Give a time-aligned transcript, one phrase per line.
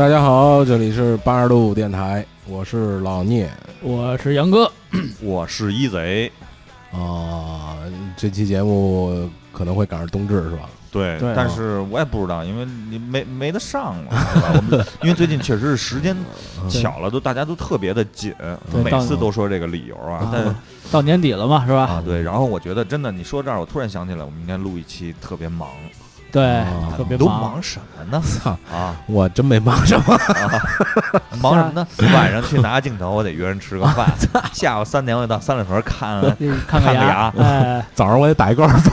[0.00, 3.50] 大家好，这里是八十度电台，我是老聂
[3.82, 4.72] 我是杨哥，
[5.20, 6.32] 我是一贼，
[6.90, 7.76] 啊、
[8.16, 10.70] 这期节目可能会赶上冬至是吧？
[10.90, 14.52] 对，对但是我也不知道，因为你没没得上了， 是吧？
[14.56, 16.16] 我们因为最近确实是时间
[16.70, 18.34] 巧了，都大家都特别的紧，
[18.82, 20.56] 每次都说这个理由啊，但
[20.90, 21.84] 到年底了嘛，是吧？
[21.84, 25.68] 啊对，然后我觉得真的，你说这儿，我突然想起来，我们应该录一期特别忙，
[26.32, 26.66] 对啊，
[26.96, 27.60] 特别都忙。
[27.62, 28.22] 什么呢？
[28.24, 30.14] 操，啊我真没忙什么。
[30.14, 30.62] 啊，
[31.40, 31.86] 忙什么呢？
[32.14, 34.06] 晚上去拿镜头，我得约人吃个饭，
[34.52, 36.20] 下午三点我得到三里屯 看
[36.66, 38.90] 看看个牙，哎，早上我得打一高尔夫。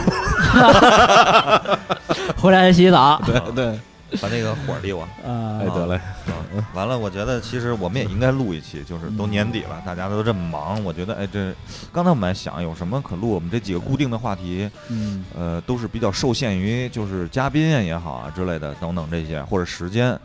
[2.42, 3.80] 回来洗澡，对对，
[4.22, 5.03] 把那个火儿递我。
[5.25, 5.59] 啊。
[5.59, 6.33] 哎，得嘞，啊，
[6.73, 11.53] 完了，我觉得其实我们也应该录一期，就是都年底了，大家都这么忙，我觉得哎，这
[11.91, 20.17] 刚才我们还想有什么可录，我们这几个固定的话题，嗯，呃，都是比较受限于就是嘉宾也好啊之类的等等这些或者时间，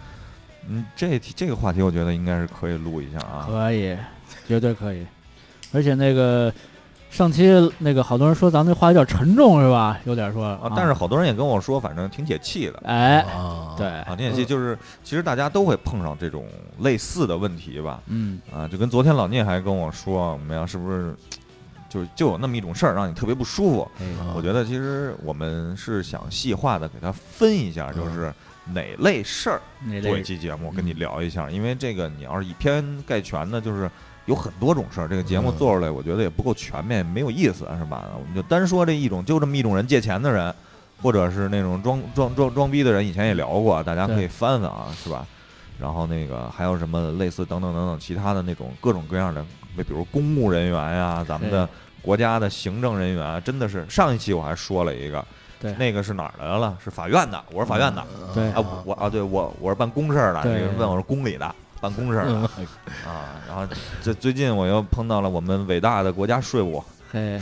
[0.68, 3.96] 嗯，这这个话题我觉得应该是可以录一下啊，可以，
[4.46, 5.04] 绝对可以。
[5.72, 6.52] 而且那个
[7.12, 10.00] 上期那个好多人说咱们这话有点沉重，是吧？
[10.04, 12.80] 有点说啊，但是好多人也跟我说，反正挺解气的。
[12.84, 16.46] 哎，啊，对，啊，挺解气，就是其实大家都会碰上这种
[16.78, 21.14] 类似的问题吧，嗯，啊，就跟昨天老聂还跟我说，我们要是不是
[21.86, 23.88] 就就有那么一种事儿让你特别不舒服，
[24.34, 28.32] 我觉得其实我们是想细化的给它分一下，就是
[28.72, 29.60] 哪类事儿
[30.00, 33.90] 做一期节目跟你聊一下，因为这个你要是以偏概全的，就是
[34.26, 38.04] 有很多种事儿，这个节目嗯做出来，我觉得也不够全面，没有意思，是吧？
[38.18, 40.54] 我们就单说这一种，就这么一种人借钱的人，
[41.02, 45.26] 或者是那种装装装装逼的人，以前也聊过，大家可以翻翻啊，是吧？
[45.80, 49.44] 然后那个还有什么类似等等等等其他的那种各种各样的，
[49.76, 51.68] 比如公务人员呀，咱们的
[52.00, 55.24] 国家的行政人员啊，真的是上一期我还说了一个，
[55.58, 56.76] 对那个是哪儿来了？
[56.84, 58.04] 是法院的，我是法院的。
[58.32, 61.52] 对啊，我我啊，对我我是办公事儿的，对这个人问我是公里的，
[61.82, 62.66] 办公事儿的嗯
[63.06, 63.36] 啊。
[63.46, 63.66] 然后
[64.00, 66.82] 这最近我又碰到了我们伟大的国家税务，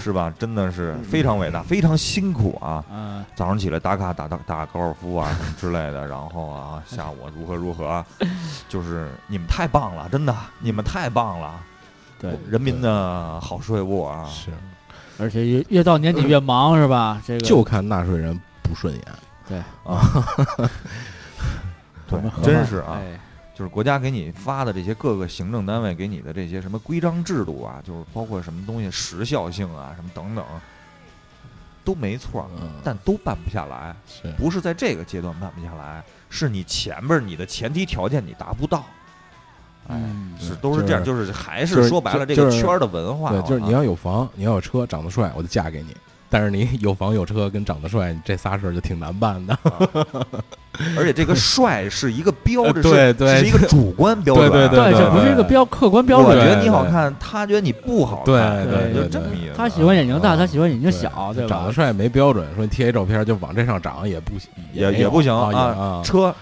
[0.02, 0.32] 是吧？
[0.38, 2.82] 真的是非常伟大，非常辛苦啊。
[2.90, 8.04] 嗯，早上起来打卡打打打高尔夫啊 什么之类的，然后啊下午如何如何啊，
[8.68, 11.60] 就是你们太棒了，真的，你们太棒了，
[12.18, 14.26] 对，人民的好税务啊。
[14.26, 14.50] 是，
[15.18, 17.22] 而且越越到年底越忙，是吧？
[17.24, 19.04] 这个就看纳税人不顺眼。
[19.84, 20.00] 啊，
[22.08, 22.94] 对我们，合办真是啊。
[22.94, 23.20] 哎
[23.60, 30.42] 就是国家给你发的这些各个行政单位给你的这些什么规章制度啊，就是包括什么东西时效性啊，什么等等，
[31.84, 33.94] 都没错，嗯，但都办不下来。
[34.08, 38.78] 是不是在这个阶段办不下来，是你前边儿你的前提条件你达不到。
[39.88, 45.94] 哎，嗯是都是这样，就是还就是是说白了，这就是个圈儿的文化就是你要有房，你要有车，长得帅，我就嫁给你。
[46.30, 49.58] 但是你有房有车跟长得帅，这仨事儿就挺难办的。
[50.96, 53.38] 而且这个帅是一个标志，是对对。
[53.40, 56.28] 是一个主观标准，对对对，这不是一个标客观标准。
[56.28, 56.48] 我准。
[56.48, 59.52] 觉得你好看，他觉得你不好看，对对就这么意思。
[59.56, 61.48] 他喜欢眼睛大，啊他喜欢眼睛小，对吧？
[61.48, 66.00] 长得帅没标准，说你贴一照片就往这上长也不行也也不行啊。
[66.02, 66.34] 车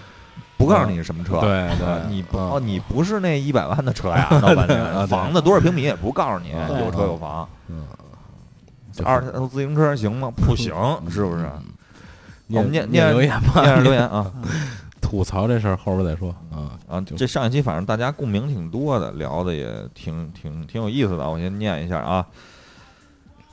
[0.55, 6.51] 不告诉你是什么车，对啊对，你哦，你不是那一百万的车呀，闹半啊 对天，房子多少平米也不告诉你，
[6.85, 7.83] 有车有房，嗯，
[9.03, 10.31] 二手自行车行吗？
[10.35, 10.73] 不行，
[11.09, 11.43] 是不是？
[11.43, 11.63] 嗯
[12.51, 14.33] 我们念念留言吧，念着留言啊
[14.99, 16.73] 吐槽这事儿后边再说啊。
[16.87, 16.99] 啊！
[17.15, 21.29] 这上一期反正大家共鸣挺多的，聊的也挺挺挺有意思的。
[21.29, 22.25] 我先念一下啊，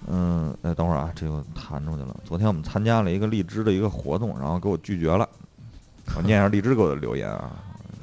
[0.09, 2.17] 嗯，哎，等会儿啊，这个弹出去了。
[2.25, 5.29] 昨天我们参加了一个荔枝的一个活动，然后给我拒绝了。
[6.17, 7.51] 我念一下荔枝给我的留言啊，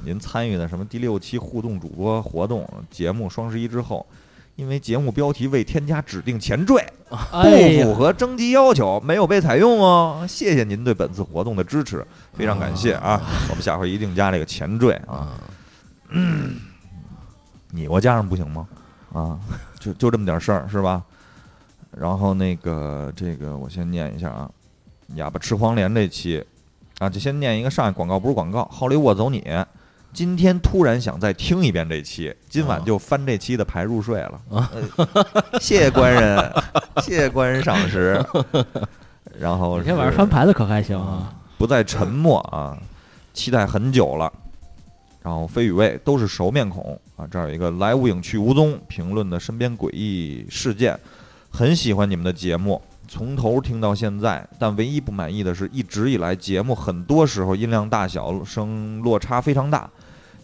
[0.05, 4.05] 您参与的什么第六期互动主播活动节目双十一之后，
[4.55, 10.23] 因为节目标题未添加指定前缀，不符合征集要求，没有被采用哦。
[10.29, 13.19] 谢谢您对本次活动的支持，非常感谢啊！
[13.49, 15.33] 我们下回一定加这个前缀啊。
[16.09, 16.55] 嗯，
[17.71, 18.67] 你我加上不行吗？
[19.11, 19.39] 啊，
[19.79, 21.03] 就就这么点事儿是吧？
[21.97, 24.49] 然后那个这个我先念一下啊，
[25.15, 26.43] 哑巴吃黄连这期
[26.99, 29.43] 啊，就先念一个上一广告不是广告，好利沃走你。
[30.13, 34.41] 今天突然想再听一遍这期，今晚就翻这期的牌入睡了。
[34.49, 34.69] 呃
[35.59, 36.53] 谢谢官人，
[37.01, 38.23] 谢谢官人赏识。
[39.39, 41.33] 然后今天晚上翻牌子可还行啊？
[41.57, 42.77] 不再沉默啊，
[43.33, 44.31] 期待很久了。
[45.23, 50.99] 然后飞与卫都是熟面孔啊，这儿有一个来无影去无踪评论的身边诡异事件，
[51.49, 59.89] 很喜欢你们的节目，从头听到现在，但唯一不满意的是，一直以来节目很多时候音量大小声落差非常大，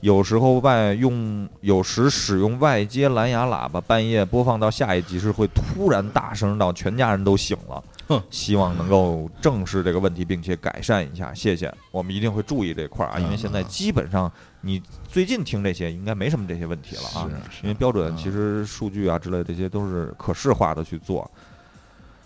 [0.01, 7.83] 有时候外用，有时使用外接蓝牙喇叭，半夜播放到下一集时会突然大声到全家人都醒了。
[8.31, 11.31] 希望能够正视这个问题，并且改善一下。
[11.33, 14.31] 谢谢，我们一定会注意这块儿啊，因为现在基本上
[14.61, 17.29] 你最近听这些应该没什么这些问题了啊，
[17.61, 21.29] 因为标准嗯其实数据啊之类这些都是可视化的去做。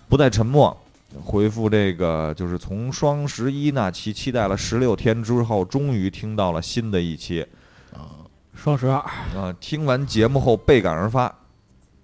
[0.07, 0.77] 不再沉默，
[1.21, 7.45] 回复这个就是从双十一那期期待了十六天之后，终于听到了新的一期。
[8.53, 8.97] 双十二。
[8.97, 11.33] 啊，听完节目后倍感而发，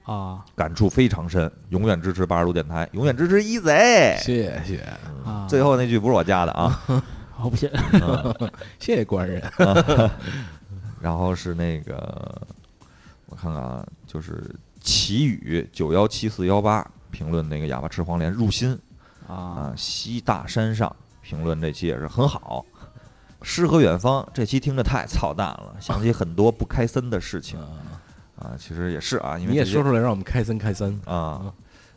[0.03, 0.43] 啊。
[0.55, 1.51] 感触非常深。
[1.69, 4.17] 永远支持八十度电台，永远支持一贼。
[4.21, 4.83] 谢谢。
[5.25, 5.45] 啊！
[5.47, 6.81] 最后那句不是我加的啊，
[7.41, 8.51] 我 不信，嗯。
[8.79, 9.41] 谢谢官人，
[10.99, 12.41] 然后是那个
[13.27, 18.77] 我看看啊，就是奇雨九幺七四幺八评论那个哑巴吃黄连入心。
[19.27, 19.35] 啊。
[19.35, 22.65] 啊，西大山上评论这期也是很好。
[23.41, 27.59] 诗和远方这期听着太操蛋了，想起很多不开森的事情
[28.37, 30.99] 啊，其实也是啊，因为你也说出来让我们开森开森。
[31.05, 31.41] 啊。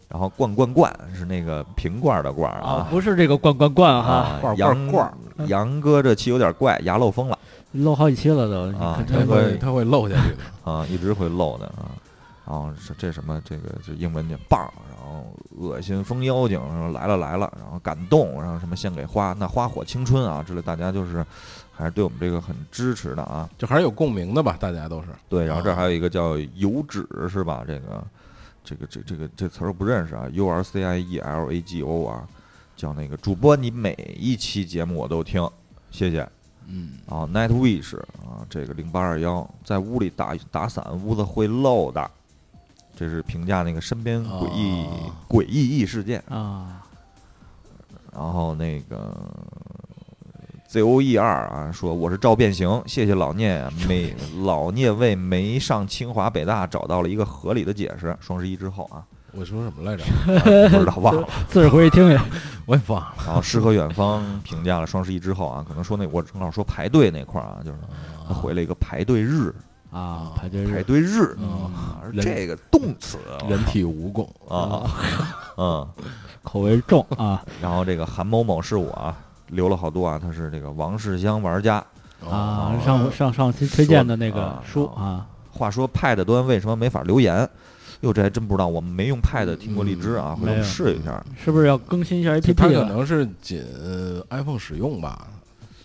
[0.09, 5.15] 然后罐罐罐是那个瓶罐的罐啊，不是这个罐罐罐哈，啊罐，罐杨罐
[5.49, 7.39] 杨哥这期有点怪，牙漏风了
[7.73, 10.37] 漏好几期了都啊他会他会漏下去的。
[10.71, 11.89] 啊，一直会漏的啊。
[12.53, 15.25] 然后是这什么这个这英文叫棒，然后
[15.57, 21.25] 恶心疯妖精，然后来了来了，然后感动，然后什么献给花那花火青春啊之类，大家就是
[21.73, 23.49] 还是对我们这个很支持的啊。
[23.57, 25.09] 就还是有共鸣的吧，大家都是。
[25.31, 27.65] 对，然后这还有一个叫油脂是吧？
[27.67, 28.05] 这个
[28.63, 32.29] 这个这这个这词儿我不认识啊，U R C I E L A G O 啊，
[32.77, 35.49] 叫那个主播，你每一期节目我都听，
[35.91, 36.29] 谢谢。
[36.67, 42.11] 嗯，啊，Night Wish 啊，这个零八二幺，在屋里打打伞，屋子会漏的。
[43.03, 46.23] 这是评价那个身边诡异、哦诡异异事件。
[46.29, 46.81] 啊
[48.13, 49.13] 然后那个
[50.69, 54.15] Z O E 二啊，说我是赵变形，谢谢老聂啊， 没
[54.45, 58.17] 老聂为没上清华北大找到了一个合理的解释。
[58.21, 59.03] 双十一之后啊，
[59.33, 60.05] 我说什么来着？
[60.05, 61.27] 啊不知道忘了。
[61.49, 62.17] 自个儿回去听听
[62.67, 63.15] 我也忘了。
[63.27, 67.79] 然后诗和远方评价了双十一之后啊，可能说那我正好说排队那块儿啊，就是
[68.29, 69.53] 他回了一个排队日，
[69.93, 73.19] 啊，排队日排队日嗯啊，而这个动词
[73.49, 74.91] 人体蜈蚣 啊，
[75.59, 75.87] 嗯，
[76.43, 79.15] 口味重啊然后这个韩某某是我啊，
[79.49, 81.85] 留了好多啊，他是这个王世襄玩家。
[82.29, 87.49] 啊，上上上期推荐的那个啊书啊话说 Pad 端为什么没法留言？
[88.01, 91.23] 哟，这还真不知道，我们没用 Pad 听过荔枝啊，回头试一下。
[91.37, 92.85] 是不是要更新一下 APP 它可？
[92.85, 93.63] 能是仅
[94.31, 95.27] iPhone 使用吧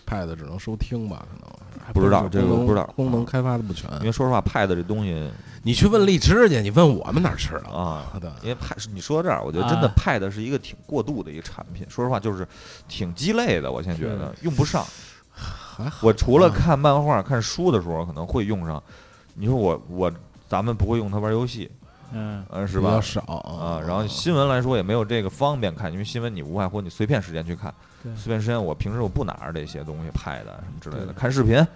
[0.08, 3.90] ，Pad 只能收听吧，可能还不知道这个不知道功能开发的不全。
[4.00, 5.30] 因为说实话，Pad 这东西
[5.62, 7.68] 你去问荔枝去，你问我们哪儿吃的？
[7.68, 11.84] 啊，好的，因为 Pad 你说到这儿，我觉得真的啊 Pad 是一个挺过度的一个产品。
[11.88, 12.46] 说实话，就是
[12.88, 13.70] 挺鸡肋的。
[13.70, 14.84] 我现在觉得用不上。
[15.32, 16.06] 还好。
[16.06, 18.82] 我除了啊看漫画、看书的时候可能会用上，
[19.34, 20.12] 你说我我
[20.48, 21.70] 咱们不会用它玩游戏，
[22.12, 22.44] 嗯。
[22.50, 22.90] 呃，是吧？
[22.90, 23.00] 比较？
[23.00, 27.72] 少啊，然后新闻来说也没有这个方便看，因为新闻你无外乎你碎片时间去看，
[28.02, 28.14] 对。
[28.16, 31.66] 碎片时间我平时我不拿着这些东西拍的什么之类的，看视频。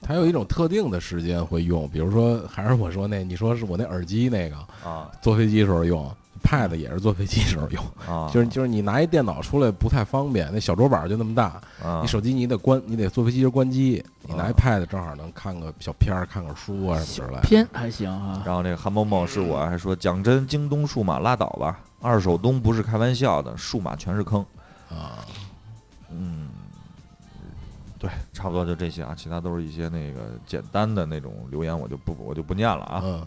[0.00, 4.56] 它有一种特定的时间会用，比如说还是我说那，你说是我那耳机那个，
[4.88, 5.10] 啊。
[5.20, 6.08] 坐飞机时候用
[6.42, 17.42] ，Pad 也是坐飞机时候用，啊，就是就是你拿一电脑出来不太方便，那小桌板就那么大，啊你手机你得关，你得坐飞机时关机，你拿啊 iPad 正好能看个小片儿，看个书啊什么之类的。
[17.42, 24.44] 偏还行啊然后这个韩某某是我还说讲真，京东数码拉倒吧，二手东不是开玩笑的，数码全是坑。
[24.90, 25.20] 啊，
[26.10, 26.48] 嗯，
[27.98, 33.02] 对，差不多就这些啊，其他都是一些那个简单的那种留言，我就不我就不念了啊。
[33.04, 33.26] 嗯，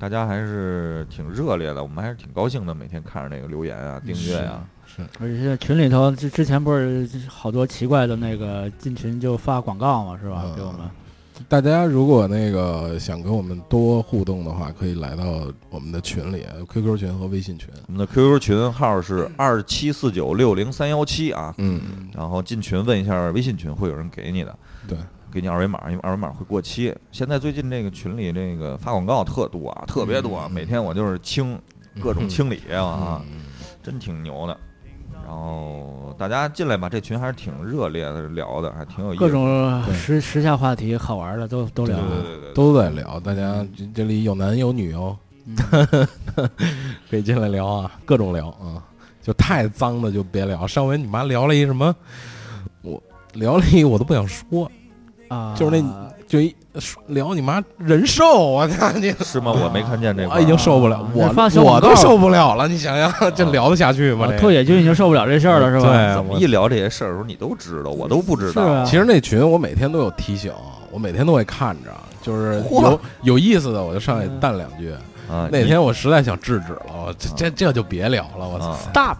[0.00, 4.66] 大家还是挺热烈的，我们还是挺高兴的，每天看着那个留言啊、订阅啊。
[4.86, 10.42] 是而且现在群里头之之前不是好多奇怪的那个进群就发广告嘛，是吧？
[10.46, 10.56] 嗯。
[10.56, 10.80] 给我们。
[11.48, 15.24] 大家如果那个想跟我们多互动的话，可以来到
[15.70, 17.68] 我们的群里，QQ 群和微信群。
[17.86, 21.80] 我们的 QQ 群号是二七四九六零三幺七啊，嗯，
[22.14, 24.98] 然后进群问一下微信群，会有人给你的，对，
[25.32, 26.94] 给你二维码，因为二维码会过期。
[27.12, 31.58] 现在最近这个群里这个发广告特多啊，特别多每天我就是清
[32.02, 33.42] 各种清理啊，嗯
[33.82, 34.56] 真挺牛的。
[35.26, 39.20] 然后大家进来吧，这群还是挺热烈的，聊的还挺有意思。
[39.20, 42.04] 各种时时下话题好玩的都都聊啊。
[42.08, 45.56] 对对对对，都在聊，大家这这里有男有女哦，嗯
[47.08, 48.82] 可以进来聊啊，各种聊啊，
[49.22, 50.66] 就太脏的就别聊。
[50.66, 51.94] 上回你妈聊了一什么，
[52.82, 53.00] 我
[53.34, 54.70] 聊了一我都不想说，
[55.30, 56.54] 啊，就是那就一
[57.06, 59.10] 聊你妈人兽，我操你！
[59.24, 59.52] 是吗？
[59.52, 62.68] 我没看见这块儿我已经受不了，啊我那发小广告我都受不了了。
[62.68, 64.28] 你想想，这聊得下去吗？
[64.38, 65.92] 拓野君已经受不了这事儿了，是吧？
[65.92, 68.62] 对怎么一聊这些事儿的时候，你都知道，我都不知道。
[68.62, 70.52] 啊其实那群我每天都有提醒，
[70.90, 71.90] 我每天都会看着，
[72.22, 74.92] 就是嚯有有意思的我就上去淡两句，
[75.28, 78.66] 啊，那天我实在想制止了，我这这这就别聊了，我操！
[78.66, 79.16] 啊 stop，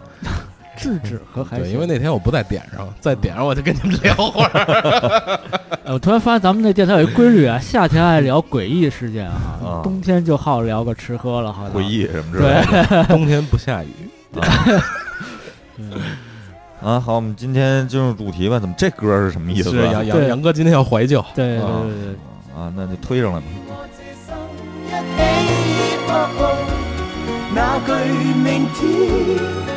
[0.81, 5.39] 制止和还对，因为那天我不在点上，在点上我就跟你们聊会儿。
[5.85, 11.73] 呃我突然发现咱们那电台有一规律啊，夏天爱聊诡异事件啊啊，冬天就好聊个吃喝了，好像。
[11.73, 13.03] 诡异什么之类的。
[13.09, 13.89] 冬天不下雨，
[16.81, 18.59] 啊，好，我们今天进入主题吧。
[18.59, 19.71] 怎么这歌是什么意思啊？
[19.71, 20.27] 是杨杨对。
[20.29, 22.15] 杨哥今天要怀旧，对对啊对对，
[22.59, 23.45] 啊，那就推上来吧。
[23.67, 24.35] 我這生
[24.87, 24.89] 一
[25.77, 26.39] 起搏步，
[27.53, 27.89] 那句
[28.33, 28.79] 明天
[29.67, 29.70] 風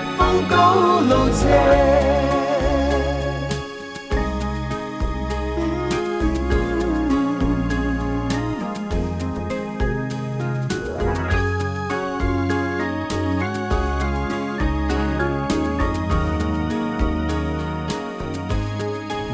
[0.48, 1.42] 高路斜。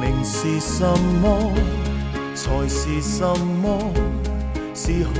[0.00, 0.84] 名是什
[1.22, 1.52] 么，
[2.34, 3.26] 才是什
[3.62, 3.68] 麼？
[4.72, 5.12] 是好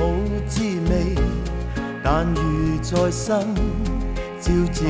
[0.47, 1.15] 滋味，
[2.03, 3.53] 但如在生，
[4.41, 4.85] 朝朝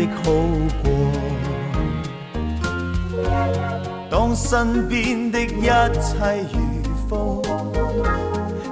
[0.00, 0.22] 的好
[0.82, 0.90] 過。
[4.10, 5.64] 當身邊的一
[6.00, 6.58] 切如
[7.08, 7.12] 風，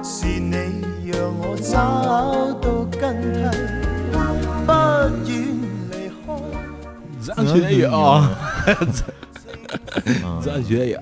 [0.03, 0.55] 是你
[1.05, 1.73] 讓我找
[2.59, 2.65] 到
[2.99, 2.99] 根
[3.33, 3.37] 蒂，
[4.65, 4.71] 不
[5.25, 5.29] 願
[5.91, 5.93] 離
[6.25, 6.27] 開。
[7.21, 7.87] 咱学友，
[10.23, 10.99] 嗯咱学友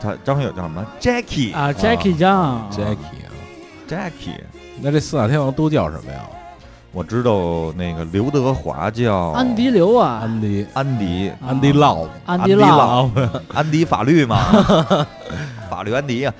[0.00, 3.32] 他张学友叫什么？Jackie 啊，Jackie 张，Jackie 啊
[3.88, 4.40] ，Jackie，
[4.80, 6.20] 那这四大天王都叫什么呀？
[6.92, 11.32] 我知道那个刘德华叫安迪刘啊，安迪，安迪。
[11.46, 13.10] 安迪烙，安迪 love，
[13.54, 14.38] 安迪法律嘛，
[15.70, 16.34] 法律安迪呀。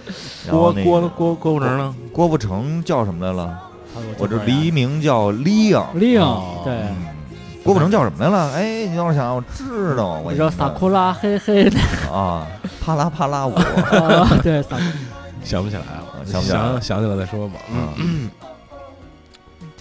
[0.51, 1.95] 郭郭郭郭富城呢？
[2.13, 3.57] 郭富城叫什么来了？
[4.19, 6.63] 我这这黎明叫 Leon，令哦。
[6.65, 6.97] 对，嗯。
[7.63, 8.51] 郭富城叫什么来了？
[8.53, 11.71] 哎，你让我想想，我知道，我你知道萨库拉嘿嘿。
[11.71, 11.79] 的
[12.13, 12.45] 啊，
[12.85, 14.77] 帕拉帕拉舞，啊， 对萨，
[15.45, 16.73] 想不起来了，想不起来了。
[16.81, 17.55] 想想起来再说吧。
[17.73, 18.29] 嗯，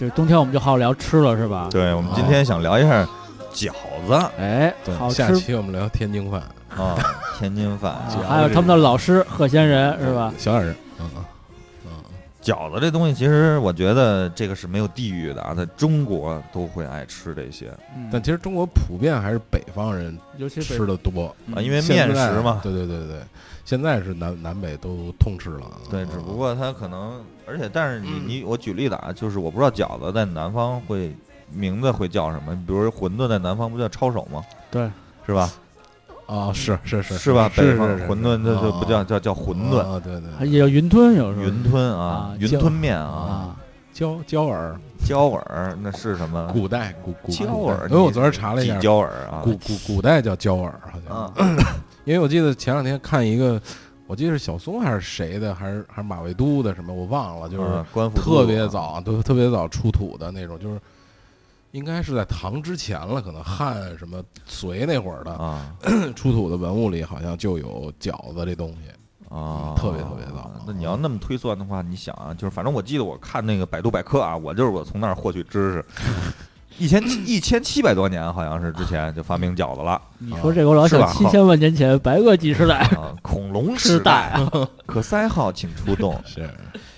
[0.00, 1.68] 就是冬天我们就好好聊吃了是吧？
[1.70, 3.06] 对，我们今天想聊一下
[3.52, 3.70] 饺
[4.06, 6.40] 子哎，对，好下吃，期我们聊天津饭，
[6.70, 6.96] 啊，
[7.38, 10.32] 天津饭啊还有他们的老师贺仙人是吧？
[10.38, 11.24] 小点声，嗯嗯
[11.84, 11.90] 嗯，
[12.42, 22.58] 饺子这东西，其实我觉得这个是没有地域的啊，在中国都会爱吃这些嗯但其实中国普遍还是北方人尤其吃的多，嗯啊，因为现在面食嘛。
[22.62, 23.18] 对对对对，
[23.66, 25.66] 现在是南南北都通吃了。
[25.90, 31.14] 对，嗯只不过它可能，而且但是你你我举例子啊，就是我不知道饺子在南方会
[31.52, 34.42] 名字会叫什么，比如说馄饨在南方不叫抄手吗？
[34.70, 34.88] 对，
[35.26, 35.50] 是吧？
[36.26, 37.50] 啊，是是是是吧？
[37.52, 43.56] 是北方馄饨这就不叫啊叫叫馄饨，啊，对对，也叫云吞有时候云吞啊啊，云吞面啊，啊，
[43.92, 46.46] 焦焦耳，焦耳那是什么？
[46.52, 51.32] 古代古古焦古耳，因为我昨天查了一下几，焦耳啊，古古古代叫焦耳，好像啊，
[52.06, 53.60] 因为我记得前两天看一个，
[54.10, 60.80] 我记得是小松还是谁的，还是还是马未都的什么，我忘了，就是啊官府特别早，都特别早出土的那种，就是
[61.70, 65.72] 应该是在唐之前了，可能汉什么隋那会儿的啊
[66.16, 68.90] 出土的文物里，好像就有饺子这东西。
[69.32, 75.84] 啊，特别特别早那你要那么推算的话，你想啊，就是反正我记得我看那个百度百科啊，我就是我从那儿获取知识。
[76.80, 80.00] 一千一千七百多年，好像是之前就发明饺子了。
[80.18, 82.78] 你说这个我老想七千万年前白垩纪时代。
[82.96, 83.14] 啊！
[83.20, 84.32] 恐龙时时代。
[84.50, 86.18] 代，可赛号请出动。
[86.24, 86.48] 是。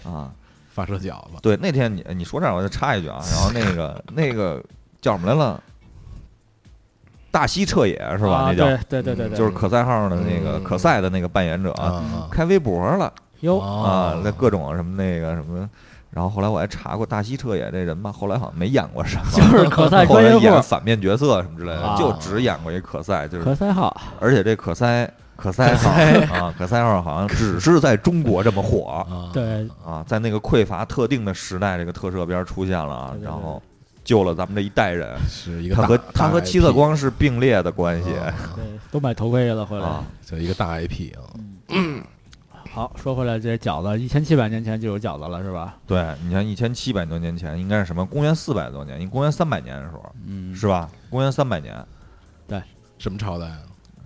[0.05, 0.31] 啊！
[0.71, 4.63] 发射饺子，对，那天你你说这儿我就插一句啊，然后那个 那个
[5.03, 5.61] 叫什么来了？
[7.31, 8.37] 大西彻也是吧？
[8.37, 8.65] 啊那叫。
[8.89, 10.65] 对对对对对，就是可赛号的那个嗯。
[10.65, 11.75] 可赛的那个扮演者
[12.31, 13.13] 开微博了。
[13.41, 13.59] 哟。
[13.59, 15.69] 啊，那各种什么那个什么。
[16.13, 21.97] 然后后来我还查过大西彻也这人吧，后来好像没演过什么， 就是可赛后来专业户，演反面角色什么之类的，啊。
[21.99, 23.99] 就只演过一可赛，就是可赛号。
[24.21, 25.91] 而且这可赛可赛号
[26.35, 29.05] 啊，可赛号好像只是在中国这么火。
[29.11, 29.67] 啊，对。
[29.85, 33.25] 啊，在那个匮乏特定的时代，这个特摄片出现了啊对，对对。
[33.25, 33.63] 然后
[34.05, 35.17] 救了咱们这一代人。
[35.27, 38.11] 是一个他和他和大七色光是并列的关系。
[38.11, 39.87] 啊对，都买头盔了回来。
[39.87, 40.05] 啊。
[40.27, 41.25] 就一个大 IP 啊，
[42.75, 45.77] 好，说回来，这饺子一千七百年前就有饺子了，是吧？
[45.87, 48.03] 对，你看一千七百多年前应该是什么？
[48.07, 50.89] 公元四百多年，因公元三百年的时候嗯，是吧？
[51.11, 51.77] 公元三百年，
[52.49, 52.63] 对
[52.97, 53.59] 什么朝代啊？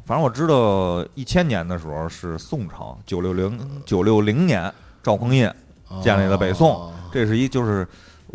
[0.04, 3.56] 反正我知道一千年的时候是宋朝，九六零
[3.86, 5.54] 九六零年赵匡胤，
[6.02, 7.86] 建立了北宋哦这是一就是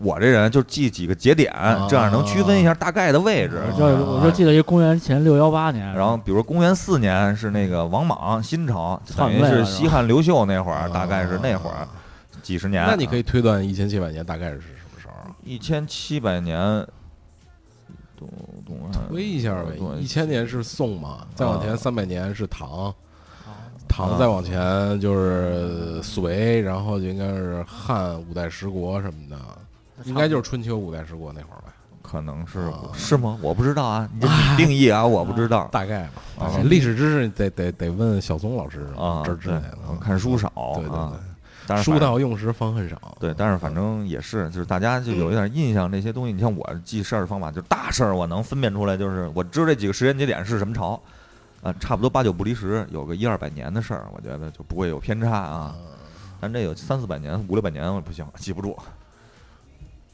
[0.01, 1.53] 我这人就记几个节点，
[1.87, 3.61] 这样能区分一下大概的位置。
[3.71, 11.87] 我就我就记得一公元前六幺八年，然后，比如公元四年是那个王莽新朝，等于是西汉刘秀那会儿，啊大概是那会儿
[12.41, 12.83] 几十年。
[12.87, 15.35] 那你可以推断一千七百年大概是什么时候啊？
[15.43, 16.59] 一千七百年，
[18.17, 18.27] 东
[18.65, 18.77] 东
[19.09, 22.93] 推一下呗，一千年是宋嘛，再往前啊三百年是唐，
[23.87, 29.37] 唐啊再往前就是隋，然后就应该是汉五代十国什么的，
[30.05, 33.37] 应该就是春秋五代十国那会儿吧，可能是啊是吗？
[33.41, 36.21] 我不知道啊，你这你定义啊，我不知道大概吧。
[36.39, 39.21] 啊历史知识得得得问小松老师啊。
[39.23, 41.23] 对这之类的，看书少对对啊，对，书
[41.67, 42.99] 但是书到用时方恨少。
[43.19, 50.99] 对，但是反正也是，就是大家就有一点印象，这些东西，你像我记事儿的方法，就是大事儿我能分辨出来，就是我知道这几个时间节点是什么朝，
[51.61, 55.75] 啊，差不多八九不离十，有个一二百年的事儿，我觉得就不会有偏差啊。
[56.39, 58.75] 但这有三四百年、五六百年，我不行，记不住。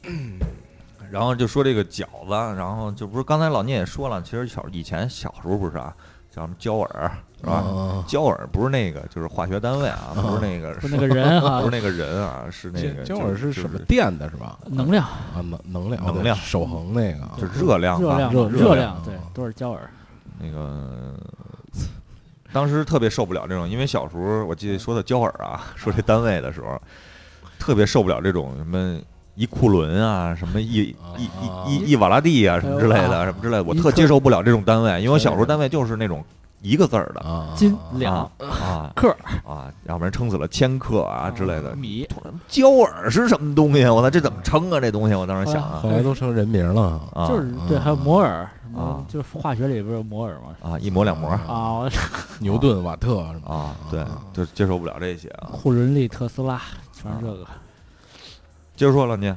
[1.10, 5.94] 然后就说这个饺子，然后就不是刚才老聂也说了，其实小以前小时候不是啊，
[6.30, 7.52] 叫什么焦耳是吧？
[7.52, 14.58] 啊焦耳不是那个，就是化学单位啊，不是那个，不是那个人啊 不是那个人啊，是那个焦耳是什么电的是吧？
[14.66, 19.88] 能量、啊，能能量，能量守恒那个啊，就是热量啊，热量、热热量对，都是焦耳。
[20.38, 21.14] 那个
[22.52, 26.80] 当时特别受不了这种，因为小时候我记得说的焦耳啊，说这单位的时候，
[27.58, 29.00] 特别受不了这种什么。
[29.38, 30.82] 一库仑啊，什么一
[31.16, 31.24] 一
[31.66, 36.24] 一一一瓦拉蒂啊，什么之类的，什么之类的，我特接受不了这种单位，因为我小时候单位就是那种
[36.60, 38.30] 一个字儿的啊，斤啊两
[38.96, 39.16] 克
[39.46, 41.76] 啊，要不然撑死了千克啊之类的。
[41.76, 42.04] 米，
[42.48, 43.84] 焦耳是什么东西？
[43.86, 44.80] 我操，这怎么称啊？
[44.80, 47.00] 这东西我当时想啊后来都成人名了。
[47.14, 50.56] 啊就是对，还有摩尔，什么啊就是化学里不是有摩尔吗？
[50.72, 51.88] 啊，一摩两摩啊
[52.40, 55.50] 牛顿、瓦特什么啊，对啊，就接受不了这些啊。
[55.52, 56.60] 库伦利、特斯拉，
[56.92, 57.46] 全是这个。
[58.78, 59.34] 接着说了，您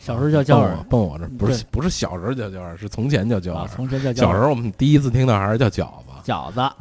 [0.00, 3.68] 小时候叫焦耳蹦我这不是不是小时候叫焦耳，是从前叫焦啊，耳。
[3.68, 4.34] 从前叫焦耳。
[4.34, 6.74] 小时候我们第一次听到还是叫饺子饺子，啊，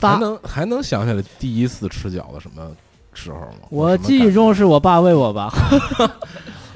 [0.00, 2.70] 还能还能想起来第一次吃饺子什么
[3.12, 3.66] 时候吗？
[3.70, 5.52] 我记忆中是我爸喂我吧。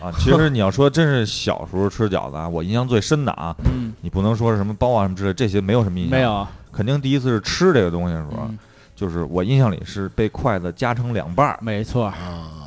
[0.03, 6.19] 啊，其实你要说真是小时候吃饺子啊， 我印象最深的啊，嗯，你不能说是什么包啊什么之类，这些没有什么印象。
[6.19, 6.45] 没，有。
[6.73, 8.59] 肯定第一次是吃这个东西的时候，嗯
[8.97, 12.60] 就是我印象里是被筷子夹成两半儿，没错，啊，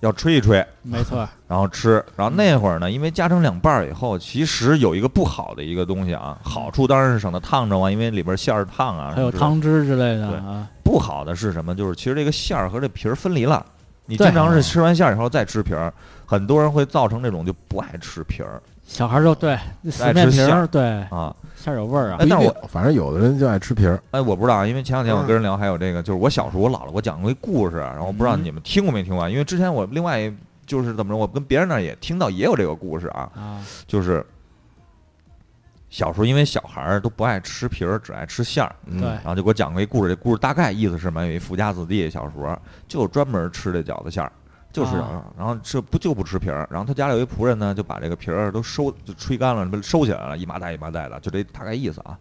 [0.00, 1.28] 要吹一吹，没错。
[1.46, 2.04] 然后吃。
[2.16, 9.30] 然后那会儿呢，因为夹成两半儿以后，其实有一个不好的一个东西啊，好处当然是省得烫着啊，因为里边馅儿烫啊，还有。
[9.30, 10.66] 汤汁之类的。
[10.82, 11.74] 不好的是什么？
[11.74, 13.64] 就是其实这个馅儿和这皮儿分离了。
[14.06, 15.92] 你经常是吃完馅儿以后再吃皮儿，
[16.26, 18.60] 很多人会造成这种就不爱吃皮儿
[18.90, 19.56] 小孩儿就对
[19.88, 21.34] 死爱面皮儿，对啊。
[21.54, 22.26] 馅儿有味儿啊哎。
[22.28, 24.02] 但是我反正有的人就爱吃皮儿。
[24.10, 30.30] 哎，我不知道，因为前两天我跟人聊，还有这个，就是我小时候我姥姥给我讲过一故事，然后我不知道嗯你们听过没听过啊，因为之前我另外
[30.66, 34.26] 就是怎么着，我跟别人那儿也听到也有这个故事啊，啊，就是
[35.88, 41.24] 小时候因为小孩儿都不爱吃皮儿，只爱吃馅儿，嗯对然后就给我讲过一故事，这故事大概意思是什么？
[41.24, 44.32] 有一富家子弟小时候就专门吃这饺子馅儿。
[44.72, 45.24] 就是，啊。
[45.36, 52.16] 然后这不就不吃皮儿，然后他家里有一仆人呢，就把这个皮儿都收，就吹干了，不收起来了，一麻袋一麻袋的，就这大概意思啊。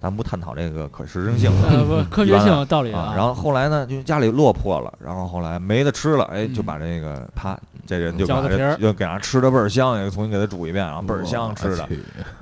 [0.00, 6.52] 咱不探讨这个可实证性了，呃，不，科学性有道理啊，然后后来呢，就家里落魄了，然后后来没得吃了，哎，嗯。
[6.52, 11.88] 就把这个他这人就把这就给他吃的倍儿香，也重新给他煮一遍，然后倍儿香吃的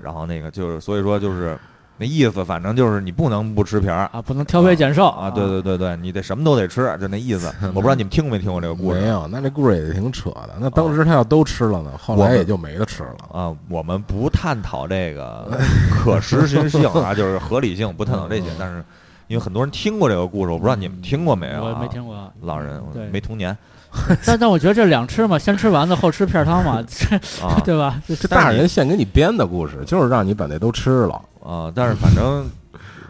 [0.02, 1.56] 然后那个就是所以说就是
[2.02, 7.46] 那意思，反正就是你不能不吃皮儿啊，不能挑肥拣瘦啊，对对对对，你得什么都得吃，就那意思。
[7.72, 10.50] 我不知道你们听没听过这个故事没有，那这故事也挺扯的。
[10.58, 13.16] 那当时他要都吃了呢，后来也就没得吃了。
[13.32, 15.48] 啊，我们不探讨这个
[15.94, 18.82] 可实行性啊，就是合理性，不探讨这些，但是
[19.28, 21.74] 因为很多人听过这个故事，我不知道你们听过没有、啊？
[21.76, 22.32] 我没听过。
[22.40, 23.56] 老人对没童年
[24.26, 28.00] 但但我觉得这两吃嘛，先吃丸子后吃片儿汤嘛， 这啊 对吧？
[28.06, 31.20] 这这大人现给你编的故事，就是让你把那都吃了。
[31.44, 31.72] 啊！
[31.74, 32.48] 但是反正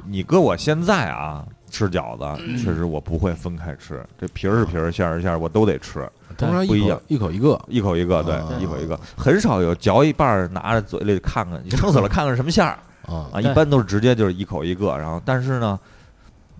[0.06, 7.60] 你搁我现在啊吃饺子，嗯确实我不会分开吃，这皮儿是皮儿，馅儿是馅儿，我都得吃，通常一口不一样一口一个。
[7.68, 15.78] 一口一个，对，啊一口一个，很少有嚼一半儿拿着嘴里看看，你撑死了看看什么馅儿啊啊，一般都是直接就是一口一个，然后但是呢，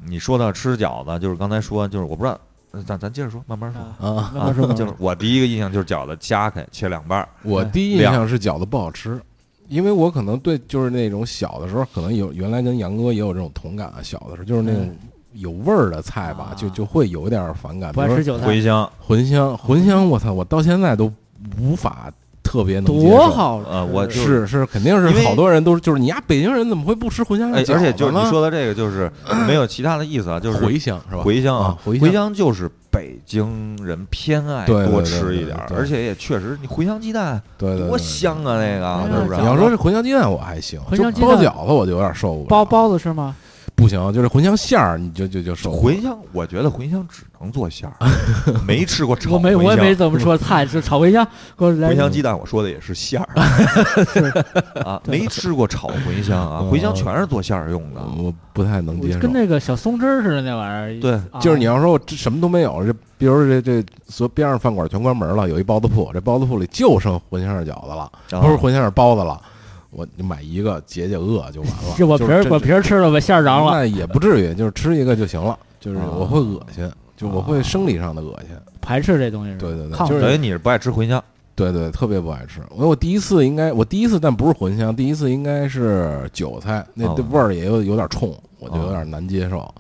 [0.05, 2.39] 你说到吃饺子，就是刚才说，就是我不知道，呃
[2.87, 3.81] 咱咱接着说，慢慢说。
[3.81, 4.33] 啊啊！
[4.35, 9.21] 慢慢说，就是我第一个印象就是饺子夹开切两半儿，我第一印象是饺子不好吃，
[9.69, 13.99] 因为我可能对就是那种小的时候，可能有原来跟杨哥也有这种同感啊。
[14.03, 14.95] 小的时候就是那种
[15.35, 17.93] 有味儿的菜吧，啊就就会有点反感。
[17.93, 21.13] 不比如说爱吃韭菜，茴香，茴香，茴香，我操，我到现在都
[21.59, 23.17] 无法特别能接受。
[23.17, 23.71] 多好吃！
[23.71, 29.11] 呃我就是是肯定是好多人都是就是你呀，北京人怎么会不吃茴香哎，饺子而且就是你说的这个，就是
[29.47, 31.23] 没有其他的意思啊，就是茴香是吧？
[31.25, 38.59] 茴香啊茴香香就是北京人偏爱多吃一点而且也确实，你茴香鸡蛋对对，多香啊，
[39.09, 39.41] 那个是不是？
[39.41, 42.47] 你要说这茴香鸡蛋我还行，茴香鸡蛋就包饺子我就有点受不了。
[42.49, 43.35] 包包子是吗？
[43.75, 48.07] 不行，就是茴香馅儿，你就就就受茴香，我觉得茴香只能做馅儿，
[48.67, 51.27] 没吃过炒我没我也茴香没怎么说菜，就炒茴香，
[51.59, 53.29] 给我来茴香鸡蛋，我说的也是馅儿
[54.85, 58.01] 啊，没吃过炒茴香啊，嗯 茴香全是做馅儿用的。
[58.19, 59.33] 我不太能接受跟。
[59.33, 61.01] 那个小松枝儿似的那玩意儿。
[61.01, 69.41] 对啊就是你要说我这什么都没有，这比如这这所边上饭馆全关门了，有一包子铺，这包子铺里就剩茴香馅饺子了，不是茴香馅包子了，
[69.93, 71.95] 我你买一个解解饿就完了。
[71.97, 75.57] 就我皮儿是我皮儿吃了，我馅儿瓤了，那也不至于，就是吃一个就行了。
[75.79, 78.57] 就是啊我会恶心，就我会生理上的恶心。
[78.81, 79.57] 排斥这东西。
[79.59, 81.23] 对对对就是等于你是不爱吃茴香
[81.55, 82.61] 对对，特别不爱吃。
[82.71, 89.73] 我我第一次应该，我第一次但不是茴香，第一次应该是韭菜，那味儿也有有点冲，我就有点难接受。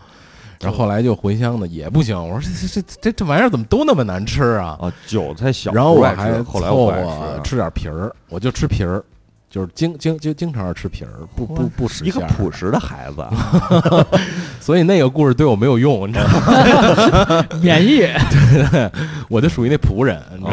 [0.61, 4.79] 然后后来就茴香的也不行，我说这这这这这玩意儿怎么都那么难吃啊？
[4.81, 9.03] 啊，韭菜小然后我还后来凑我吃点皮儿，我就吃皮儿，
[9.53, 13.23] 就是经经经经常吃皮儿，不不不吃一个朴实的孩子，
[14.59, 17.45] 所以那个故事对我没有用，你知道吗？
[17.61, 18.09] 免疫，
[19.29, 20.51] 我就属于那仆人，你知道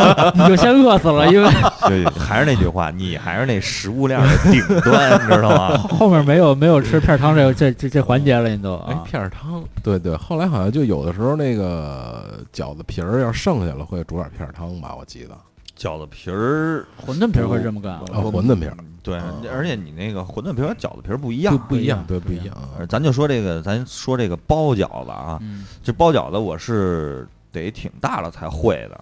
[0.00, 0.32] 吗？
[0.34, 1.50] 你就先饿死了，因为
[1.86, 5.76] 对，还是那句话，你还是那食物链的顶端，你知道吗？
[5.76, 15.36] 后面没有没有吃片儿汤这个这这这环节了，你都哎啊，片儿汤，对对，后来好像就有的时候那个饺子皮儿要剩下了，会煮点片儿汤吧，我记得。
[15.78, 17.92] 饺子皮儿，馄饨皮儿会这么干。
[17.94, 21.76] 啊，馄饨皮儿对啊，而且你那个馄饨皮儿和饺子皮儿不一样不。
[21.76, 22.54] 一样，对，不一样。
[22.88, 29.00] 咱就说这个，咱说这个包饺子啊，嗯，这包饺子我是得挺大了才会的。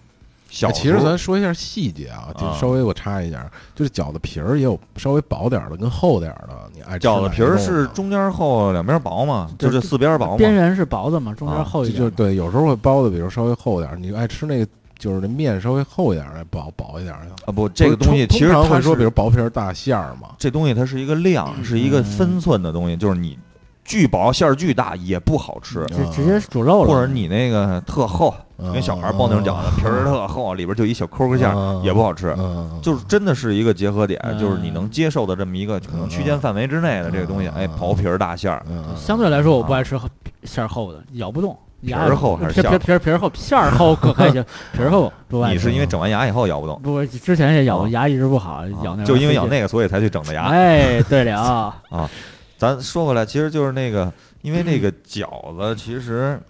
[0.49, 10.37] 小哎其实咱说一下细节啊，就啊稍微我插一下，就是饺子皮儿也有稍微薄点儿的跟厚点儿的，你爱吃饺子皮儿是中间厚，两边薄嘛，就对这四边薄嘛。
[10.37, 17.31] 边缘是薄的嘛，中啊间厚一点就对，有时候会包的，比如稍微厚点儿，你爱吃那个就是那面稍微厚一点儿的，薄薄一点儿的。
[17.47, 23.39] 啊不，这个东西通通常会说，比如薄皮儿大馅儿嘛，这东西它是一个量，是一个分寸的东西，就是你
[23.85, 32.35] 巨薄馅儿巨大也不好吃，嗯直直接煮肉了，或者你那个特厚，嗯跟小孩儿包那种饺子，皮儿特厚，里边就一小抠抠馅儿嗯也不好吃。
[32.39, 38.65] 嗯，就是真的是一个结合点，嗯就是你能接受的这么一个可能区间范围之内的这个东西，嗯哎，薄皮儿大馅儿，
[38.97, 39.97] 相对来说我不爱吃
[40.43, 41.57] 馅儿厚的，咬不动。
[41.83, 45.53] 皮儿厚还是皮馅儿皮皮儿皮儿厚，馅儿厚可还行， 皮儿厚不爱。
[45.53, 49.47] 你是因为整完牙以后咬不动，不，之前也咬啊牙一直不好，咬那就因为咬。
[49.47, 50.45] 那个，所以才去整的牙。
[50.45, 51.41] 哎，对了
[51.91, 52.11] 啊，
[52.57, 54.13] 咱说回来，其实就是那个，
[54.43, 56.41] 因为那个 饺子，其实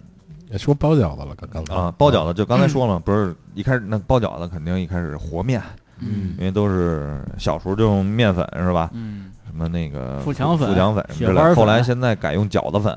[0.57, 5.61] 说包饺子了，刚刚才啊，包饺子就刚才说了，不是一开始那包饺子肯定一开始和面，
[5.99, 8.89] 嗯因为都是小时候就用面粉是吧？
[8.93, 12.95] 嗯什么那个富强粉富强粉之类的，雪花粉后来现在改用饺子粉，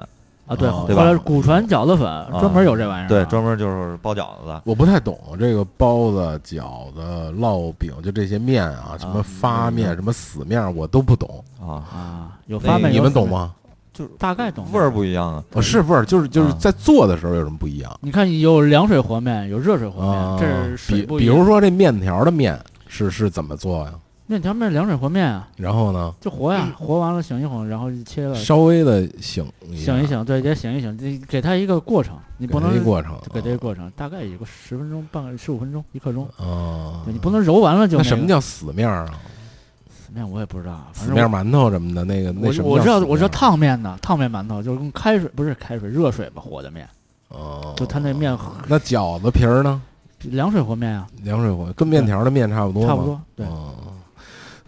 [0.51, 4.63] 啊，对，对吧古传饺子粉专门有这玩意儿啊，对，专门就是包饺子的。
[4.65, 7.01] 我不太懂这个包子、饺子、
[7.39, 11.45] 烙饼，就这些面啊，什么发面、什么死面，我都不懂。
[11.61, 12.93] 啊，啊，有发面？
[12.93, 13.53] 你们懂吗？
[13.93, 14.67] 就是大概懂。
[14.73, 15.45] 味儿不一样啊。
[15.53, 20.51] 哦，是味儿，就是就是啊在做的时候有什么不一样你看，有凉水和面，有热水和啊面，？
[20.71, 21.19] 这是比。
[21.19, 22.59] 比如说这面条的面
[22.89, 23.93] 是是怎么做呀？
[24.31, 39.19] 面条面凉水和面啊，然后呢，就和呀，和完了醒一会儿，然后切了，稍微的醒醒一醒，对，得醒一醒，你给它一个过程，你不能它一过程，给这个过程，大概有个十分钟、半个十五分钟、一刻钟，啊，你不能揉完了就那什么叫死面儿啊？
[39.91, 40.31] 死面？
[40.31, 46.89] 我也不知道，反死正面馒头什么的，那个那我什么我知道我知道烫面的烫面馒头，就是用开水不是开水热水吧和的面，
[47.31, 48.39] 哦，就他那面
[48.69, 49.83] 那饺子皮儿呢？
[50.23, 53.21] 凉水和面啊，凉水和跟面条的面差不多吗，差不多。
[53.35, 53.75] 对，哦，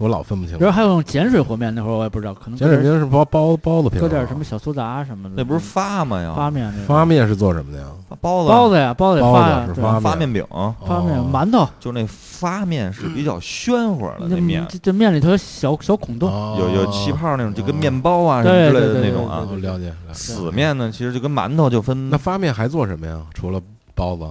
[0.02, 0.64] 我老分不清比。
[0.64, 6.34] 如还有用碱水和面，那会儿我也不知道，可能碱水搁点皮是包包包子皮搁点什么小苏打什么的，那不是发吗呀？
[6.36, 7.86] 发面那个发面是做什么的呀？
[8.20, 10.44] 包子，包子呀，包子发发发面饼，
[10.86, 19.56] 发面哦馒头，就那发面是比较暄乎的那那面，这这面里头有小小孔洞，哦有有气泡那种，就跟面包啊什么之类的那种啊哦。
[19.56, 19.92] 了解。
[20.12, 23.20] 死面呢，其实就跟馒头就分那发面还做什么呀？
[23.32, 23.60] 除了
[23.94, 24.24] 包子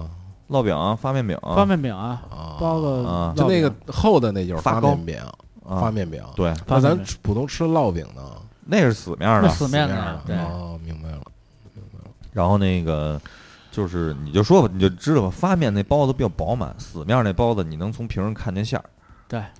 [0.48, 5.32] 烙饼、发面饼、发面饼啊，啊，包子啊就那个厚的那就是发面饼，啊
[5.68, 6.22] 发面饼。
[6.34, 8.22] 对，那咱普通吃烙饼呢？
[8.64, 9.48] 那是死面那的。
[9.50, 11.20] 死面的面的，对哦，明白了。
[12.32, 13.20] 然后那个
[13.70, 18.84] 就是你就说吧，你就知道吧，发面那包子比较饱满，死面那包子你能从皮儿上看见馅儿。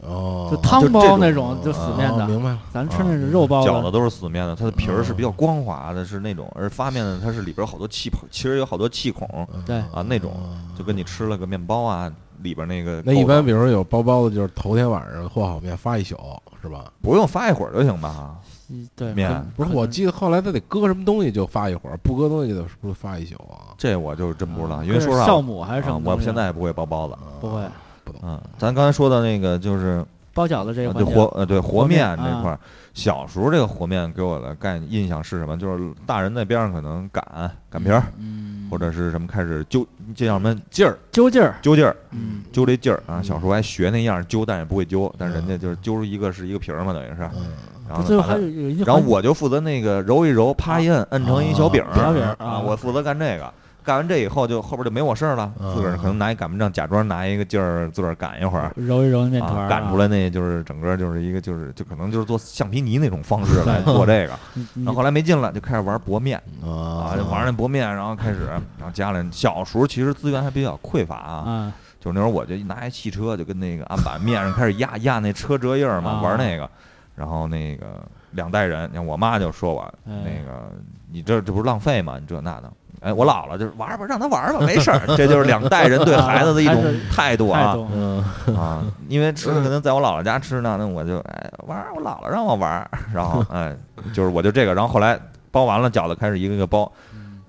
[0.02, 2.58] 哦，就汤包那种就死面的，哦明白了。
[2.70, 10.34] 咱吃那是肉包子，饺子都是死面的，它的皮儿是比较光滑的，是那种；而发面的，它是里边有好多气泡，其实有好多气孔对啊，那种
[10.76, 12.12] 就跟你吃了个面包啊，
[12.42, 16.16] 里边那个那一般比如说有包包子，就是头天晚上和好面发一宿，
[16.60, 16.92] 是吧？
[17.00, 18.36] 不用发一会儿就行吧？
[18.70, 23.76] 嗯对，面不是，我记得后来他得搁什么东西就发一会儿，不搁东西的是不是发一宿啊？
[23.76, 27.14] 这我就真不知道，啊因为说实话，酵母还是什啊么我现在也不会包包子。
[27.40, 27.62] 不会，
[28.04, 28.20] 不懂。
[28.24, 30.02] 嗯，咱刚才说的那个就是
[30.34, 32.58] 包饺子这个啊环节对和呃对和和面面这块儿，
[32.94, 35.56] 小时候这个和面给我的概念印象是什么？
[35.58, 43.20] 就是大人在边上可能擀擀皮儿，嗯，或者是什么开始揪，这叫什么劲儿，揪劲儿，揪劲儿，嗯，揪这劲儿啊！
[43.20, 43.24] 嗯。
[43.24, 47.52] 小时候还学那样儿揪，但也不会揪，但人家就是揪出一个是一个皮儿嘛，等于是，嗯，
[47.88, 52.60] 然后最后还有有一然后我就负责那个揉一揉，啪一摁，摁成一小饼儿小饼儿啊，啊。
[52.60, 53.52] 我负责干这个。
[53.84, 64.38] 干完这以后，就后边就没我事儿了，嗯自个儿可能拿一擀面杖，假装拿一个劲儿，自个儿擀一会儿，揉一揉面团啊，擀出来那就是整个就是一个就是就可能就是做橡皮泥那种方式来 做这个。
[64.76, 68.46] 然后后来没劲了，就开始玩薄面啊啊，就玩那薄面，然后开始，
[68.78, 76.68] 然后家里小时候其实资源还比较匮乏啊，啊，就是那时候我就拿一汽车，就跟那个案板面上开始压压那车辙印儿嘛，啊玩那个，
[77.16, 80.70] 然后那个两代人，你看我妈就说我哎那个
[81.10, 82.18] 你这这不是浪费吗？
[82.18, 82.72] 你这那的。
[83.02, 85.00] 哎，我姥姥就是玩儿吧，让他玩儿吧，没事儿。
[85.16, 88.24] 这就是两代人对孩子的一种 态度啊，嗯。
[88.56, 88.82] 啊！
[89.08, 93.76] 因为吃可能在我姥姥家吃呢，那我就哎玩儿，我姥姥让我玩儿，然后哎
[94.14, 95.18] 就是我就这个，然后后来
[95.50, 96.90] 包完了饺子开始一个一个包，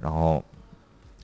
[0.02, 0.44] 然后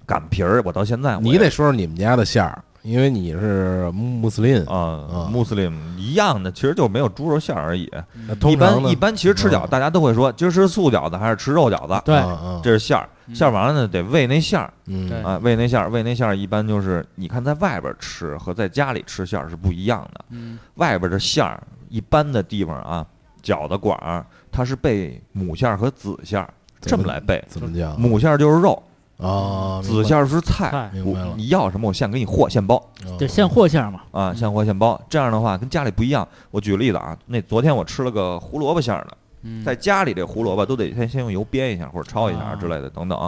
[0.06, 4.76] 擀皮儿，我到现在你得说说你们家的馅儿，因为你是穆斯林，啊
[5.12, 7.90] 啊，穆斯林一样的，其实就没有猪肉馅儿而已。
[8.28, 12.02] 那一通常呢般一般，其实吃饺子，嗯大家都会说，今儿吃素饺子还是吃肉饺子？
[12.06, 12.22] 对
[12.64, 20.26] 这是馅儿，馅儿完了呢，得喂那馅儿嗯啊，喂那馅儿，喂那馅儿，一般就是你看在外边吃和在家里吃馅儿是不一样的。
[20.30, 23.06] 嗯外边的馅儿，一般的地方啊，
[23.44, 27.44] 饺子馆儿它是备母馅儿和子馅儿，这么来备。
[27.48, 28.82] 怎么讲母馅儿就是肉，
[29.20, 29.82] 啊？
[29.84, 30.90] 子馅儿是菜菜。
[30.94, 32.82] 我明白了你要什么，我现给你和现包。
[33.18, 36.28] 对现货馅儿嘛，啊，现和现包，这样的话跟家里不一样。
[36.52, 43.20] 我举个例子啊，那昨天我吃了个胡萝卜馅儿的，嗯在家里这胡萝卜都得先先用油煸一下或者焯一下啊之类的等等，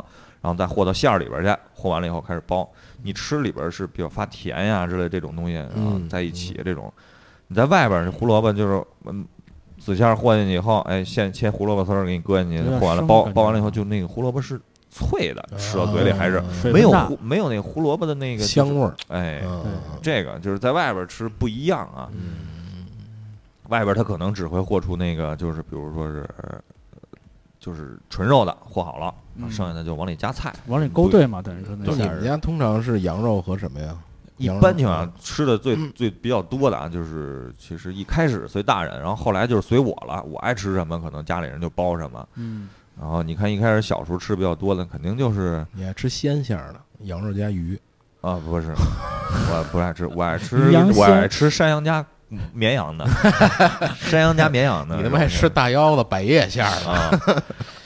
[0.42, 2.70] 然后再和到馅儿里边儿去，和完了以后开始包。
[3.04, 6.92] 你吃里边儿是比较发甜呀之类这种东西啊嗯在一起这种，
[7.48, 9.26] 你在外边儿这胡萝卜就是嗯。
[9.84, 19.64] 紫馅儿和进去以后，哎，现切胡萝卜丝儿给你搁进去有，点和完了包感觉包完了以后，就那个胡萝卜是脆的，吃到嘴里还是啊没有胡没有那胡萝卜的那个香味儿，哎，嗯
[20.02, 22.10] 这个就是在外边吃不一样啊。
[22.12, 22.48] 嗯。
[23.70, 26.60] 外边儿它可能只会和出那个，就是比如说是，呃
[27.58, 29.50] 就是纯肉的和好了，嗯。
[29.50, 30.54] 剩下的就往里加菜。
[30.68, 33.96] 往里勾兑嘛，等于说那就你们家通常是羊肉和什么呀？
[34.38, 42.28] 一般情况下吃的最最比较多的啊，就是其实一开始随大人，然后后来就是随我了，我爱吃什么，可能家里人就包什么。
[42.36, 42.68] 嗯
[43.00, 47.80] 然后你看一开始小时候吃比较多的，肯定就是你爱吃鲜馅儿的羊肉加鱼，
[48.22, 48.74] 啊，不是，
[49.50, 52.06] 我不爱吃， 我爱吃羊我爱吃山羊加
[52.54, 53.06] 绵羊的，
[54.00, 54.96] 山羊加绵羊的。
[55.02, 57.44] 你他妈爱吃大腰子百叶馅儿的，啊。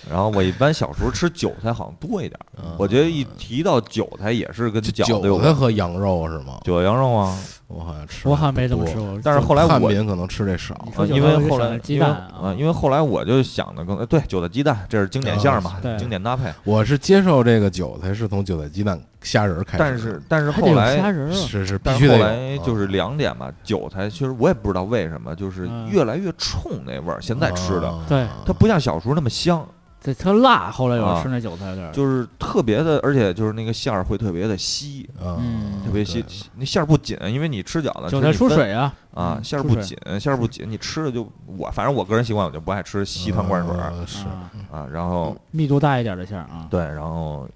[0.09, 2.39] 然后我一般小时候吃韭菜好像多一点
[2.77, 5.55] 我觉得一提到韭菜也是跟饺子有韭菜关。
[5.55, 6.59] 和羊肉是吗？
[6.63, 7.13] 韭菜羊肉。
[7.15, 7.37] 啊，
[7.67, 8.95] 我好像吃，我好像没怎么吃。
[8.95, 10.79] 过，但是后来汉我民可能吃这少。
[10.85, 12.55] 你，说啊，韭因为后菜我就想来因为着鸡蛋啊？
[12.57, 16.51] 因为后来我就想的更对韭菜鸡蛋，这是经典馅儿嘛经典搭配。
[16.63, 25.89] 我是接受这个韭菜是从韭菜鸡蛋虾仁儿开始，但是但是还得有后来虾仁儿啊，是是必但是后须得有来就是两点吧，韭菜其实我也不知道为什么，就是嗯。
[25.89, 27.21] 越来越冲那味儿。
[27.21, 27.87] 现在吃的。
[27.87, 28.25] 啊对。
[28.45, 29.65] 它不像小时候那么香，
[30.05, 30.69] 这特辣。
[30.69, 36.31] 后来有吃那韭菜有点儿，就是特别的，而且就是那个馅儿会特别的稀，啊嗯特别稀对。
[36.57, 43.73] 那馅儿不紧，因为你吃饺子韭菜出水啊，啊，嗯馅儿不紧，馅儿不紧，你吃的就我反正我个人习惯，我就不爱吃稀汤灌水
[44.05, 44.87] 是啊啊。
[44.91, 46.67] 然后密度大一点的馅儿啊。
[46.69, 47.49] 对，然后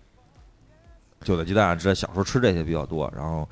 [1.22, 3.12] 韭菜鸡蛋，这小时候吃这些比较多。
[3.16, 3.48] 然后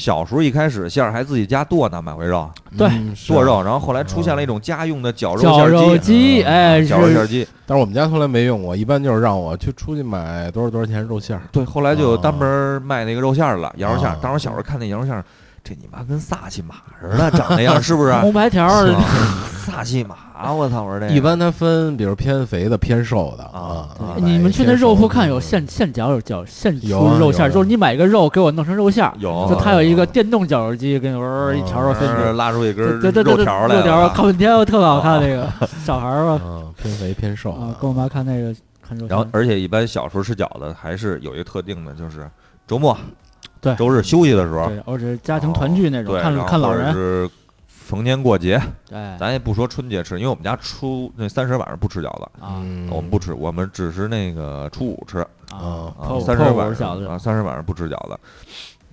[0.00, 2.88] 小时候一开始馅儿还自己家剁呢，买回肉对
[3.28, 6.38] 剁肉，然后后来出现了一种家用的绞肉绞肉儿机。
[6.38, 14.18] 机，哎，绞肉馅儿机，但是我们家从来没用过，一般就是让我去出去买多少多少钱肉馅儿，对，后来就单门儿卖那个肉馅儿了，羊肉馅儿啊。
[14.22, 15.22] 当时小时候看那羊肉馅儿，
[15.62, 18.12] 这你妈跟萨其马似的，长那样是不是？
[18.20, 19.04] 红白条儿，啊
[19.66, 20.16] 萨其马，
[20.52, 20.82] 我操！
[20.82, 24.16] 我说这个一般它分，比如偏肥的、偏瘦的啊啊。
[24.16, 32.32] 你们去那肉铺看有现现现绞有绞现出肉馅儿，啊就是你买个肉给我弄成肉馅儿，有，就它有一个电动绞肉机，给你玩一条肉分是去。
[32.32, 35.46] 拉出一根对对对对，肉条来肉条看半天，特好看那个
[35.84, 39.08] 小孩儿吧，啊，偏肥偏瘦啊，跟我妈看那个看肉馅儿。
[39.08, 42.28] 然后，而且一般小时候吃饺子还是有一个特定的，就是
[42.66, 42.96] 周末、
[43.60, 43.74] 对。
[43.76, 47.28] 周日休息的时候，对，而且家庭团聚那种，看看老人，是
[47.68, 52.62] 逢年过节，哎咱也不说春节吃，因为我们家初那三十晚上不吃饺子，啊。
[52.62, 52.88] 嗯。
[52.90, 55.18] 我们不吃，我们只是那个初五吃。
[55.50, 55.92] 啊，
[56.24, 57.04] 三十晚饺子。
[57.04, 58.16] 上啊，三十晚上不吃饺子。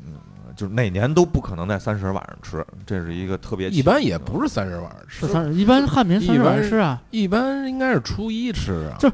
[0.04, 0.14] 嗯，
[0.56, 9.08] 就是哪年都不可能在三十晚上吃，这是一个特别一般也不是三十晚上吃，三十，一般汉民三十晚上一般吃啊，一般应该是初一吃啊，就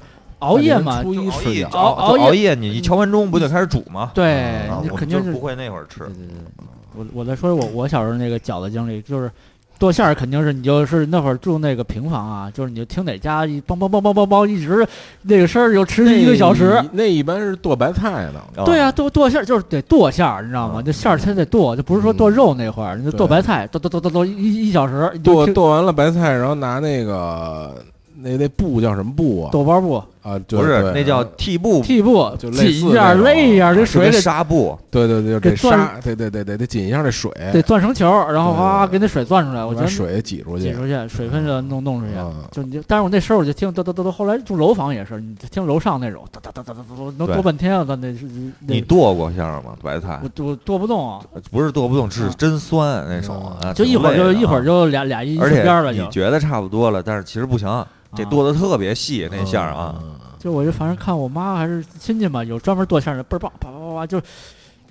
[0.43, 4.11] 熬夜嘛，初一熬夜吃饺熬熬夜熬夜，你一敲完钟不就开始煮吗？
[4.13, 9.31] 对你肯定是不会那会儿吃对对对，我我再说我我小时候那个饺子经历，就是
[9.79, 14.87] 剁馅儿肯定是你就是那会儿住那个平房啊，就是你就听哪家一梆梆梆梆梆梆一直
[15.23, 16.81] 那个声儿就持续一个小时。
[16.91, 20.79] 那一般是剁白菜的，啊对啊、剁剁馅儿就是得剁馅儿，你知道吗？
[20.79, 27.75] 啊这馅儿它得剁，就不是说剁肉那会儿，你就剁白菜，剁剁剁剁剁一一小时，剁剁完了白菜，然后拿那个
[28.15, 29.49] 那那布叫什么布啊？
[29.51, 39.65] 豆包布、啊，对不是那叫屉布，屉布就类似紧一下、勒一下，这水得纱布，对对对，这给攥沙，对对对对，得紧一下这水，得攥成球儿，然后对哗给那水攥出来。
[39.65, 42.13] 我觉得把水挤出去，挤出去，水分就弄弄出去。
[42.15, 47.83] 嗯就你就，但是我那时候我就听哒哒哒哒，后来住楼房也是，你就听楼上那种哒哒哒哒哒哒，能对剁半天啊！
[47.85, 48.25] 他那是
[48.59, 49.75] 那你剁过馅儿吗？
[49.83, 51.19] 白菜我我剁不动啊，
[51.51, 56.01] 不是剁不动，是啊真酸那手就一会儿就一会儿啊就俩俩一而且顺边了就。
[56.01, 57.67] 你觉得差不多了，但是其实不行，
[58.15, 59.95] 这啊剁的特别细那馅儿啊。
[60.43, 64.21] 嗯，就我就反正看我妈还是亲戚嘛，有专门剁馅儿的，倍儿棒，啪啪啪啪就。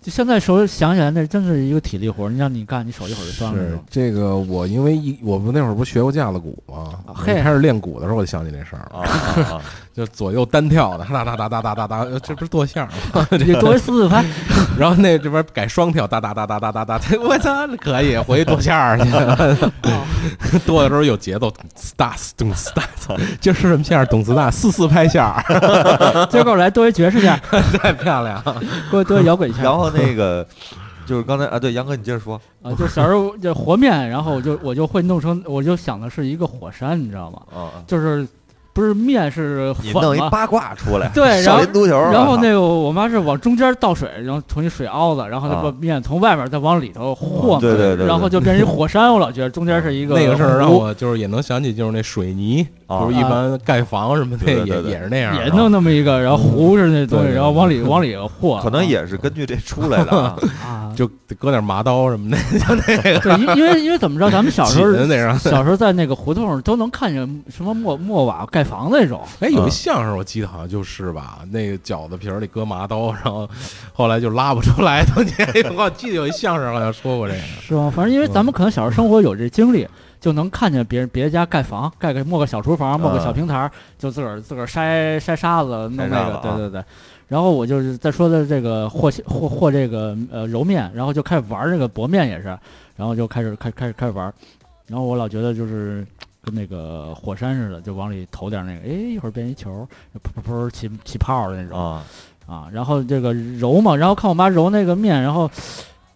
[0.04, 2.28] 就现在手想起来，那真是一个体力活儿。
[2.28, 3.78] 你让你干，你手一会儿就酸了是。
[3.88, 6.98] 这个，我因为一我不那会儿不学过架子鼓吗？
[7.06, 9.06] 啊嘿开始练鼓的时候，我就想起那事儿了，啊
[9.54, 9.62] 啊！
[9.92, 13.26] 啊就左右单跳的，哒哒哒哒哒哒哒，呃这不是剁馅儿吗？
[13.32, 14.24] 你作为四四拍，
[14.78, 19.10] 然后那这边改双跳，哒哒哒哒哒哒哒， 我操，可以回去剁馅儿去。
[20.66, 22.82] 剁的时候有节奏，咚呲哒咚呲哒，
[23.40, 24.06] 今儿吃什么馅儿？
[24.06, 25.44] 咚呲哒，四四拍馅儿，
[26.30, 27.38] 今儿给我来多一爵士馅儿，
[27.78, 28.42] 太漂亮。
[28.90, 29.64] 给我多一摇滚馅儿。
[29.64, 30.46] 然后那个
[31.04, 37.42] 就是刚才啊，对，杨哥你接着说啊，就小时候就和面，然后我就我就会弄成，我就想的是一个火山，你知道吗？
[37.54, 38.26] 啊，就是
[38.72, 40.08] 不是面是你粉吗？
[40.08, 49.12] 弄一八卦出来，对然少后足球啊，然后那个我妈是往中间倒水，然后从一水凹子，然后再把啊面从外面再往里头和嘛，对对对对然后就变成一火山。
[49.12, 60.36] 我老觉得中间是一个那个事儿让湖我就是也能想起，就是那水泥，啊不是一般盖房什么的也也是那样，也弄那么一个，然后糊是那东西，对对然后往里往里和，可能也是根据这出来的
[60.96, 64.92] 就得搁点麻刀什么的，就那个对，因因为因为怎么着，咱们小时候。
[65.42, 73.48] 小时候在那个胡同都能看见什么木木瓦盖房那种，哎，有啊一相声我记得好像就是吧，那个饺子皮儿里搁麻刀，然后
[73.92, 75.04] 后来就拉不出来。
[75.04, 77.90] 当年我记得有一相声好像说过这个，是吧？
[77.90, 79.86] 反正因为咱们可能小时候生活有这经历，
[80.20, 86.84] 就能看见别人 别家盖房，盖个磨个小厨房，磨个小平台儿，就自个儿自个儿筛筛沙子弄那个，对对对。
[87.28, 92.48] 然后我就是在说的这个和和和这个呃揉面，然后就开始玩这个薄面也是，
[92.94, 94.30] 然后就开始开开始开始玩，
[94.86, 96.06] 然后我老觉得就是
[96.42, 101.78] 跟那个火山似的，就往里投点那个，哎，一会儿变一球，噗噗噗起起泡的那种。
[101.78, 102.04] 啊，
[102.46, 105.48] 啊，然后这个揉嘛，然后看我妈揉那个面，然后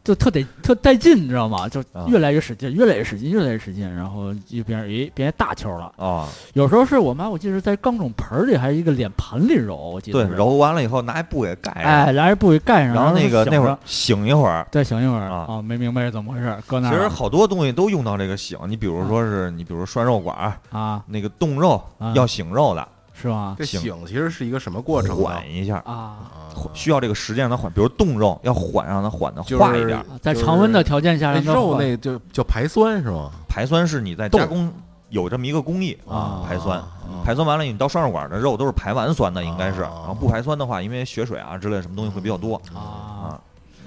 [0.07, 1.69] 就特得特带劲，你知道吗？
[1.69, 5.93] 就啊越来越使劲，越来越使劲，越来越使劲，然后就变成诶变成大球了。
[5.97, 14.65] 啊，有时候是我妈，我记得是在钢种盆里还是一个脸盆里揉，我记得对，揉完了以后拿一布给盖上，哎，拿一布给盖上，然后那个那会儿醒一会儿。
[14.71, 15.25] 再醒一会儿。
[15.25, 15.47] 啊。
[15.49, 22.13] 啊，没明白是怎么回事，搁那其实好多东西都用到这个醒，你比如说是你比如说涮肉馆啊，那个冻肉啊。
[22.15, 23.57] 要醒肉的，是吗？
[23.59, 23.93] 这醒。
[24.07, 25.25] 其实是一个什么过程呢？
[25.25, 30.05] 缓一下，啊，啊需要这个时间让它缓，比如冻肉要缓，让它缓的化一点。
[30.21, 33.31] 在常温的条件下让它缓肉那就叫排酸是吗？
[33.49, 34.73] 排酸是你在冻加工
[35.11, 36.79] 有这么一个工艺啊排酸。
[36.79, 36.89] 啊
[37.25, 39.83] 排酸完了，你到涮肉馆的肉都是排完酸的，应该是。
[39.83, 43.41] 啊然后不排酸的话，因为血水啊之类什么东西会比较多啊啊。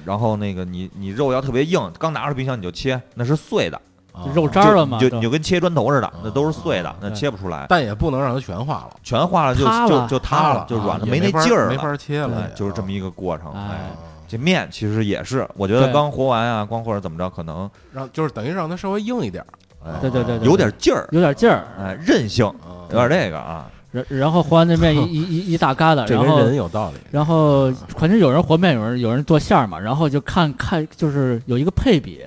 [0.05, 3.82] 然后那个你你肉要特别硬，刚拿出冰箱你就切，那是碎的，啊
[4.34, 7.65] 肉渣了嘛，就你就你就跟切砖头似的，那都是碎的啊，那切不出来。
[7.69, 13.51] 但也不能让它全化了，全化了就就就塌了，就软了，没那劲儿了，没法切了哎，就是这么一个过程。
[13.53, 23.65] 哎啊这面其实也是，我觉得刚和完啊，光或者怎么着，可能让就是等于让它稍微硬一点儿，哎对对对对有点劲儿，有点劲儿，哎，韧性，啊有点这个啊。
[23.91, 26.97] 然然后和完那面一 一一一大疙瘩，然后人有道理。
[27.10, 32.21] 然后反正有人和面，有人有人剁馅儿嘛，然后就看看就是有一个配比，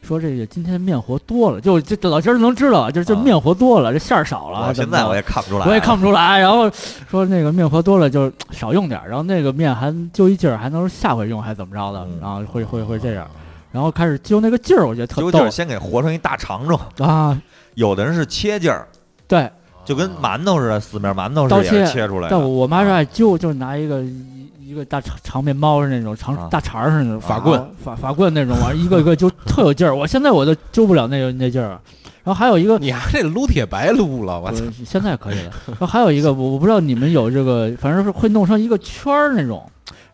[0.00, 4.72] 说这个今天面和多了，就这老今儿能知道，就就啊面和多了，这馅儿少了。
[4.72, 6.70] 现在我也看不出来，我也看不出来，然后
[7.10, 13.28] 说那个面和多了就少用点儿，然后那个面还就一劲儿，还能下回用，还怎么着的，嗯然后会会会这样，
[13.72, 16.78] 然后开始揪那个劲儿，我觉得特逗揪劲儿，先给和成一大长虫。
[16.98, 17.36] 啊，
[17.74, 18.86] 有的人是切劲儿，
[19.26, 19.50] 对，
[19.88, 22.28] 就跟馒头似的，死面馒头似的，也是切切出来的。
[22.30, 29.96] 但我我妈是爱揪，就是拿一个一一个大长长面包是那种长、啊大肠儿是那种法棍啊法法棍那种玩意儿，一个一个揪特有劲儿。
[29.96, 31.80] 我现在我都揪不了那个那劲儿。
[32.22, 34.52] 然后还有一个，你还这撸铁白撸了，我
[34.84, 35.50] 现在可以了。
[35.68, 39.64] 然后还有一个，我我不知道你们有这个，反正是会弄成一个圈儿那种，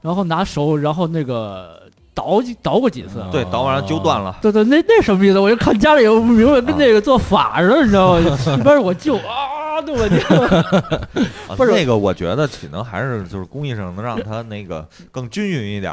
[0.01, 1.81] 然后拿手，然后那个
[2.15, 3.19] 捣几捣过几次。
[3.19, 4.37] 啊对，捣完了揪断了。
[4.41, 5.41] 对对，那那什么意思？
[5.41, 8.39] 我就看家里有不明白，跟那个做法似的，你知道吗？
[8.57, 10.17] 一般我就啊，对我就。
[11.49, 11.73] 啊不是。
[11.73, 15.93] 那个，我觉得可能还是就是工艺上能让它那个更均匀一点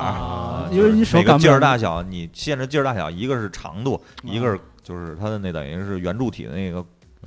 [0.72, 6.84] 因为你手每个劲儿大小，你限制劲儿大小，一个是长度，一个是就是它的那等于是圆柱体的那个，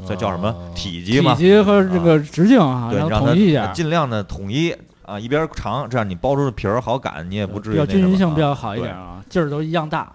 [0.07, 0.49] 这叫什么？
[0.49, 1.35] 哦体体积嘛？
[1.35, 4.75] 体积和这个直径啊，对，让统一尽量的统一
[5.05, 8.89] 啊，一边儿长，这样你包出的皮儿好擀，你也不至于比较均匀性比较好一对。
[8.89, 10.11] 点啊，劲儿都一样大。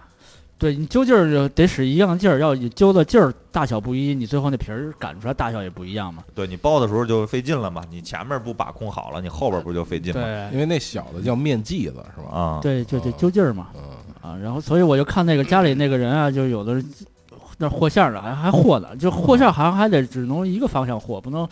[0.60, 6.22] 对你揪劲儿就得使一样劲儿，要你揪的劲儿大小不一，你最后那皮儿擀出来大小也不一样嘛。
[6.34, 10.20] 对你包的时候就费劲了嘛，你前面不把控好了，你后边不就费劲吗？
[10.20, 12.30] 对因为那小的叫面剂子是吧？
[12.30, 14.36] 啊，对，就得哦揪劲儿嘛嗯，啊。
[14.36, 16.84] 然后所以我就看那个家里那个人啊，就有的人
[17.56, 21.48] 那和馅儿的还还和呢，就和馅儿好像还得只能一个方向和，不能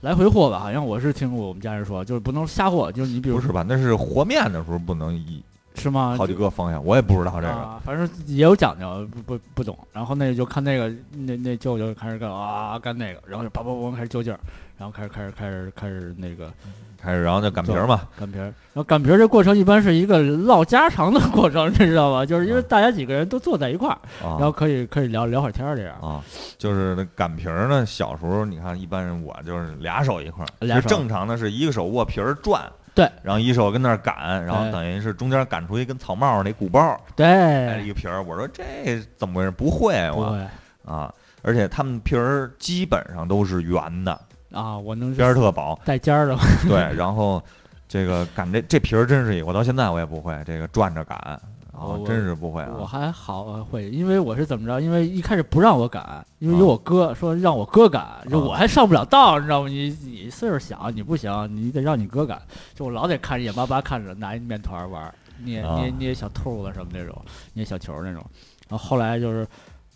[0.00, 0.60] 来回和吧？
[0.60, 3.64] 好像我是听过我们家人说，就是不能瞎和，就是你比如不是吧？
[3.68, 5.42] 那是和面的时候不能一
[5.74, 6.14] 是吗？
[6.18, 7.52] 好几个方向，我也不知道这个。
[7.52, 9.76] 啊，反正也有讲究，不不不懂。
[9.92, 14.38] 然后那就看那个那那舅舅开始干啊干那个，然后就叭叭叭开始揪劲儿，
[14.78, 16.52] 然后开始开始开始开始那个
[17.00, 18.44] 开始，然后就擀皮儿嘛，擀皮儿。
[18.44, 22.24] 然后擀皮儿这过程一般是一个唠家常的过程，你知道吧？
[22.26, 25.94] 就是因为大家几个人都坐在一块儿，啊然后可以可以聊聊会儿天儿这样。
[26.00, 26.22] 啊，
[26.58, 27.84] 就是那擀皮儿呢。
[27.84, 32.62] 小时候你看，一般人我就是俩手一块儿，俩手正常的是一个手握皮儿转，
[32.94, 38.22] 对，然后一手跟那儿擀，然后等于是中间擀出一根草帽儿那鼓包儿，对哎，一个皮儿。
[38.22, 39.50] 我说这怎么回事？
[39.50, 40.38] 不会我
[40.84, 41.12] 啊，
[41.42, 44.20] 而且他们皮儿基本上都是圆的，
[44.52, 45.78] 啊，我能边儿特薄。
[45.84, 46.36] 带尖儿的。
[46.68, 47.42] 对，然后
[47.88, 51.40] 这个擀这这皮儿真是，我到现在我也不会这个转着擀
[51.82, 52.86] 啊我，真是不会啊我啊。
[52.86, 54.80] 还好呃会，因为我是怎么着？
[54.80, 59.68] 因为一开始不让我擀，因为啊有我哥说让我哥擀，就我还上不了道，你知道吗？
[59.68, 62.40] 你你岁数小，你不行，你得让你哥擀。
[62.74, 67.16] 就我老得看着眼巴巴看着拿一面团玩儿，捏啊捏捏小兔子什么那种，
[67.54, 68.24] 捏小球那种。
[68.68, 69.46] 然后后来就是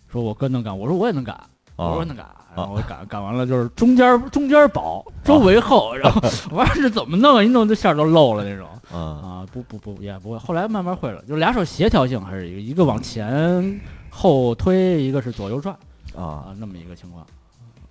[0.07, 1.39] 说我哥能擀，我说我也能擀，
[1.77, 2.25] 我说我啊能擀。
[2.55, 6.19] 然后我擀擀完了，就是中间中间薄，周围厚，然后
[6.49, 7.43] 我说这怎么弄啊？
[7.43, 8.67] 一弄这馅儿都漏了那种。
[8.91, 10.39] 嗯啊，不不不，也不会。
[10.39, 15.75] 后来慢慢会了，就俩手协调性还是一个，一个往前后推，一个是左右转
[16.15, 17.23] 啊，啊，那么一个情况。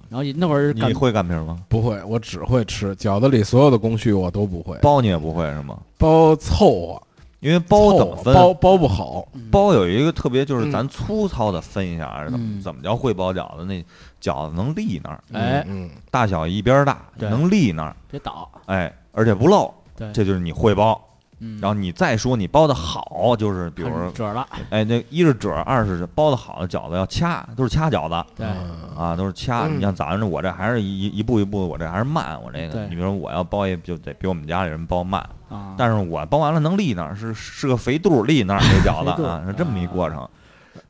[0.08, 1.58] 然后那会儿你会擀皮吗？
[1.68, 5.78] 不会，我只会吃饺子里所有的工序我都不会，包你也不会是吗？
[5.98, 7.02] 包凑合，
[7.40, 8.34] 因为包怎么分？
[8.34, 9.50] 包包不好，嗯。
[9.50, 10.72] 包有一个特别，就是嗯。
[10.72, 12.60] 咱粗糙的分一下啊，怎么嗯。
[12.60, 13.64] 怎么叫会包饺子？
[13.64, 13.84] 那
[14.20, 15.64] 饺子能立那儿，哎。
[15.68, 17.28] 嗯，大小一边儿大，对。
[17.28, 21.00] 能立那儿，别倒，哎，而且不漏，对，这就是你会包。
[21.38, 28.26] 嗯，然后你再说你包的好，就是比如说褶了，哎，那一是褶儿，二是包的好的饺子要掐，都是掐饺子。
[28.34, 28.96] 对，嗯。
[28.96, 29.66] 啊，都是掐。
[29.66, 29.76] 嗯。
[29.76, 32.72] 你像咱这我这还是一一步一步，我这还是慢，我这个。
[32.72, 32.82] 对。
[32.84, 40.26] 你比如说我要包一就得比我们家里人包慢，啊，但是我包完了能立那儿，是是个肥肚儿立那儿这饺子 啊，是这么一过程。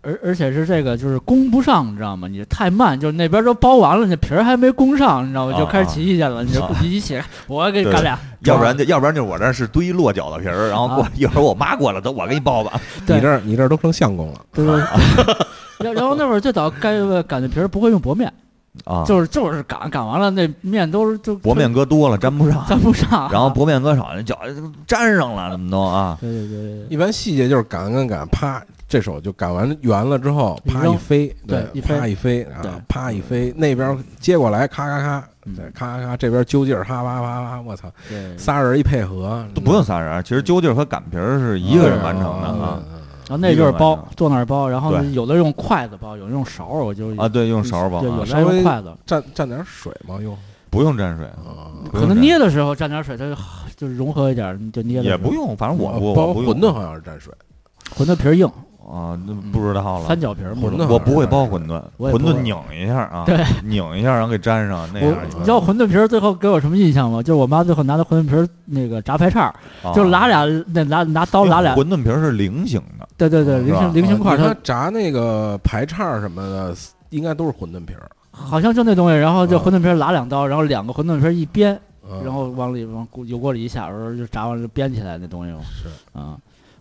[0.03, 2.27] 而而且是这个就是供不上，你知道吗？
[2.29, 5.55] 你太慢，就是那边都包完了，那皮儿还没供上，你知道吗？
[5.55, 12.81] 啊就开始起意见了，你就啊你一起来，我给你对干俩， 要不然就要不然就我这是堆落饺子皮儿，然后过啊一会儿我妈过来，等我给你包吧。
[13.07, 14.75] 你这儿你这儿都成相公了，对对。
[15.79, 16.95] 然然后那会儿最早擀
[17.25, 18.33] 擀的皮儿不会用薄面，
[18.85, 26.17] 啊，就是就是擀擀完了那面都是就薄面搁多了粘不上，粘不上，然后薄面搁少，那饺子粘上了，怎么都啊？
[26.21, 26.87] 对对对对。
[26.89, 31.99] 一般细节就是擀擀擀，啪，这手就擀完圆了之后，啪一飞，对一飞。
[31.99, 32.71] 啪一飞对。
[32.71, 35.57] 啊，啪一飞，那边接过来，咔咔咔，嗯。
[35.57, 38.37] 对，咔咔咔，这边揪劲儿，啪啪啪啪，我操，对。
[38.39, 42.83] 仨人一配合都不用仨人，其实揪劲儿和擀皮儿是一个人完成的嗯啊。
[43.29, 50.37] 然后那就是包坐那儿包，然后有的用筷子包，有的用勺儿，我就啊，对，用勺儿包对，有啊，的还用筷子，蘸蘸点水吗，用
[50.71, 51.29] 不用蘸水，
[51.93, 53.37] 可能捏的时候蘸点水，它就
[53.77, 57.33] 就融合一点儿，就捏的也不用，反正我我包我不用馄饨好像是蘸水，
[57.97, 58.49] 馄饨皮儿硬，
[58.87, 60.07] 啊，那不知道了。
[60.07, 60.21] 三。
[60.21, 67.23] 角皮儿馄饨我不会包馄饨，馄饨拧一下啊，对，拧一下然后给粘上那样你知道馄饨皮儿最后给我什么印象吗？
[67.23, 69.55] 就是我妈最后拿的馄饨皮儿那个炸排叉
[69.95, 76.75] 就拿俩那拿拿刀拿俩，馄饨皮儿是菱形的，对对对，菱形菱形块它炸那个排叉什么的，
[77.11, 81.77] 应该都是馄饨皮儿，好像就那东西，然后就啊馄饨皮儿拿两刀，然后两个馄饨皮儿一煸，
[82.09, 82.25] 嗯。
[82.25, 85.61] 然后往里往锅油锅里一下，然后就炸完了就编起来那东西嘛。
[85.65, 86.19] 是。
[86.19, 86.37] 啊，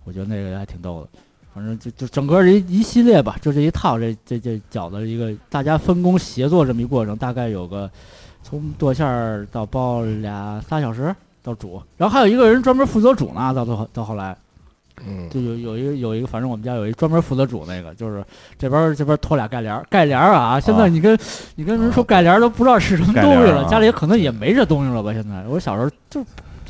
[0.06, 1.20] 我觉得那个还挺逗的。
[1.56, 7.90] 反正就就整个一一系列吧，就这一套这这这饺子一个大家分工协作这么一过程，大概有个
[8.44, 14.36] 从剁馅儿到包俩仨小时到煮，然后还有一个人专门负责煮呢，到最后到后来
[15.06, 18.24] 嗯，就有有一个有一个，反正我们家有一专门负责煮那个，就是
[18.58, 20.60] 这边儿这边儿拖俩盖帘儿，盖帘儿啊！
[20.60, 21.18] 现在你跟、
[21.56, 25.12] 你跟人说盖帘儿都不知道是什么东西了，啊家里可能也没这东西了吧？
[25.14, 26.26] 现在我小时候就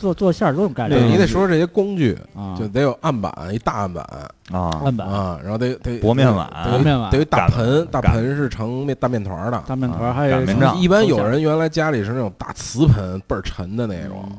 [0.05, 4.03] 做做馅儿都用盖帘对，你得说说这些工具，啊，就得有案板，一大案板
[4.51, 9.63] 啊，案板、啊，然后得得薄面碗得有薄面碗得有一大盆，大盆是盛面大面团儿的。
[9.65, 14.37] 大面团儿，有擀面杖一般有人原来家里是那种大瓷盆，倍儿沉的那种，嗯。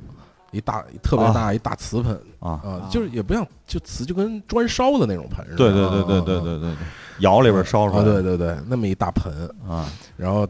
[0.52, 6.70] 一大特别大一大瓷盆啊，啊，就是也不像就瓷就跟砖烧的那种盆似的，对对对对对啊对对对，
[7.18, 9.32] 窑里边烧出啊，来对对对，那么一大盆，
[9.68, 9.84] 啊，
[10.16, 10.48] 然后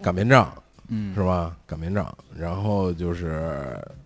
[0.00, 0.52] 擀面杖
[0.90, 1.52] 嗯是吧？
[1.66, 2.06] 擀面杖，
[2.38, 3.28] 然后就是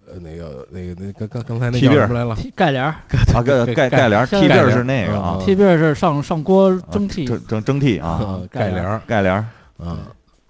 [0.07, 2.37] 呃那个那个那刚刚刚才那踢篦儿叫什么来了？
[2.55, 2.95] 盖帘儿
[3.35, 9.45] 啊盖 盖盖帘儿盖踢盖帘儿篦是那个啊嗯，踢篦是上上锅蒸屉，蒸蒸蒸屉啊，啊盖帘儿盖帘儿
[9.79, 9.99] 啊，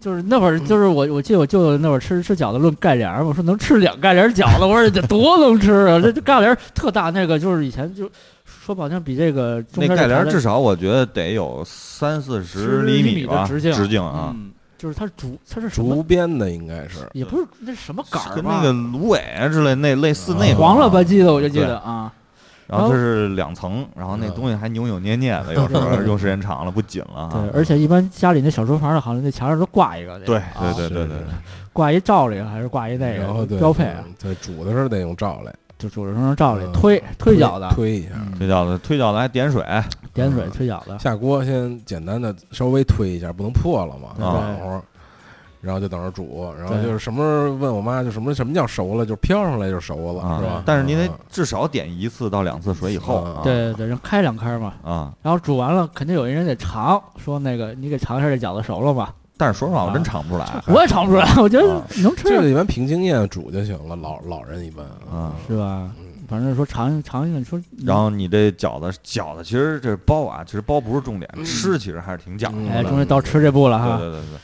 [0.00, 6.00] 就是那会儿，就是我我记得我舅舅那会儿吃吃饺子论盖帘儿，我说能吃两盖帘儿饺子，我说这多能吃啊！
[6.02, 8.10] 这这盖帘儿特大，那个就是以前就
[8.44, 14.50] 说不好听，比这个中那盖帘儿至少我觉得得有三四十厘米米吧，直径直径啊，嗯，
[14.84, 15.94] 就是它是竹，它是什么？
[15.94, 22.12] 竹编的应该是也不是那什么杆儿吧跟那个芦苇啊之类那类似那种黄了吧啊唧的，我就记得啊，
[22.66, 27.58] 然后它是两层，然后那嗯东西还扭扭捏捏的，有时候 用时间长了不紧了对，。
[27.58, 31.16] 而且一般家里那小厨房的，好像那墙上都挂一个，对啊对对对对，
[31.72, 39.64] 挂一罩里还是挂一那个然后对标配啊，对，煮的时候得用罩来就煮的时候罩里嗯推推饺子，推一下，嗯推饺子推饺子还点水，
[40.14, 44.82] 点水推饺子，下锅先简单的稍微推一下，不能破了嘛，对暖和。
[45.60, 50.62] 然后就等着煮，然后就是什么时候问我妈，就什么什么叫熟了，就飘上来就熟了，啊是吧？
[50.66, 54.74] 但是你得啊至少点一次到两次水以后对对对，让开两开嘛。
[54.84, 55.14] 啊。
[55.22, 59.14] 然后煮完了，肯定有一人得尝，说那个你给尝一下这饺子熟了吧？
[59.38, 65.32] 但是说实话，我真啊尝不出来我也尝不出来，我觉得啊能吃这个一般凭经验煮就行了，老老人一般啊。
[65.48, 65.90] 是吧？
[66.34, 72.72] 嗯反正说尝尝一个，你说然后你这饺子，饺子其实这包啊，其实包不是重点，嗯吃其实还是挺讲究嗯的。
[72.72, 73.96] 哎，终于到吃这步了哈。
[73.98, 74.38] 对对对对，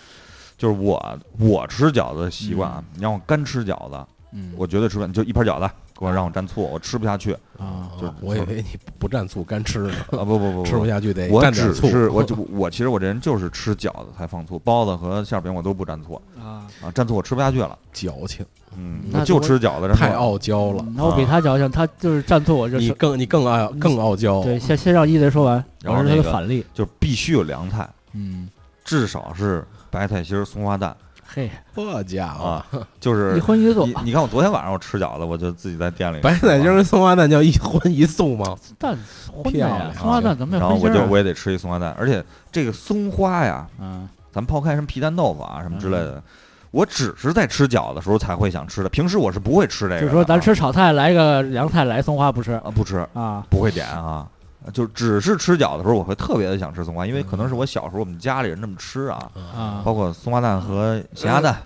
[0.57, 3.99] 就是我我吃饺子的习惯啊，你让我干吃饺子，
[4.33, 5.07] 嗯，我绝对吃不了。
[5.07, 5.69] 你就一盘饺子，
[6.01, 10.25] 给我让我蘸醋，我吃不下去啊就我以为你不蘸醋干吃呢，啊！
[10.25, 11.89] 不不不吃不不，下去得我只蘸点醋。
[11.89, 17.79] 是我就我其实我这人就是吃饺子才放醋，包子和馅饼我都不蘸醋啊，啊，蘸醋我吃不下去了。
[17.93, 20.83] 矫情，嗯，那我就吃饺子，太傲娇了。
[20.97, 26.65] 那我比他矫情，他就是蘸醋，我就你是更你更爱更傲娇，对，先先让一雷说完，然后那个的反例。
[26.73, 28.49] 就必须有凉菜，嗯，
[28.85, 30.97] 至少是白菜心儿、松花蛋
[31.33, 32.67] 嘿，这家伙啊，，
[32.99, 38.57] 就是一荤一素你，你看我昨天晚上我吃饺子，我就自己在店里白菜心儿跟松花蛋叫一荤一素吗？
[38.79, 38.99] 蛋
[39.33, 41.03] 荤的呀，漂亮松花蛋怎么也然后荤腥儿啊？
[41.03, 46.21] 我就我也得吃一松花蛋，而且这个松花呀，嗯，咱抛开什么皮蛋豆腐啊什么之类的，
[46.73, 50.01] 我只是在吃饺子的时候才会想吃的，平时我是不会吃这个的啊。
[50.01, 53.45] 就是说咱吃炒菜来个凉菜来松花不吃啊不吃，啊？
[53.49, 54.27] 不会点啊。
[54.73, 59.83] 就只是吃饺子的时候，我会特别的想吃松花，因为可能是我小时候我们家里人这么吃啊，啊。
[59.85, 61.63] 包括松花蛋和咸鸭蛋，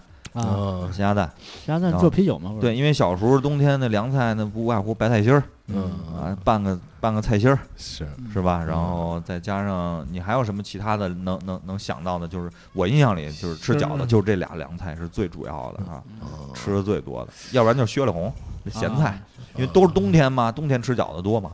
[0.93, 1.31] 咸鸭蛋。
[1.67, 2.55] 鸭蛋做啤酒嘛？
[2.61, 8.07] 对，因为小时候冬天那凉菜那不外乎白菜心儿嗯啊，拌个拌个菜心儿是。
[8.33, 8.63] 是吧？
[8.63, 12.29] 然后再加上你还有什么其他的能能能想到的？
[12.29, 16.29] 就是我印象里就是吃饺子，就是这俩凉菜是最主要的啊，嗯。
[16.55, 18.33] 吃的最多的，要不然就是雪里红
[18.71, 19.21] 咸菜啊，
[19.57, 21.53] 因为都是冬天嘛，冬天吃饺子多嘛，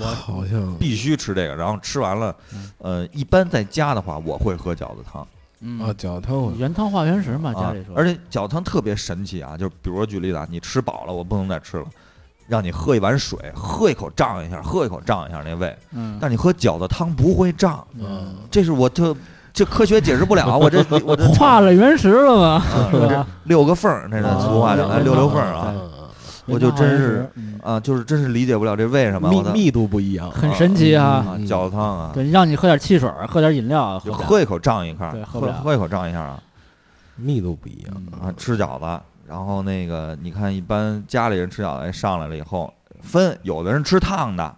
[0.00, 1.54] 我好像必须吃这个。
[1.54, 5.26] 然后吃完了嗯，呃，一般在家的话，我会喝饺子汤
[5.60, 11.84] 嗯啊，饺子汤我原汤化原食嘛，家啊里说，，而且饺子汤特别神奇啊，就比如说举例子啊，你吃饱了，我不能再吃了。
[12.48, 15.74] 让你喝一碗水，喝一口胀一下，喝一口胀一下那胃。
[15.92, 19.16] 嗯，但是你喝饺子汤不会胀，嗯这是我特
[19.54, 23.26] 这科学解释不了， 我这我这化了原石了吗，啊我这是吧？
[23.44, 25.72] 六个缝儿，那是俗话讲，六六缝儿啊
[26.46, 31.24] 我就真是嗯啊，就是真是理解不了这为什么密密度不一样，很神奇啊。
[31.46, 36.42] 饺子汤啊，对，让你喝点汽水，喝点饮料，喝一口胀一下对，喝喝喝一口胀一下啊
[37.16, 42.72] 密度不一样嗯啊，吃饺子，然后那个你看一般家里人吃饺子哎上来了以后
[43.02, 44.54] 分，有的人吃烫的，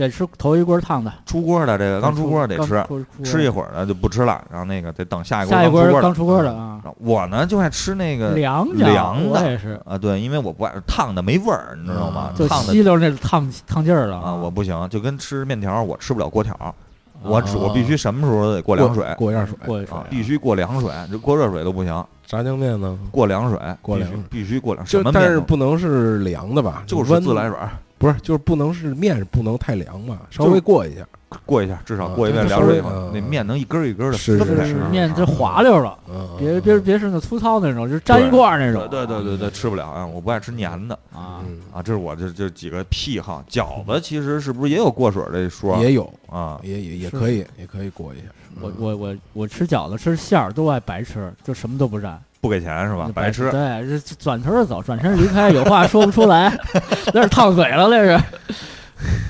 [0.00, 2.84] 得吃头一锅烫的，出锅的这个刚出锅得吃，
[3.22, 5.90] 吃一会儿呢就不吃了，然后那个得等下一锅下一刚出锅的。
[5.92, 9.28] 锅刚出锅的啊，我呢就爱吃那个凉凉的。
[9.28, 12.30] 我也是，啊，对，因为我不爱烫的没味儿，你知道吗？
[12.30, 14.16] 嗯就烫的吸溜那烫烫劲儿了。
[14.18, 16.74] 啊，我不行，就跟吃面条，我吃不了锅条，啊。
[17.22, 19.04] 我只我必须什么时候都得过凉水。
[19.18, 22.98] 过一下水，过一水啊，必须过凉水，这过热水都不行，炸酱面呢？
[23.10, 24.22] 过凉水，必须过凉水。
[24.30, 26.82] 必须过凉，什就但是不能是凉的吧？
[26.86, 27.68] 就是温自来水儿，
[28.00, 30.20] 不是，就是不能是面不能太凉嘛？
[30.30, 31.06] 稍微过一下，
[31.44, 38.88] 过一下，至少啊过一遍凉水以后嗯，那面能一根儿一根儿的是是是面就滑溜了，嗯，别别别是那粗糙那种，就是粘一块儿那种。
[38.88, 43.44] 对对对对对，吃不了啊，我不爱吃黏的啊，嗯啊，这是我这这几个癖好。
[43.50, 45.76] 饺子其实是不是也有过水儿这一说？
[45.82, 48.24] 也有，啊，也也也可以，也可以过一下。
[48.62, 53.10] 我我我我吃饺子吃馅儿都爱白吃，就什么都不蘸，不给钱是吧？
[53.14, 53.50] 白吃。
[53.50, 56.52] 对，这这转头就走，转身离开，有话说不出来，
[57.12, 58.20] 那是烫嘴了，那是，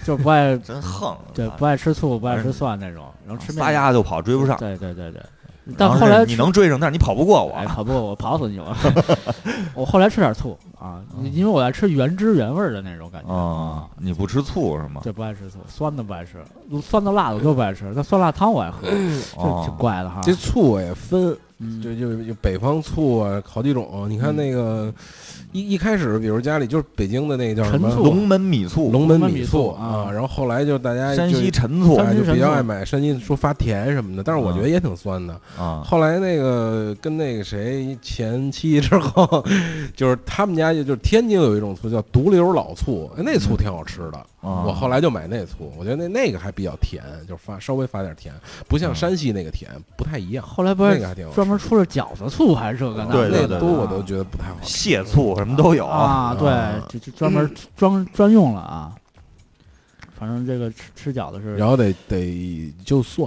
[0.05, 4.57] 就不爱 真横，对啊不爱吃醋，不爱吃蒜那种，然后吃面撒丫就跑，追不上。
[4.59, 5.21] 对对对对，
[5.77, 8.75] 但后来你能追上，但是你跑不过我哎，跑不过我，跑死你我！
[9.75, 11.01] 我后来吃点醋啊，
[11.33, 15.01] 因为我爱吃原汁原味儿的那种感觉啊，你不吃醋是吗？
[15.05, 16.39] 对不爱吃醋，酸的不爱吃，
[16.83, 17.93] 酸的辣的我都不爱吃。
[17.95, 20.21] 那酸辣汤我爱喝， 这哦挺怪的哈。
[20.25, 24.07] 这醋也分，嗯就就就北方醋啊，好几种。
[24.09, 24.93] 你看那个
[25.53, 35.39] 一一开始，比如家里就是北京的那个叫什么龙门米醋，龙门米醋醋啊然后后来就大家山就西陈醋哎就比较爱买山西说发甜什么的，但是我觉得也挺酸的。
[35.59, 39.45] 啊后来那个跟那个谁前妻之后，
[39.95, 44.19] 就是他们家就就是天津有一种醋叫独流老醋，哎那醋挺好吃的。
[44.41, 48.35] 啊我后来就买那醋，我觉得那那个还比较甜，就是发稍微发点甜，
[48.67, 50.43] 不像山西那个甜，不太一样。
[50.43, 54.57] 后来不是那个还挺好吃专门出了饺子醋还是这个那对对个那都我都觉得不太好。
[54.63, 54.69] 吃。
[54.69, 58.93] 蟹醋什么都有啊，对啊，就就专门专专用了啊。
[60.19, 63.27] 反正这个吃吃饺子是然后得得就蒜，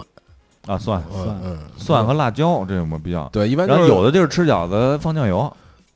[0.68, 1.02] 啊，蒜。
[1.12, 1.58] 蒜。
[1.76, 3.28] 蒜和辣椒这我比较。
[3.30, 5.40] 对，一般然后有的地儿吃饺子放酱油，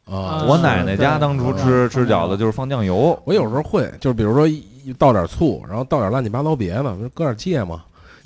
[0.05, 4.47] 啊，我奶奶家当初吃吃饺子就是放酱油，我有时候会，就是比如说
[4.97, 7.79] 倒点醋，然后倒点乱七八糟别的，搁点芥末，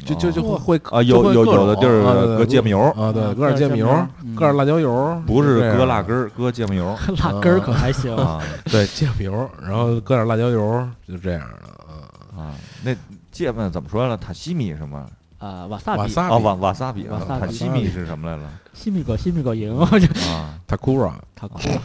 [0.05, 6.85] 就就就会会啊，有有有的地儿搁芥末油，啊，对，啊搁点芥末油，嗯搁点辣椒油，不是搁辣根儿，搁芥末油
[7.23, 8.15] 辣根儿可还行。
[8.15, 8.41] 啊
[8.71, 12.45] 对，芥末油，然后搁点辣椒油，就这样的啊。
[12.45, 12.53] 啊。
[12.83, 12.95] 那
[13.31, 14.17] 芥末怎么说来了？
[14.17, 15.05] 塔西米什么？
[15.37, 18.49] 啊，瓦萨比，啊，瓦萨比瓦瓦萨比啊，瓦萨比塔西米是什么来了？
[18.73, 21.81] 西米狗西米狗赢，我就啊，takura 他哭了，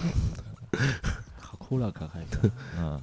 [1.40, 2.50] 好哭了可还行。
[2.78, 3.00] 嗯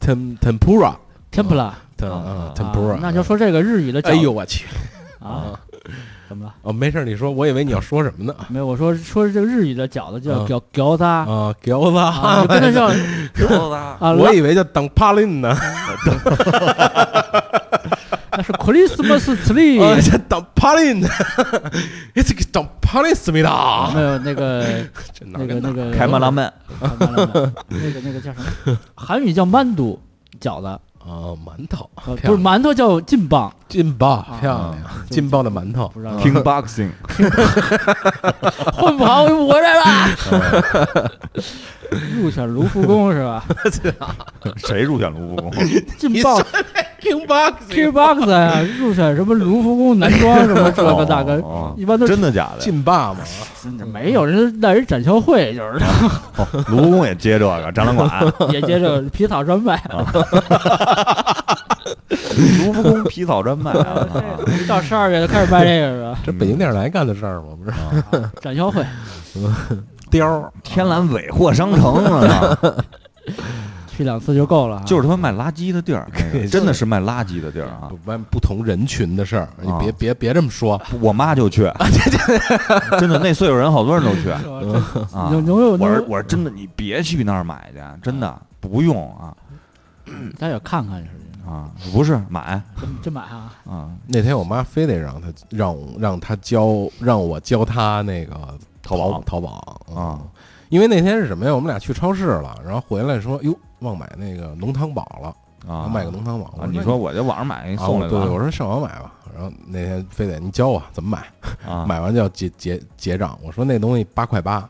[0.00, 0.94] ten tempura
[1.30, 4.66] 天普拉 ten 啊啊啊 tempura，那就说这个日语的饺哎呦我去
[5.20, 5.58] 啊，
[6.28, 6.54] 怎么了？
[6.62, 8.34] 哦，没事，你说，我以为你要说什么呢？
[8.48, 12.90] 没有，我说说这个日语的饺子叫啊饺饺子啊，啊，饺子跟那叫
[13.34, 15.56] 饺子 啊，我拉以为叫当帕林呢，
[18.32, 21.08] 那是 Christmas tree，啊，这当帕林呢，
[22.14, 24.64] 这个当帕林思密达，没有那个
[25.20, 28.78] 那个那个开曼拉曼那个那个叫什么？
[28.94, 29.98] 韩语叫曼都
[30.40, 31.88] 饺子，啊，馒头。
[32.04, 34.76] 不是馒头叫劲棒，劲爆啊漂亮，
[35.10, 35.92] 劲爆的馒头。
[36.22, 36.90] King Boxing，
[38.74, 41.10] 混不好我回来了。
[42.14, 43.42] 入选卢浮宫是吧？
[44.66, 45.50] 谁入选卢浮宫？
[45.98, 46.38] 劲爆
[47.00, 52.60] kingboxingkickbox 啊，入选什么卢浮宫男装什么这个那个，哦一般都真的假的？
[52.60, 53.20] 劲霸嘛，
[53.92, 55.78] 没有人那人展销会，就是。
[56.36, 58.10] 哦卢浮宫也接这个展览馆，
[58.50, 59.80] 也接这个皮草专卖，
[62.66, 64.06] 卢浮宫皮草专卖啊
[64.46, 66.18] 一到十二月就开始卖这个是吧？
[66.24, 67.48] 这北京电视台干的事儿吗？
[67.56, 68.84] 不是啊展销会
[70.10, 72.58] 貂儿 天蓝尾货商城啊，
[73.88, 77.88] 去两次就够了啊，就是他妈卖垃圾的地儿，那个真的是卖垃圾的地儿啊！
[77.90, 81.70] 不完不同人群的事儿，你啊别别别这么说，我妈就去，
[83.00, 85.30] 真的那岁数人好多人都去是吧这啊。
[85.32, 85.76] 我
[86.08, 89.34] 我说真的，你别去那儿买去，真的不用啊
[90.38, 91.08] 咱也看看是
[91.48, 96.66] 啊，不是买真真买啊，啊，那天我妈非得让她让我让她教
[97.00, 98.36] 让我教她那个
[98.82, 100.20] 淘宝淘宝啊，
[100.68, 101.54] 因为那天是什么呀？
[101.54, 105.28] 我们俩去超市了，然后回来说哟忘买那个浓汤宝了，
[105.72, 106.52] 啊，我买个浓汤宝。
[106.66, 109.14] 你说我在网上买给你啊送来对，我说上网买吧。
[109.34, 113.38] 然后那天非得你教我怎么买，啊，买完就要结结结账。
[113.42, 114.68] 我说那东西八块八，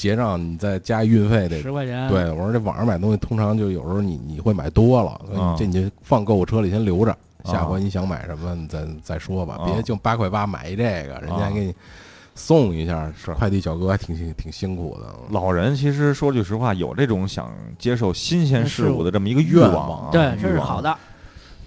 [0.00, 9.66] 结账你再加运费得十块钱，对，我说这网上买东西通常就有时候你你会买多了，所以这你就放购物车里先留着，下啊回你想买什么你再再说吧，啊。
[9.66, 11.74] 别就八块八买一这个，人家给你
[12.34, 13.30] 送一下，是。
[13.34, 15.14] 快递小哥还挺挺挺辛苦的。
[15.28, 20.96] 老人其实说句实话，有这种想接受新鲜事物的这么一个欲愿望啊，对，这是好的，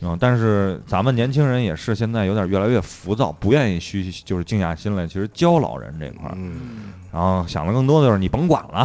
[0.04, 8.80] 嗯，但是咱们年轻人也是现在有点越来越浮躁，不愿意虚就是静下心来，其实教老人这块儿，嗯，然后想的更多的就是你甭管了，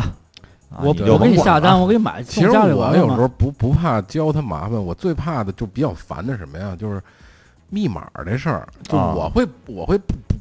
[0.70, 6.76] 啊、我我给你下单，我给你买，其实我有时候不不怕教他麻烦，我最怕的就比较烦的什么呀？
[6.78, 7.02] 就是
[7.68, 9.98] 密码这事儿，就啊我会我会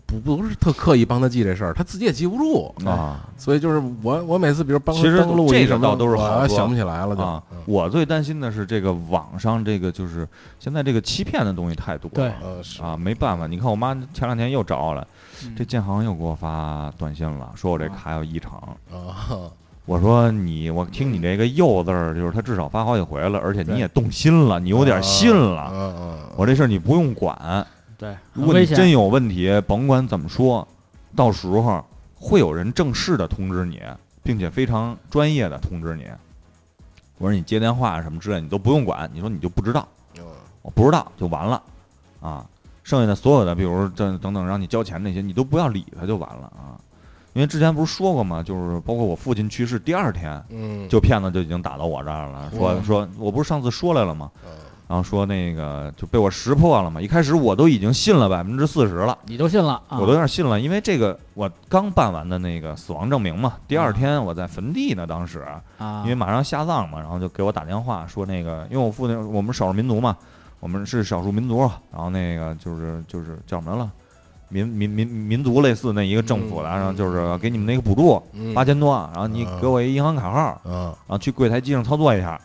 [0.07, 2.73] 不不是特刻意帮他记这事儿，他自己也记不住。
[2.85, 7.43] 啊所以就是我我每次比如帮他其实登录这一什么，个倒都是我好说想不起来了就！
[7.65, 10.27] 我最担心的是这个网上这个就是
[10.59, 15.05] 现在这个欺骗的东西太多了，对呃是啊，没办法，你看我妈前两天又找我来，
[15.43, 18.53] 嗯这建行又给我发短信了，说我这卡有异常。
[18.91, 19.51] 啊
[19.85, 26.19] 我说你，我听你这个“又”字儿，就是他至少发好几回了，而且你也动心了，你有点信了。
[26.35, 27.65] 我这事儿你不用管，
[27.97, 30.67] 对，如果你真有问题，甭管怎么说，
[31.15, 31.83] 到时候
[32.15, 33.81] 会有人正式的通知你，
[34.21, 36.05] 并且非常专业的通知你。
[37.17, 39.87] 我说你接电话什么之类，你都不用管，你说你就不知道，
[40.19, 40.23] 嗯
[40.61, 41.63] 我不知道就完了，
[42.21, 42.45] 啊，
[42.83, 46.77] 剩下的所有的，比如这等等让你交钱那些，你都不要理他就完了啊。
[47.33, 48.43] 因为之前不是说过吗？
[48.43, 54.29] 就是包括我父亲去世第二天，嗯，就骗子就已经打到我这儿了，说说我不是上次说来了吗？
[54.45, 54.51] 嗯
[54.87, 57.01] 然后说那个就被我识破了嘛。
[57.01, 59.99] 一开始我都已经信了百分之四十了，你都信了啊？
[59.99, 65.45] 我都有点信了，因为这个我刚办完的那个死亡证明嘛，第二天我在坟地呢，当时
[65.77, 70.15] 啊，因为马上下葬嘛，然后就给我打电话说那个，因为我父亲我们少数民族嘛，
[70.61, 71.59] 我们是少数民族，
[71.91, 73.91] 然后那个就是就是叫什么了，
[74.47, 82.39] 民民民民族类似那一个政府的，嗯然后就是给你们那个补助嗯八千多，然后你嗯给我一银行卡号，嗯然后去柜台机上操作一下。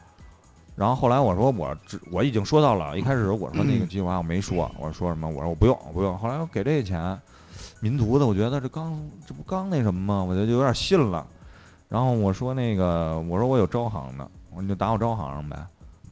[0.74, 5.28] 然后后来我说我只我已经说到了，一开始我说那个计划我没说，我说什么？
[5.28, 6.18] 我说我不用我不用。
[6.18, 7.18] 后来我给这钱，
[7.80, 10.24] 民族的，我觉得这刚这不刚那什么吗？
[10.24, 11.26] 我就有点信了。
[11.88, 15.56] 然后我说那个我说我有招行的，我说你就打我招行上呗。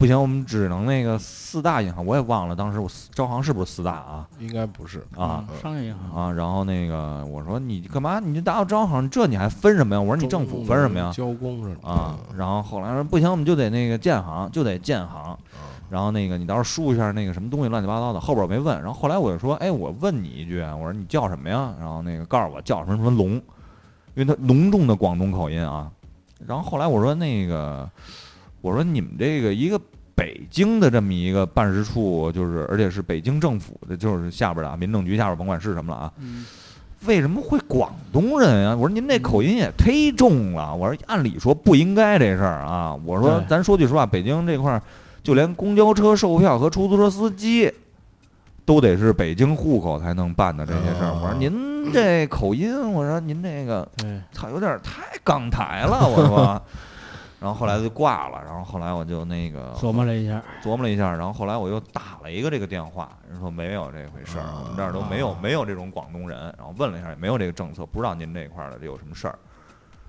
[0.01, 4.27] 不行，我们只能那个四大银行，我也忘了当时我招行是不是四大啊？
[4.39, 8.19] 应该不是啊嗯商业银行啊，然后那个我说你干嘛？
[8.19, 10.01] 你就打我招行，这你还分什么呀？
[10.01, 11.13] 我说你政府分什么呀？
[11.15, 15.37] 交工似的啊，然后后来说不行，我们就得那个建行，就得建行。
[15.91, 18.79] 然后那个你到时候输一下那个什么东西乱七八糟的，后边我没问。
[18.79, 21.75] 然后后来我就说，哎，我问你一句，我说你叫什么呀？
[21.79, 23.43] 然后那个告诉我叫什么什么龙，因
[24.15, 25.91] 为他浓重的广东口音啊。
[26.47, 27.87] 然后后来我说那个，
[28.61, 29.81] 我说你们这个一个
[30.15, 36.45] 北京的这么一个办事处，就是而且是北京政府的，就是下边的啊，民政局下边甭管是什么了啊，嗯
[37.07, 38.77] 为什么会广东人啊？
[38.77, 40.75] 我说您这口音也忒重了。
[40.75, 42.95] 我说按理说不应该这事儿啊。
[43.07, 44.83] 我说咱说句实话，北京这块儿
[45.23, 47.73] 就连公交车售票和出租车司机
[48.67, 51.09] 都得是北京户口才能办的这些事儿。
[51.09, 56.07] 哦我说您这口音，我说您这个对，操有点太港台了。
[56.07, 56.63] 我说，
[57.41, 58.41] 然后后来就挂了。
[58.45, 69.39] 然后后来我就那个琢磨了一下，琢磨了一下，然后后来我又打了一个这个电话，人说没有这回事儿，啊我们这儿都没有没有这种广东人，然后问了一下也没有这个政策，不知道您这块儿的有什么事儿，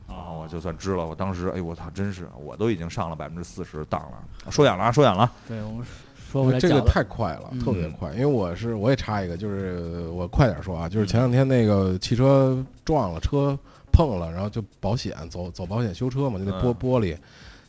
[0.07, 1.05] 然后我就算知了。
[1.05, 5.85] 我当时哎我操，真是我都已经上了百分之四十当了，说远了啊，说远了，对我们
[6.31, 8.11] 说回来这个太快了，嗯特别快。
[8.11, 13.57] 因为我是我也插一个，就是我快点说啊，就是前两天那个汽车撞了，车
[13.91, 17.17] 碰了，然后就保险走走保险修车嘛，就得玻嗯玻璃。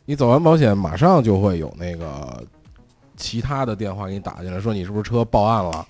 [0.05, 2.43] 你走完保险，马上就会有那个
[3.15, 5.87] 其他的电话给你打进来，说你是不是车报案了，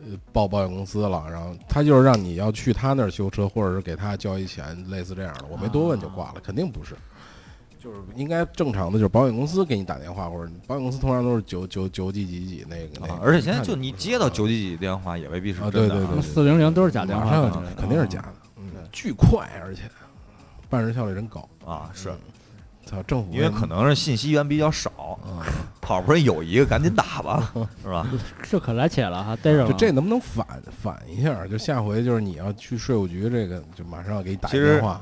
[0.00, 5.44] 呃，报保险公司了，然后他就是让你要去他那儿修车，或者是给他交一钱，类似这样的。
[5.50, 6.96] 我没多问就挂了，肯定不是。
[7.82, 13.12] 就是应该正常的，就是保险公司给你打电话，或者保险公司通常都是九九九几几几那个那个。
[13.12, 18.41] 啊而且现在就你接到九几几电话也未必是啊真的对对对四零零都是假电话肯定是假的，嗯，
[18.92, 19.82] 巨快，而且
[20.68, 21.48] 办事效率真高。
[21.64, 22.18] 啊是嗯
[22.84, 24.90] 操，政府因为可能是信息源比较少，
[25.24, 25.46] 啊，
[25.82, 28.04] 好不容易有一个赶紧打吧， 是吧？
[28.42, 29.68] 这可来且了哈，逮着了。
[29.68, 30.44] 就这能不能反
[30.82, 31.46] 反一下？
[31.46, 35.00] 就下回就是你要去税务局，这个就马上要给你打一其实电话。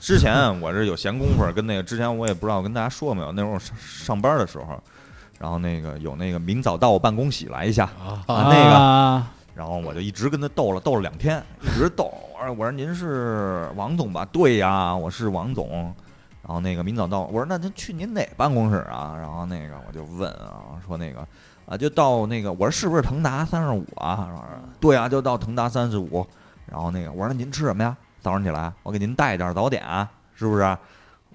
[0.00, 4.82] 之前我这有闲工夫跟那个，之前我也不知道跟大家说没有，那时候我上上班的时候，
[5.38, 12.10] 然后那个有那个明早到我办公室来一下，啊啊那个啊然后我就一直跟他斗了斗了两天，一直斗。
[12.40, 14.24] 我说我说您是王总吧？
[14.30, 15.92] 对呀，我是王总。
[16.40, 19.16] 然后那个明早到，我说那就去您哪办公室啊？
[19.18, 21.26] 然后那个我就问啊，说那个
[21.66, 24.28] 啊就到那个，我说是不是腾达三十五啊？
[24.28, 26.24] 然后说对啊，就到腾达三十五。
[26.66, 27.96] 然后那个我说那您吃什么呀？
[28.20, 29.82] 早上起来我给您带点早点，
[30.36, 30.62] 是不是？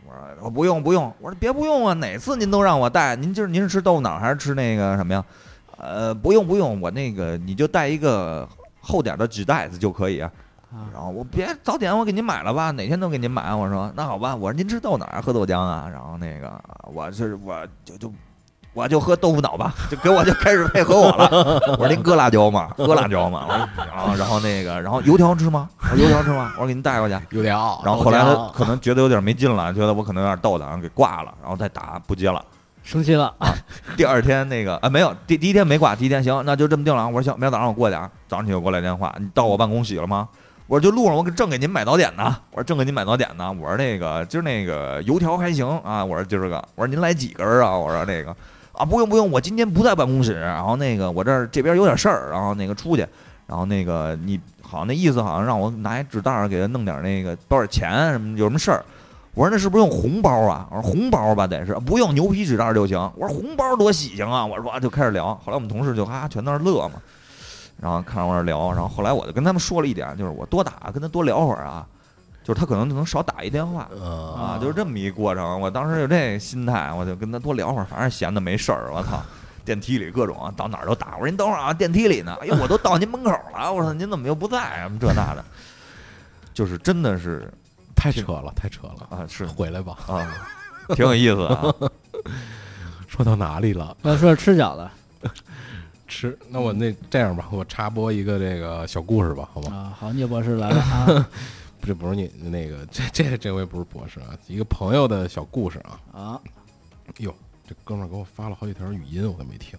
[0.05, 5.25] 我说不用不用，我说别不用啊，哪次您都让我带，您就是您是吃豆腐脑还是吃那个什么呀？
[5.75, 8.47] 呃，不用不用，我那个你就带一个
[8.79, 10.31] 厚点的纸袋子就可以啊。
[10.73, 13.53] 啊然后我别早点我给您买了吧，哪天都给您买。
[13.53, 15.87] 我说那好吧，我说您吃豆哪儿喝豆浆啊？
[15.91, 16.51] 然后那个
[16.91, 17.55] 我是我
[17.85, 18.11] 就就
[18.73, 21.29] 我就喝豆腐脑吧，就给我就开始配合我了。
[21.77, 22.71] 我说您搁辣椒吗？
[22.75, 23.45] 搁辣椒吗？
[23.47, 25.69] 我说然后然后那个然后油条吃吗？
[25.79, 26.51] 我说油条吃吗？
[26.55, 27.15] 我说给您带过去。
[27.29, 32.43] 油条然后后来他可能觉得有点没劲了，觉得我可能有点逗他，然后给挂了，然后再打不接了。
[32.81, 33.53] 生气了啊，
[33.95, 37.07] 第二天那个啊没有，第第一天没挂，第一天行，那就这么定了啊。
[37.07, 38.09] 我说行，明天早上我过去啊。
[38.27, 40.27] 早上起我给我来电话，你到我办公室了吗？
[40.67, 42.35] 我说就路上我正给您买早点呢。
[42.51, 43.51] 我说正给您买早点呢。
[43.51, 46.03] 我说那个今儿那个油条还行啊。
[46.03, 47.77] 我说今儿个，我说您来几根啊？
[47.77, 48.35] 我说那个
[48.71, 53.05] 啊不用不用，我今天不在办公室，然后那个我这儿这边有点事儿，然后那个出去，
[53.45, 58.83] 然后那个你好像那意思好像让我拿一纸袋儿给他弄点那个包点钱什么有什么事儿。
[59.35, 60.65] 我说那是不是用红包啊？
[60.71, 62.97] 我说红包吧得是，不用牛皮纸袋就行。
[63.17, 64.45] 我说红包多喜庆啊！
[64.45, 67.01] 我说啊就开始聊，后来我们同事就哈哈全在那乐嘛，
[67.83, 71.85] 然后看着我那儿聊，然后后来我就跟他们说了一点，就是我多打跟他多聊会儿啊，
[72.41, 75.59] 就是他可能就能少打一电话啊啊，就是这么一过程。
[75.59, 79.21] 我当时有这心态，我就跟他多聊会儿，反正闲的没事儿，我操。
[79.65, 81.13] 电梯里各种啊，到哪儿都打。
[81.13, 82.37] 我说您等会儿啊，电梯里呢。
[82.41, 83.71] 哎呦，我都到您门口了。
[83.71, 84.83] 我说您怎么又不在啊？
[84.83, 85.45] 什么这那的，
[86.53, 87.49] 就是真的是
[87.95, 89.95] 太扯了，太扯了，啊，是回来吧。
[90.05, 90.27] 啊，
[90.93, 91.73] 挺有意思的啊。
[93.07, 93.95] 说到哪里了？
[94.01, 94.85] 要说吃饺子
[96.13, 99.75] 吃，那我那这样吧，我插播一个这个小故事吧，好吗？
[99.75, 101.29] 啊，好，聂博士来了啊
[101.81, 105.99] 这不是你那个，这这这回不是博士啊，一个朋友的小故事啊。
[106.13, 106.41] 啊，
[107.17, 107.33] 哟，
[107.67, 109.77] 这哥们儿给我发了好几条语音，我都没听。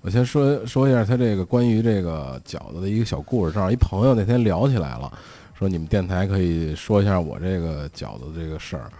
[0.00, 3.52] 我先说说一下他这个关于这个饺子的一个小故事。
[3.52, 5.12] 正好一朋友那天聊起来了，
[5.58, 8.90] 说你们电台可以说一下我这个饺子这个事儿，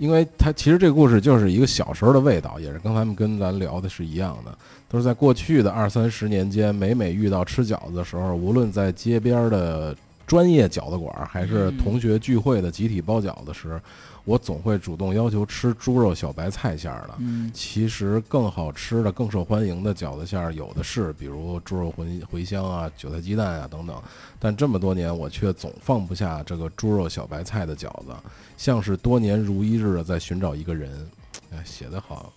[0.00, 4.56] 因为他其实这个故事就是一个小时候的味道，也是跟咱们跟咱聊的是一样的，
[4.88, 9.94] 都是在过去的二三十年间，每每遇到吃饺子的时候，无论在街边的
[10.30, 13.82] 专业饺子馆儿，还是同学聚会的集体包饺子时，
[14.24, 17.14] 我总会主动要求吃猪肉小白菜馅儿的。
[17.18, 24.00] 嗯其实更好吃的、更受欢迎的饺子馅儿有的是，比如猪肉茴茴香啊、韭菜鸡蛋啊等等。
[24.38, 28.14] 但这么多年，我却总放不下这个猪肉小白菜的饺子，
[28.56, 31.10] 像是多年如一日的在寻找一个人。
[31.50, 32.32] 哎，写得好，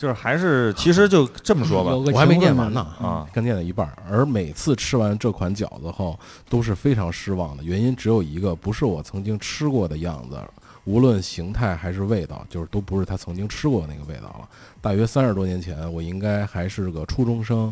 [0.00, 3.92] 就是还是其实就这么说吧我还没念完呢啊，刚念了一半儿。
[4.10, 10.38] 而每次吃完这款饺子后，都是非常失望的，原因只有一个，不是我曾经吃过的样子。
[10.84, 14.48] 无论形态还是味道，就是都不是他曾经吃过的那个味道了。
[14.80, 17.70] 大约三十多年前，我应该还是个初中生，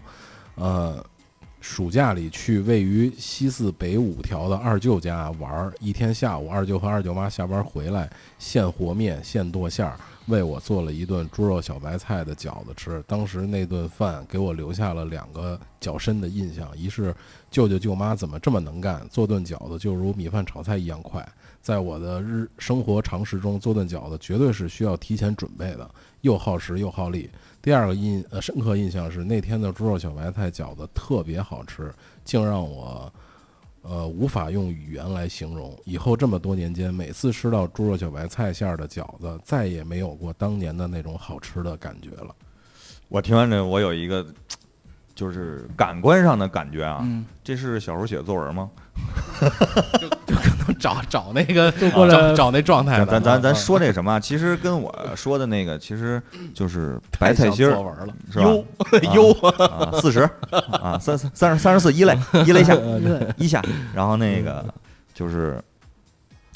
[0.56, 1.02] 呃，
[1.62, 9.98] 暑假里去位于西四北五条的二舅家玩儿，一天下午，二舅和二舅妈下班回来，现和面现剁馅儿，
[10.28, 13.02] 为我做了一顿猪肉小白菜的饺子吃。
[13.06, 17.14] 当时那顿饭给我留下了两个较深的印象，一是
[17.50, 21.26] 舅舅舅妈怎么这么能干，做顿饺子就如米饭炒菜一样快。
[21.60, 27.28] 在我的日生活常识中，做顿饺子绝对是需要提前准备的，又耗时又耗力。
[27.60, 31.92] 第二个印呃深刻印象是那天的猪肉小白菜饺子特别好吃，
[32.24, 33.12] 竟让我
[33.88, 35.74] 呃无法用语言来形容。
[35.84, 42.34] 以后这么多年间，每次吃到猪肉小白菜馅儿的饺子，再也没有过当年的那种好吃的感觉了。
[43.08, 44.26] 我听完这，我有一个
[45.18, 48.70] 就是感官上的感觉啊，嗯，这是小时候写的作文吗？
[50.78, 54.20] 找找那个就过来找找那状态咱的，咱咱说这什么啊？
[54.20, 56.22] 其实跟我说的那个，其实
[56.54, 58.44] 就是白菜心儿，作文了，是吧？
[59.12, 62.16] 优啊，四十啊，三三三十三十四一类
[62.46, 62.76] 一类下
[63.36, 63.60] 一下，
[63.92, 64.64] 然后那个
[65.14, 65.60] 就是，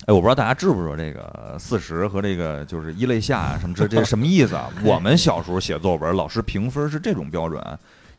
[0.06, 4.70] 哎，我不知道大家知不知道这个四十和这个就是一类下啊什么这这什么意思啊？
[4.84, 7.60] 我们小时候写作文，老师评分是这种标准：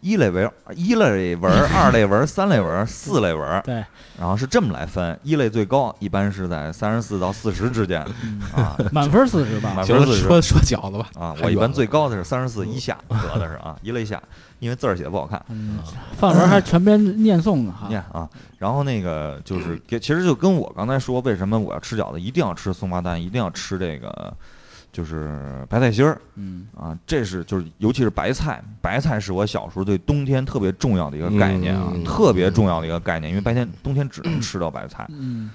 [0.04, 3.76] 一类文一类文、 二类文、三类文、四类文，对，
[4.20, 5.18] 然后是这么来分。
[5.24, 8.06] 一类最高，一般是在三十四到四十之间。
[8.22, 8.42] 嗯。
[8.54, 9.74] 啊 满分四十吧。
[9.74, 10.28] 满，分四十。
[10.28, 11.08] 说 说饺子吧。
[11.18, 11.34] 啊！
[11.42, 14.22] 我一般最高的是三十四以下得的是啊，一类下，
[14.60, 15.42] 因为字儿写的不好看。
[15.48, 15.80] 嗯，
[16.18, 24.34] 范文还全编念诵呢哈，念啊，然后那个就是给，其实就跟我刚才说，为什么我要吃饺子，一定要吃松花蛋，一定要吃这个
[24.94, 26.66] 就是白菜心儿嗯。
[26.78, 35.50] 啊，这是就是尤其是白菜，白菜是我小时候对冬天特别重要的一个概念啊，嗯特别重要的一个概念，因为白天冬天只能 吃到白菜，嗯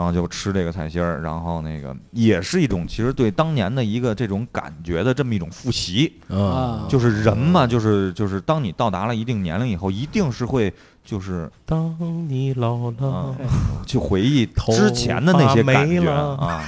[0.00, 6.86] 然后就吃这个菜心儿，然后那个也是一种其实对当年的一个这种感觉的这么一种复习，啊。
[6.88, 10.72] 就是人嘛，就是就是当你到达了一定年龄以后，一定是会
[11.04, 11.94] 就是当
[12.26, 13.36] 你老啊了，
[13.86, 16.64] 去回忆头之前的那些感觉发霉了 啊，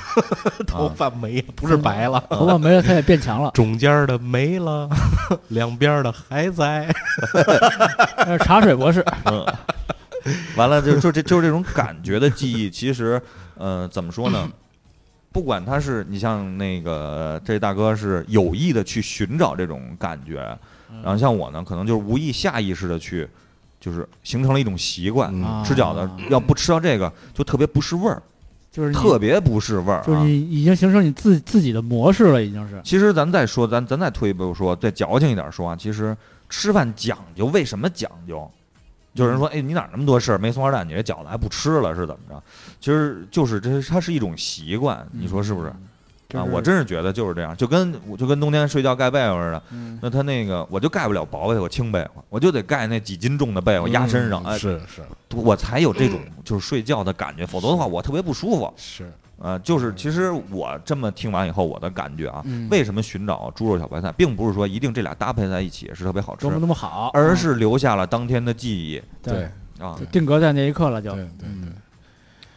[0.66, 4.90] 头发没不是白了，头发没了，它也变强了，中间的没了，
[5.48, 6.86] 两边的还在。
[8.40, 9.42] 茶水博士，嗯，
[10.56, 13.20] 完了就就这就是这种感觉的记忆，其实
[13.56, 14.50] 呃怎么说呢？
[15.32, 20.36] 不管他是你像那个这大哥是有意的去寻找这种感觉，
[21.02, 23.26] 然后像我呢，可能就是无意下意识的去，
[23.80, 25.32] 就是形成了一种习惯。
[25.64, 28.22] 吃饺子要不吃到这个，就特别不是味儿，
[28.70, 30.04] 就是你特别不是味儿、啊。
[30.06, 32.78] 就是你已经形成你自自己的模式了，已经是。
[32.84, 36.14] 其实咱再说，咱咱再退一步说，再矫情一点说啊，其实
[36.50, 38.50] 吃饭讲究，为什么讲究？
[39.14, 40.38] 有人说，哎，你哪那么多事儿？
[40.38, 42.42] 没松花蛋，你这饺子还不吃了，是怎么着？
[42.80, 45.72] 其实就是这，它是一种习惯，你说是不是？
[46.34, 49.62] 啊，我真是觉得就是这样，就跟我就跟冬天睡觉盖被窝似的。
[49.70, 55.02] 嗯那他那个我就盖不了薄被窝、轻被窝，我就得盖那几斤重的被窝压身上，哎，是是
[55.34, 58.72] 我才有这种就是睡觉的感觉，否则的话我特别不舒服。
[58.78, 69.44] 是，呃，就是其实我这么听完以后，我的感觉啊，嗯为什么寻找猪肉小白菜，并不是说一定这俩搭配在一起是特别好吃多，么多么好，而是留下了当天的记忆对
[69.80, 70.04] 啊就。
[70.12, 71.70] 定格在那一刻了，就对对对，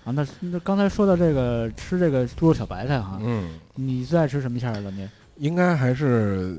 [0.03, 0.11] 啊。
[0.11, 4.91] 那那刚才说到这个吃这个猪肉小白菜哈，嗯，你最爱吃什么馅儿的？
[4.91, 6.55] 你应该还是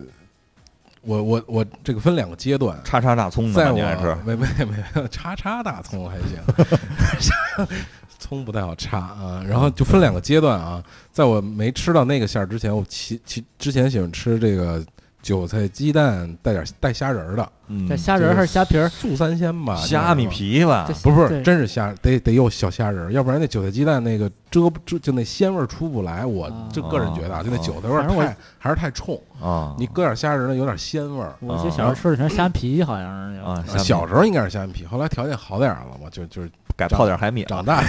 [1.03, 3.55] 我我我这个分两个阶段，叉叉大葱的吗？
[3.57, 4.16] 在我你爱吃？
[4.27, 6.37] 没没没叉叉大葱还行
[8.27, 9.45] 葱不太好插啊。
[9.47, 14.85] 然后就分两个阶段啊，在我没吃到那个馅儿之前，我其其之前喜欢吃这个
[15.27, 17.49] 韭菜鸡蛋带点带虾仁儿的。
[17.68, 18.89] 嗯这虾仁儿还是虾皮儿？
[18.89, 20.85] 素三鲜吧，虾米皮吧。
[20.87, 21.43] 这，不是不是，对。
[21.43, 26.24] 真是虾，得得有小虾仁儿，要不然那韭菜鸡蛋那个遮不遮，就那鲜味儿出不来。
[26.24, 26.68] 我啊。
[26.72, 31.35] 就个人觉得啊，就那哦韭菜味儿反正我太还是太冲，啊，你搁点虾仁儿呢，有点鲜味儿。
[31.41, 33.41] 我记得小时候吃的全是虾皮，好像是。
[33.41, 37.83] 啊，啊小时候应该是虾米皮，后来条件好点儿了嘛，就就是改泡点海米长大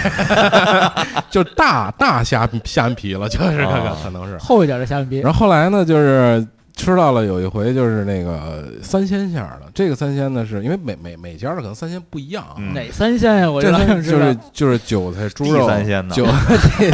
[1.30, 3.96] 就大大虾虾皮了，就是这个啊。
[4.02, 4.36] 可能是。
[4.38, 6.44] 厚一点的虾皮，然后后来呢，就是
[6.78, 12.72] 吃到了有一回就是那个三鲜馅儿的，这个三鲜呢是因为每每每家的可能三鲜不一样啊，嗯。
[12.72, 13.50] 哪三鲜呀？
[13.50, 13.70] 我这
[14.00, 15.66] 就是就是韭菜猪肉。
[15.66, 16.14] 地三鲜呢？
[16.14, 16.88] 韭 菜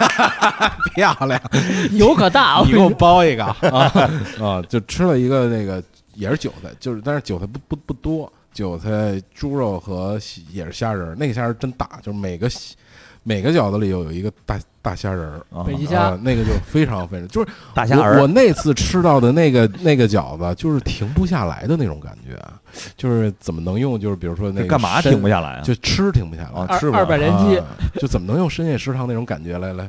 [0.94, 1.40] 漂亮，
[1.92, 3.44] 油可大，我你给我包一个。
[3.44, 3.92] 啊
[4.40, 4.62] 啊！
[4.68, 5.82] 就吃了一个那个
[6.14, 12.74] 也是韭菜，就是但是韭菜不不不多，韭菜猪肉和西也是虾仁儿，那个虾仁儿真大，就是每个西
[13.22, 15.40] 每个饺子里有有一个大大虾仁儿。
[15.50, 22.38] 啊北极虾啊，那个就非常非常，就是大虾儿我我那次吃到的那个那个饺子，就是停不下来的那种感觉，
[22.96, 23.98] 就是怎么能用？
[24.00, 25.60] 就是比如说那干嘛停不下来啊？
[25.62, 27.66] 就吃停不下来吃吧二百连击啊，
[28.00, 29.88] 就怎么能用深夜食堂那种感觉来来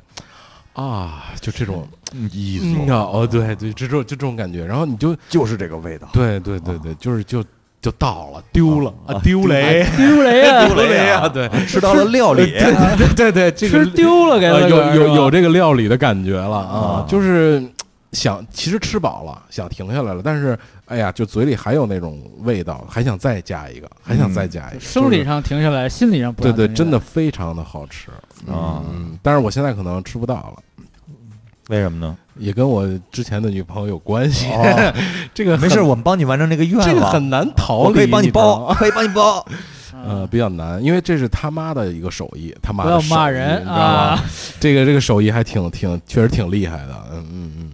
[0.73, 1.25] 啊？
[1.39, 1.87] 就这种
[2.31, 6.09] 艺嗯啊，哦，对对，这种就这种感觉，然后你就就是这个味道。
[6.11, 7.43] 对对对对，就是就
[7.81, 10.67] 就到了，丢了啊啊，丢雷，丢雷啊！
[10.67, 17.63] 丢雷啊 对，吃到了料理，对对对对，这个吃丢了，给有有有这个料理的感觉了啊啊，就是
[18.11, 20.55] 想其实吃饱了，想停下来了，但是
[20.85, 28.11] 哎呀，就嘴里还有那种味道，还想再加一个，还想再加一个，生理上停下来，心理上不对对，真的非常的好吃
[28.47, 28.83] 啊。
[28.93, 30.53] 嗯，但是我现在可能吃不到了。
[31.69, 32.15] 为什么呢？
[32.41, 34.93] 也跟我之前的女朋友有关系，哦
[35.33, 36.85] 这个没事，我们帮你完成这个愿望。
[36.87, 39.45] 这个很难逃离，我可以帮你包，可以帮你包。
[39.93, 44.23] 呃，嗯比较难，因为这是他妈的一个手艺，他妈不要的手艺骂人你知道吗啊！
[44.59, 47.71] 这个这个手艺还挺挺，确实挺厉害的，嗯嗯嗯，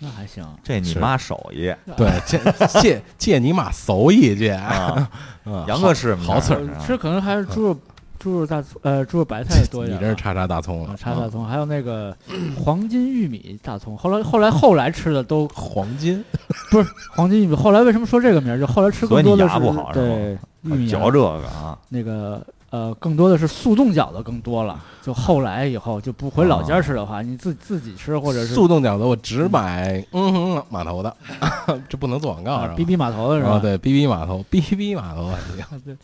[0.00, 2.40] 那还行，这你妈手艺对，借
[2.80, 5.08] 借借你妈手艺去，啊！
[5.46, 7.76] 嗯杨哥是好词儿啊吃可能还是猪肉
[8.20, 10.00] 猪肉大葱呃猪肉白菜多一点吧。
[10.06, 12.14] 你这是叉叉大葱啊了，叉大葱，还有那个
[12.62, 13.96] 黄金玉米大葱。
[13.96, 16.22] 后来后来后来吃的都 黄金，
[16.70, 17.56] 不是黄金玉米。
[17.56, 18.58] 后来为什么说这个名儿？
[18.60, 19.58] 就后来吃更多的是
[19.94, 24.80] 对玉米啊嚼这个啊，那个呃，更多的是速冻饺子更多了。
[25.02, 31.16] 就后来以后就不回老家吃的话，你自自己吃或者是速冻饺子我只买嗯哼码头的，
[31.88, 32.74] 这不能做广告是吧？
[32.74, 33.52] 啊逼逼码头的是吧？
[33.52, 35.38] 啊，对，逼逼码头， 逼逼码头啊，
[35.84, 35.96] 对。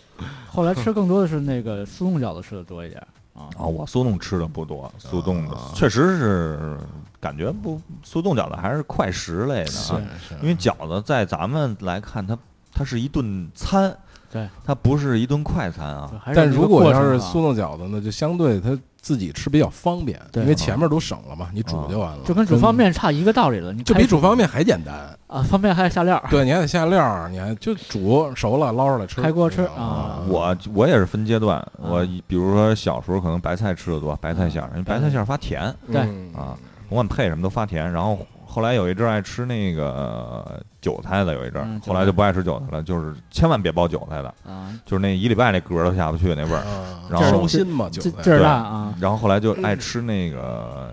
[0.49, 3.01] 后来吃更多的是那个速冻饺子吃的多一点
[3.35, 3.47] 啊。
[3.59, 6.79] 啊，我速冻吃的不多，速冻的啊确实是
[7.21, 12.37] 感觉不，速冻饺子还是快食类的是啊，是，因为饺子在咱们来看，它
[12.73, 13.95] 它是一顿餐，
[14.33, 16.11] 对，它不是一顿快餐啊。
[16.35, 23.73] 但如果要是速冻饺子呢，就相对它自己吃比较方便，对因为前面都省了嘛，你煮啊就完了，就跟煮方便面差一个道理了。
[23.73, 24.95] 你就比煮方便面还简单。
[25.29, 26.23] 啊，方便还得下料。
[26.31, 36.57] 对，你还得下料，你还就煮熟了捞出来吃，开锅吃啊我我也是分阶段，我比如说小时候可能白菜吃的多，白菜馅儿，因为白菜馅儿发甜对嗯啊，
[36.89, 37.91] 甭管配什么都发甜。
[37.93, 46.61] 然后后来有一阵儿爱吃那个韭菜的，有一阵后来就不爱吃韭菜了，就是千万别包韭菜的，啊，就是那一礼拜那嗝儿都下不去那味儿。
[46.61, 47.03] 啊。
[47.11, 48.11] 然后收心嘛，韭菜。
[48.11, 48.95] 劲劲儿大啊。
[49.01, 50.91] 然后后来就爱吃那个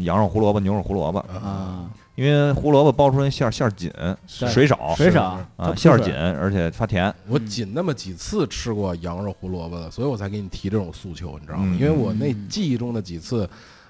[0.00, 3.92] 羊肉胡萝卜、牛肉胡萝卜，啊，因为胡萝卜包出来馅儿馅儿紧，
[4.26, 4.94] 水少。
[4.96, 5.38] 水少。
[5.56, 7.12] 啊，馅儿紧，而且发甜。
[7.28, 11.64] 我仅那么几次吃过羊肉胡萝卜的，所以我才给你提这种诉求，你知道吗？
[11.68, 11.78] 嗯。
[11.78, 13.48] 因为我那嗯记忆中的几次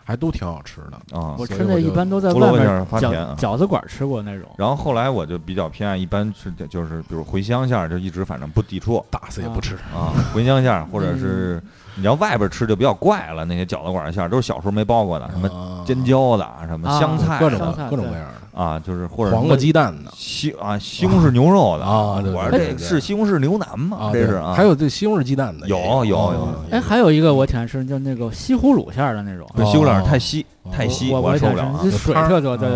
[0.09, 1.18] 还都挺好吃的。
[1.18, 4.48] 啊我，吃那一所以我就般都在外面胡萝卜馅儿发甜饺啊饺子馆吃过那种。
[4.56, 9.74] 然后后来我就比较偏爱，一般是就是比如茴香馅儿，就一直反正不抵触打死也不吃。
[9.94, 11.62] 啊，茴香馅儿或者嗯是
[11.94, 17.59] 你要外边吃就比较怪了，那些饺子馆的馅儿都是小时候没包过的，什么啊尖椒的，什么啊香菜各种
[17.90, 24.11] 各种各样的，啊，就是或者黄瓜鸡蛋的西啊西红柿牛肉的啊我说这是西红柿牛腩吗？
[24.12, 29.48] 这是啊，还有这西红柿鸡蛋的也有有有啊哎，还有一个我挺爱吃，就那个西葫芦馅儿的那种。
[29.54, 32.68] 对西葫芦太稀哦太稀，我受不了这水特多，对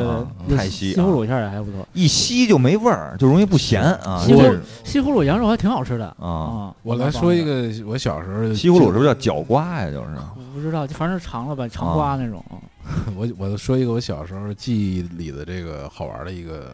[0.46, 1.84] 对太稀西葫芦馅儿也还不错。
[1.94, 4.22] 一稀就没味儿，就容易不咸啊。
[4.24, 6.74] 西葫西葫芦羊肉还挺好吃的啊，啊。
[6.84, 9.86] 我来说一个，我小时候西葫芦是不是叫角瓜呀？
[9.90, 10.06] 就是
[10.36, 12.40] 我不知道，就反正是长了吧，长瓜那种。
[13.16, 16.72] 我我说一个我小时候记忆里的这个好玩的一个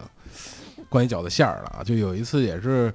[0.89, 2.93] 关于饺子馅儿的啊，就有一次也是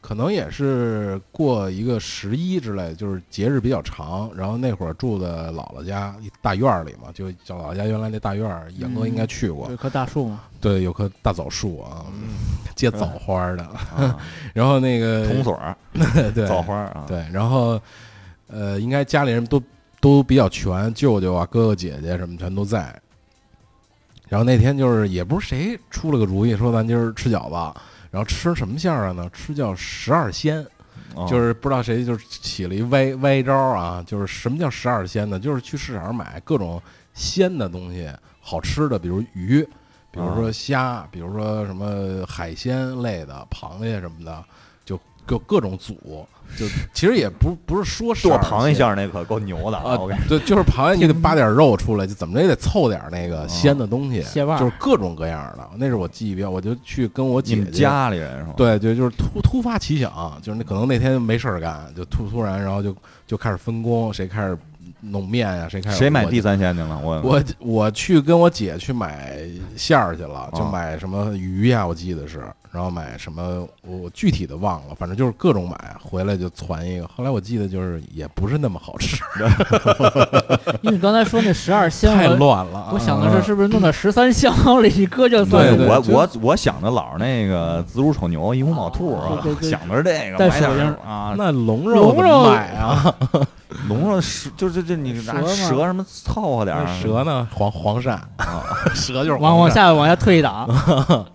[0.00, 4.30] 可能也是过一个十一之类，就是节日比较长。
[4.34, 9.76] 然后那会儿住的姥姥家一大院儿里嘛，就叫姥姥家原来那大院儿，杨哥应该去过有。
[9.76, 12.06] 棵大树吗，对，有棵大枣树啊，
[12.74, 13.62] 结枣花的。
[13.94, 14.18] 啊
[14.54, 15.76] 然后那个铜锁儿、
[16.32, 17.80] 对枣花儿啊，对，然后
[18.46, 19.62] 呃，应该家里人都
[20.00, 22.94] 都比较全，舅舅啊、哥哥姐姐什么全都在。
[24.28, 27.80] 然后那天就是也不是谁出了个主意，说咱今儿吃饺子，
[28.10, 29.30] 然后吃什么馅儿啊呢？
[29.32, 30.64] 吃叫十二鲜，
[31.14, 35.38] 哦就是不知道谁就是起了一歪歪招儿啊，就是什么叫十二鲜呢？
[35.40, 36.80] 就是去市场上买各种
[37.14, 38.08] 鲜的东西，
[38.40, 39.66] 好吃的，比如鱼，
[40.10, 44.44] 比如说虾，比如说什么海鲜类的，螃蟹什么的，
[44.84, 46.26] 就各各种组。
[46.56, 55.68] 就其实也不不是说剁12鲜螃蟹馅儿那可够牛的啊我跟你，对，就是螃蟹，你得扒点肉出来，就怎么着也得凑点那个鲜的东西，就是各种各样的。
[55.76, 58.54] 那是我记忆比较，我就去跟我姐姐，家里人是吧？
[58.56, 62.94] 对对，就是突突发奇想，就是那可能那天没事儿干，就突突然，然后就
[63.26, 64.56] 就开始分工，谁开始
[65.00, 66.98] 弄面呀，谁开始谁买地三鲜去了？
[67.02, 69.38] 我我我去跟我姐去买
[69.76, 72.42] 馅儿去了，就啊买什么鱼呀，我记得是，
[72.72, 77.06] 然后买什么我具体的忘了，反正就是各种买，回来就攒一个。
[77.08, 79.22] 后来我记得就是也不是那么好吃，
[80.82, 82.90] 因为你刚才说那十二 香，太乱了啊。
[82.92, 93.14] 我想的是是不是弄到十三香里一搁就算对我我我想的老是那个子午丑牛、一虎卯兔啊想的是这个，带买点儿啊，那龙肉怎么龙肉买啊？
[93.88, 96.86] 龙肉蛇就是这你拿蛇什么凑合点儿。
[97.00, 97.46] 蛇呢？
[97.52, 98.26] 黄黄鳝，啊。
[98.94, 101.26] 蛇就是往往下往下退一档，啊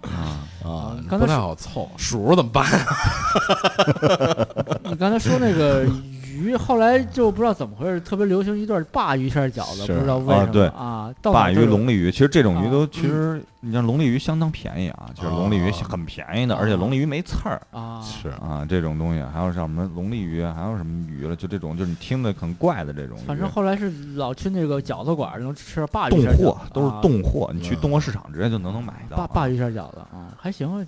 [0.64, 1.90] 啊，刚才不太好凑。
[1.98, 2.66] 鼠怎么办？
[4.84, 5.86] 你刚才说那个
[6.34, 17.62] 鱼，后来就不知道怎么回事，特别流行一段鲅鱼馅儿饺子，不知道为什么啊对啊，鲅鱼、龙利鱼，其实这种鱼都啊其实你像龙利鱼相当便宜啊，就是龙利鱼哦很便宜的，而且龙利鱼没刺儿。
[17.72, 21.36] 啊，是啊，这种东西还有像什么龙利鱼，还有什么鱼了？
[21.36, 29.30] 就这种，就是你听的很怪的这种，反正后来是老去那个饺子馆儿能吃鲅鱼冻馅儿饺货都是冻货，你去冻货市场直接就能能买到啊。
[29.34, 30.86] 鲅鲅鱼馅儿饺子啊，还行啊，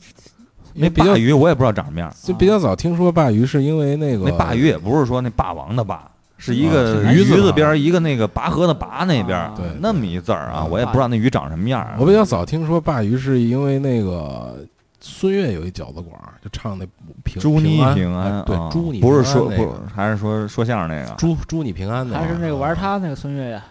[0.75, 6.03] 那鲅鱼我也不知道长什么样，就比较早听说鲅鱼，是因为那个那鲅鱼也不是说那霸王的霸，
[6.37, 11.95] 是一啊个鱼字边儿一个那个拔河的拔那边儿那么一字儿啊，嗯我也不知道那鱼长什么样儿。
[11.97, 14.57] 我比较早听说鲅鱼，是因为那个
[14.99, 16.85] 孙悦有一饺子馆儿，就唱那
[17.23, 23.63] 平祝你平平安哎，对啊，祝你不是说不，还是说说相声那个祝祝你平安的，还是那个玩他那个孙悦呀，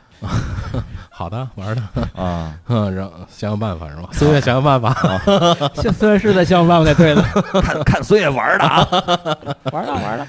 [1.10, 1.82] 好的玩的，
[2.14, 4.08] 啊，嗯，然后想想办法是吧？
[4.12, 4.94] 孙悦想想办法，
[5.74, 7.22] 现虽然是在想想办法才对的，
[7.62, 8.88] 看看孙悦玩的啊，
[9.72, 10.26] 玩的玩的，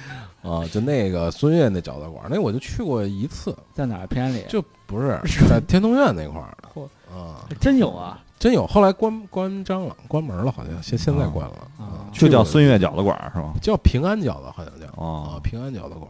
[0.49, 4.07] 啊，就那个孙悦那饺子馆，那我就去过一次，在哪儿？
[4.07, 4.45] 平安里？
[4.47, 5.19] 就不是
[5.49, 8.19] 在天通苑那块儿的嚯啊，真有啊。
[8.37, 11.55] 真有，后来关关张了，关门了，好像现现在关了。
[11.79, 13.53] 啊就叫孙悦饺子馆是吗？
[13.61, 14.85] 叫平安饺子，好像叫。
[14.87, 16.07] 啊哦，，平安饺子馆，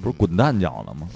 [0.00, 1.08] 不是滚蛋饺子吗？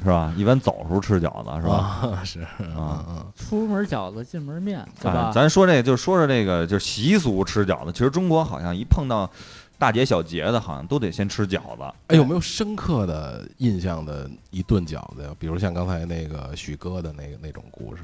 [0.00, 0.34] 是吧？
[0.36, 1.74] 一般走时候吃饺子是吧？
[1.76, 5.30] 啊， 是啊嗯嗯出门饺子进门面，对哎吧？
[5.32, 9.30] 咱说这就说说这个就是习俗吃饺子，其实中国好像一碰到
[9.78, 11.94] 大节小节的，好像都得先吃饺子。
[12.08, 15.30] 哎，有没有深刻的印象的一顿饺子呀？
[15.38, 18.02] 比如像刚才那个许哥的那个那种故事，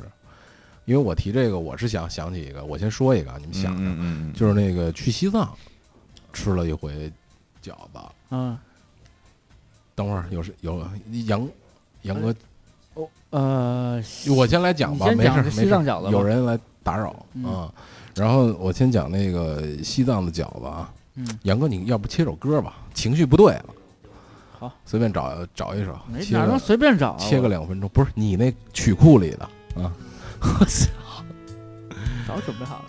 [0.86, 5.52] 因为我提这个，我是想想起一个，我先说一个啊，你们想想，嗯嗯嗯，就是那个去西藏
[6.32, 7.12] 吃了一回
[7.62, 7.98] 饺子，
[8.30, 8.56] 嗯
[9.94, 10.82] 等会儿有是有
[11.26, 11.46] 杨
[12.02, 12.34] 杨哥，
[13.30, 14.02] 呃，
[14.36, 17.72] 我先来讲吧，没事儿没事儿西藏饺子有人来打扰嗯啊。
[18.14, 22.76] 然后我先讲那个西藏的饺子啊，嗯，杨哥，你要不切首歌吧？
[22.92, 23.66] 情绪不对了，
[24.58, 29.44] 好，随便找找一首，没哪能切个随便找啊，切个两分钟，不是你那曲库里的
[29.80, 29.92] 啊。
[30.42, 30.88] 我操
[32.26, 32.84] 早准备好了。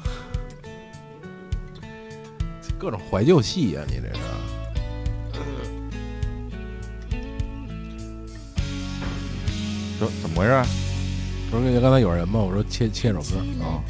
[2.79, 4.19] 各种怀旧戏呀、你这是。
[10.01, 10.63] 说怎么回事？
[11.51, 12.39] 不是刚才有人吗？
[12.39, 13.85] 我说切切首歌啊。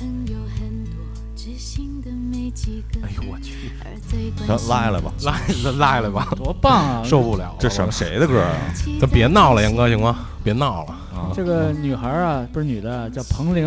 [3.02, 3.72] 哎呦我去，
[4.46, 5.14] 咱，拉下来吧。
[5.24, 5.40] 拉
[5.78, 7.04] 拉下来吧，多棒啊！
[7.06, 7.56] 受不了了。
[7.60, 8.54] 这什么谁的歌啊？
[9.00, 10.28] 咱别闹了，杨哥行吗？
[10.44, 11.32] 别闹了啊！
[11.34, 13.66] 这个女孩啊，不是女的，叫彭玲，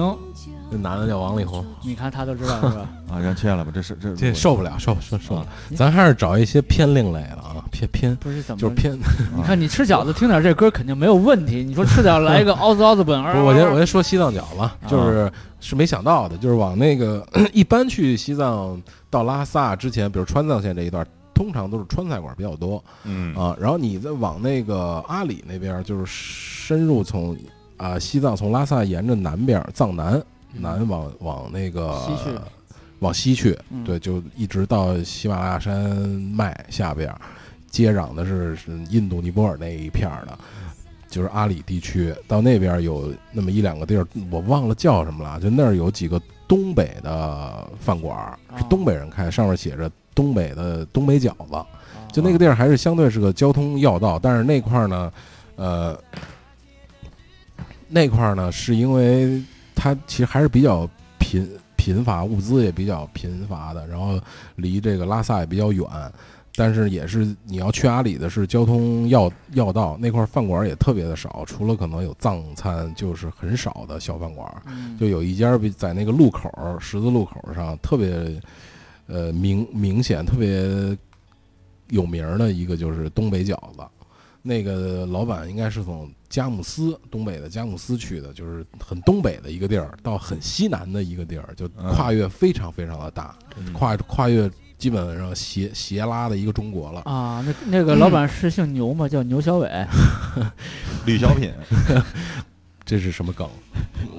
[0.75, 2.89] 这男的叫王力宏，你看他都知道是吧？
[3.09, 3.71] 啊，让切了吧。
[3.73, 5.47] 这是这这受不了，受受受不了
[5.77, 8.61] 咱还是找一些偏另类的啊，偏偏不是怎么？
[8.61, 8.99] 就是偏。
[9.37, 11.63] 你看你吃饺子听点这歌肯定没有问题。
[11.63, 17.25] 你说吃饺子来一个 奥兹奥兹本，不，我先我先说西藏饺子，就是啊是没想到的，就是往那个
[17.55, 23.57] 一般去西藏到拉萨之前，比如川藏线这一段，通常都是川菜馆比较多嗯啊。
[23.61, 27.37] 然后你再往那个阿里那边，就是深入从
[27.77, 30.21] 啊西藏从拉萨沿着南边藏南
[30.55, 32.39] 南往往那个西去
[33.01, 35.90] 往西去，嗯对，就一直到喜马拉雅山
[36.35, 37.14] 脉下边，
[37.70, 40.39] 接壤的是是印度、尼泊尔那一片的，
[41.09, 42.14] 就是阿里地区。
[42.26, 48.16] 到那边有那么一两个地儿，我忘了叫什么了，就那儿有几个东北的饭馆，
[48.56, 51.55] 是哦东北人开，上面写着东北的东北饺子。
[51.55, 51.66] 啊
[52.12, 55.12] 就那个地儿还是相对是个交通要道，但是那块儿呢，
[55.56, 55.98] 呃，
[57.89, 59.43] 那块儿呢是因为
[59.75, 60.89] 它其实还是比较
[61.19, 64.21] 贫贫乏，物资也比较贫乏的，然后
[64.57, 65.87] 离这个拉萨也比较远，
[66.55, 74.97] 但是也是你要去阿里的是交通要要道，那块儿饭馆也特别的少，除了可能有藏餐，就是很少的小饭馆儿，嗯。
[74.99, 78.41] 就有一家比在那个路口儿十字路口上特别
[79.07, 80.97] 呃明明显特别
[81.89, 83.83] 有名儿的一个就是东北饺子，
[84.41, 97.02] 那个老板应该是从佳木斯东北的佳木斯去的，就是很东北的一个地儿，到很西南的一个地儿，就跨越非常非常的大，嗯跨跨越基本上斜斜拉的一个中国了。
[97.02, 99.09] 啊，那那个老板是姓牛吗？
[99.09, 99.70] 叫牛小伟。
[101.06, 101.52] 吕小品，
[102.85, 103.48] 这是什么梗？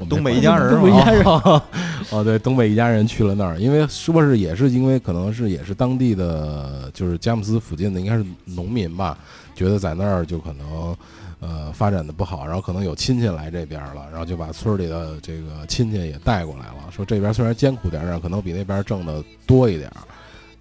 [0.07, 1.61] 东北一家人东北一家人哦，
[2.11, 9.17] 哦，对，东北一家人去了那儿，因为说是也是因为可能是也是当地的，就是佳木斯附近的应该是农民吧，
[9.53, 10.95] 觉得在那儿就可能
[11.39, 19.97] 呃发展的不好，然后可能有亲戚来这边了，然后就把村里的这个亲戚也带过来了，说这边虽然艰苦点儿，可能比那边挣的多一点儿。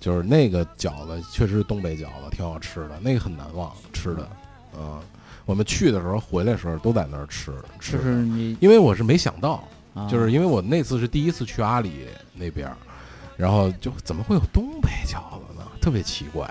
[0.00, 4.28] 就是那个饺子确实是东北饺子，挺好吃的，那个很难忘吃的，
[4.78, 5.00] 嗯，
[5.46, 12.76] 我们去的时候回来的时候都在那儿吃，吃就是你，因为我是没想到，啊就是因为我那次是第一次去阿里那边儿，
[13.34, 15.62] 然后就怎么会有东北饺子呢？
[15.80, 16.46] 特别奇怪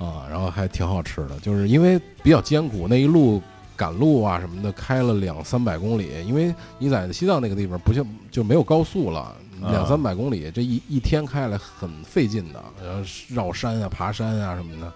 [0.00, 3.40] 啊，然后还挺好吃的，就是因为比较艰苦，那一路
[3.76, 9.36] 赶路啊什么的，开了两三百公里，因为你在西藏那个地方不像就没有高速了。
[9.70, 14.90] 两三百公里，这一一天开来很费劲的，然后绕山啊、爬山啊什么的，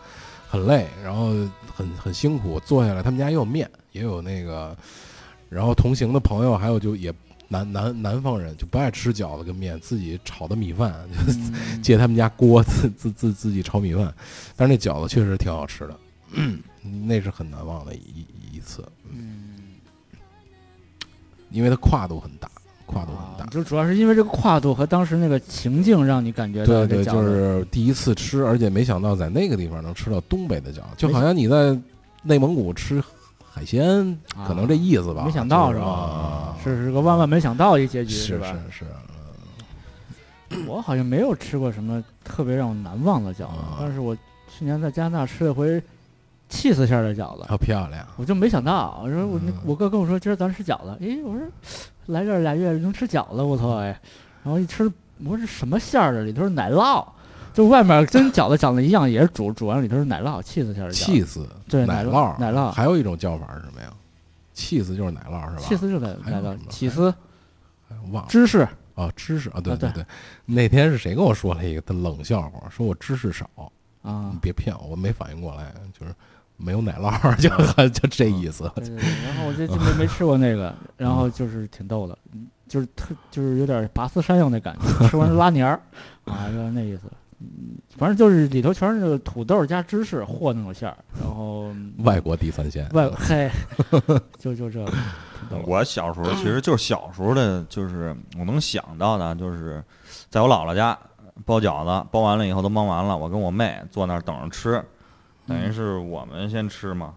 [0.48, 1.34] 很累，然后
[1.74, 2.58] 很很辛苦。
[2.60, 4.74] 坐下来，他们家也有面，也有那个，
[5.50, 7.12] 然后同行的朋友还有就也
[7.48, 10.94] 南南南方人就不爱吃饺子跟面，自己炒的米饭，
[11.26, 11.32] 就
[11.82, 14.12] 借他们家锅 自自自自己炒米饭，
[14.56, 15.96] 但是那饺子确实挺好吃的，
[17.06, 19.76] 那是很难忘的一一一次，嗯，
[21.50, 22.50] 因为它跨度很大，
[22.86, 23.48] 跨度很大啊。
[23.50, 31.78] 就主要是因为这个跨度和当时那个情境，让你感觉到对对，就是第一次吃，而且没想到在那个地方能吃到东北的饺子，就好像你在
[32.22, 33.02] 内蒙古吃
[33.54, 35.22] 海鲜，可能这意思吧。
[35.22, 38.52] 啊没想到是吧啊是是个万万没想到一结局是吧？
[38.70, 38.84] 是
[40.56, 44.16] 是， 我好像没有吃过什么特别让我难忘的饺子，啊但是我
[44.48, 45.80] 去年在加拿大吃了回
[46.50, 48.04] cheese 馅儿的饺子，好漂亮。
[48.16, 51.42] 我就没想到，我说我我哥跟我说今儿咱吃饺子，诶，我说
[52.06, 53.98] 来这儿俩月能吃饺子，我操哎，
[54.42, 54.84] 然后一吃，
[55.24, 56.24] 我说这什么馅儿的？
[56.24, 57.04] 里头是奶酪，
[57.54, 63.90] 就外面跟饺子长得一样，也是煮煮完里头是奶酪，cheese 馅儿的气死对奶酪奶酪还有一种叫法是什么呀？
[64.52, 67.08] 气死就是奶酪是吧？，cheese 就是奶奶酪起司、
[67.88, 70.04] 哎忘了芝士啊，芝士啊，对啊对对。
[70.44, 73.48] 那天是谁跟我说了一个冷笑话，说我芝士少，
[74.02, 76.12] 啊你，别骗我，我没反应过来，就是
[76.56, 77.10] 没有奶酪，
[77.40, 77.48] 就
[77.88, 78.70] 就这意思。
[78.74, 85.80] 对对对，然后我这就没没吃过那个，然后就是挺逗的，嗯就是特就是有点拔丝山药那感觉，吃完拉黏儿
[86.24, 87.02] 啊，就是那意思。
[87.40, 93.50] 嗯，反正就是里头全是那个土豆加芝士和那种馅儿，然后外国地三鲜，外嘿，
[94.38, 94.84] 就就这
[95.66, 99.82] 我小时候其实就是小时候的，就是我能想到的，就是
[100.30, 100.98] 在我姥姥家
[101.44, 104.82] 包饺子，包完了以后都忙完了，我跟我妹坐那儿等着吃，
[105.46, 107.12] 等于是我们先吃嘛。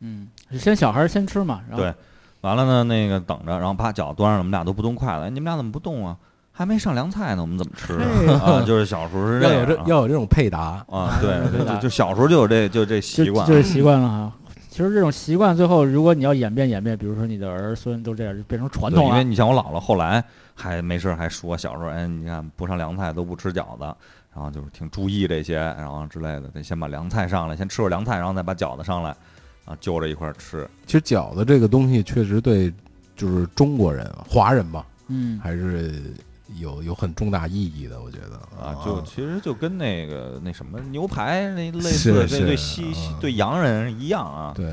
[0.00, 1.94] 嗯，是先小孩儿先吃嘛，然后对
[2.40, 6.16] 完了呢，那个等着，然后把饺子端上，我们俩都不动筷子，哎你们俩怎么不动啊？
[6.58, 8.64] 还没上凉菜呢，我们怎么吃嘿 啊？
[8.66, 14.32] 就是小时候是要有样啊这要有这种配搭，啊，对就就小时候就有这就这习惯啊，就是习惯了哈。
[14.70, 19.10] 其实这种习惯最后，如果你要演变演变，比如说你的儿孙都这样，就变成传，统了。
[19.10, 20.24] 因为你像我姥姥后来
[20.54, 23.84] 还没事儿还说小时候，哎，你看不上凉菜都不吃饺子，
[24.34, 29.10] 然后就是挺注意这些，然后之类的，得先把凉菜上来，先吃会儿凉菜，然后再把饺子上来，
[29.66, 30.66] 啊，就着一块儿吃。
[30.86, 32.72] 其实饺子这个东西确实对，
[33.14, 36.02] 就是中国人、华人吧，嗯，还是
[36.60, 38.00] 有有很重大意义的。
[38.00, 44.52] 我觉得啊，就其实就跟那个那什么牛排那类似，的，这对西西啊对洋人一样啊。
[44.56, 44.72] 对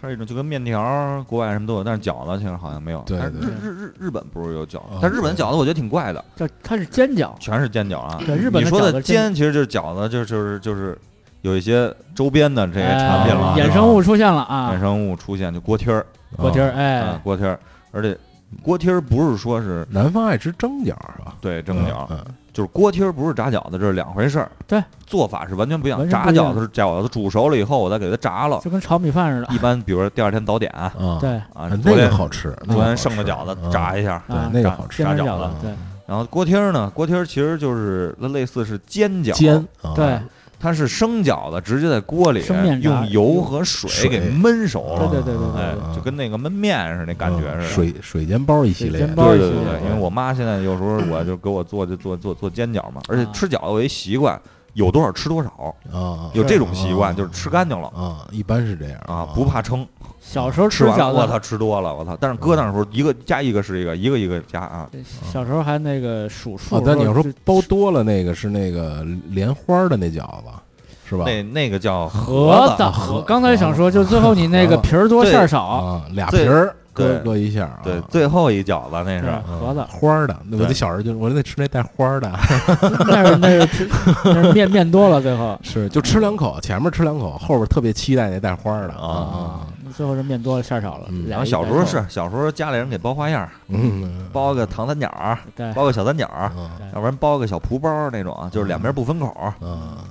[0.00, 3.04] 它是一种就跟面条儿，国外什么都有，但是饺子其实好像没有。
[3.08, 8.16] 但是对对日日日日本不是有饺子啊，但日本饺子我觉得挺怪的，叫它是煎饺，全是煎饺啊。
[8.24, 10.96] 对日本你说的煎其实就是饺子，就是就是就是
[11.42, 16.06] 有一些周边的这些产品了啊，哎衍生物出现了啊衍，生物出现，就锅贴儿
[16.36, 17.58] 锅贴儿，啊哎，，锅贴儿，
[17.90, 18.16] 而且
[18.62, 21.34] 锅贴儿不是说是南方爱吃蒸饺是吧？
[21.40, 22.18] 对蒸饺，嗯，
[22.52, 24.50] 就是锅贴儿不是炸饺子，这是两回事儿。
[24.66, 26.08] 对，做法是完全不一样。
[26.08, 28.60] 炸饺子是饺子煮熟了以后，我再给它炸了。
[28.62, 29.54] 就跟炒米饭似的。
[29.54, 34.22] 一般比如说第二天早点啊，啊，对，那昨天个好吃，昨天剩的饺子嗯炸一下。
[34.28, 35.72] 对那个好吃，炸饺子，对
[36.06, 40.20] 然后锅贴儿呢，锅贴儿其实就是那类似是煎饺，煎，啊对，
[40.64, 45.08] 它是生饺子直接在锅里面用油和水水给焖熟了。
[45.10, 47.64] 对对对对就跟那个焖面似的，那感觉似的。
[47.64, 49.06] 嗯水水煎包一系列。
[49.06, 54.40] 对对对因为我妈现在有时候我就给我做就做做做煎饺嘛，而且啊吃饺子我一习惯，
[54.74, 59.86] 有多少吃多少，啊，有这种习惯，啊就是吃干净了啊，一般是这样啊，不怕撑。
[60.20, 64.88] 小时候吃完饺子，我操吃多了我操，但是搁那时候一个加一个是一个，一个一个加啊。
[65.30, 66.82] 小时候还那个数数哦，。
[66.84, 70.46] 但你要说包多了，那个是那个莲花的那饺子，
[71.08, 71.24] 是吧？
[71.26, 82.30] 那那个叫子盒子，盒刚才想说，就最后你那个皮儿多馅儿少，啊，俩皮儿对搁搁一下啊，对最后一饺子那是嗯盒子，花儿的，我对那小时候就我就得吃那带花儿的，
[83.06, 83.90] 那是那是皮
[84.24, 85.58] 那是面面多了，最后。
[85.62, 91.06] 是就吃两口，前面吃两口，后边特别期待那带花儿的啊最后是面多了馅儿少了。
[91.10, 95.38] 嗯然后小时候是小时候家里人给包花样儿，嗯，包个糖三角儿，
[95.74, 99.32] 包个小三角儿，嗯要不然包个小蒲包儿那种啊，就是两边不分口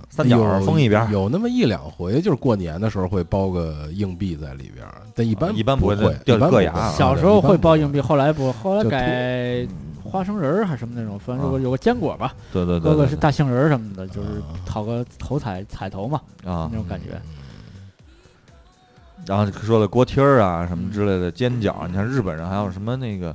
[0.10, 5.95] 三角儿封一边儿有那么一两回，就是过年的时候会包个硬币在里边儿，但一般啊一般不会，
[6.26, 9.68] 掉一般不会硌牙啊小时候会包硬币，后来不，后来改
[10.04, 16.78] 花生仁儿还是什么那种，反正有个有个坚果吧，对对对，哥哥是大杏仁儿什么的，就是啊讨个头彩彩头嘛，啊那。
[16.78, 17.20] 种感觉。
[19.26, 23.34] 然后说的锅贴儿啊什么之类的煎饺，你看日本人还有什么那个，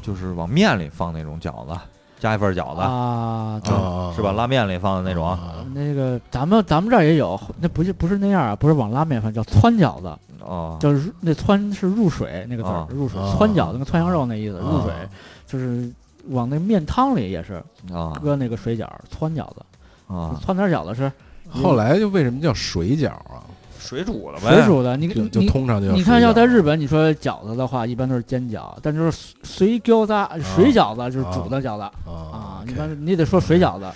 [0.00, 1.78] 就是往面里放那种饺子，
[2.18, 3.74] 加一份饺子，啊，对。
[3.74, 4.32] 啊是吧？
[4.32, 5.26] 拉面里放的那种。
[5.26, 5.38] 啊。
[5.42, 14.92] 啊那个咱们咱们这儿也有，那不是不是那样啊，不是往拉面放，叫汆饺子，哦，就是入那汆是入水那个字儿啊，入水啊汆饺子跟汆羊肉那意思，入水。
[14.92, 15.00] 啊
[15.46, 15.92] 就是
[16.28, 17.62] 往那面汤里也是
[17.92, 19.62] 啊搁那个水饺汆饺子，
[20.06, 21.10] 啊，汆点饺子是
[21.50, 23.44] 后来就为什么叫水饺啊？
[23.82, 24.54] 水煮的呗。
[24.54, 30.14] 水煮的，你就就你通常就你看，要在日本，你说饺子的话，一般都是煎饺，但就是水饺子、
[30.54, 33.86] 水饺子就是煮的饺子啊啊，一般你得说水饺子。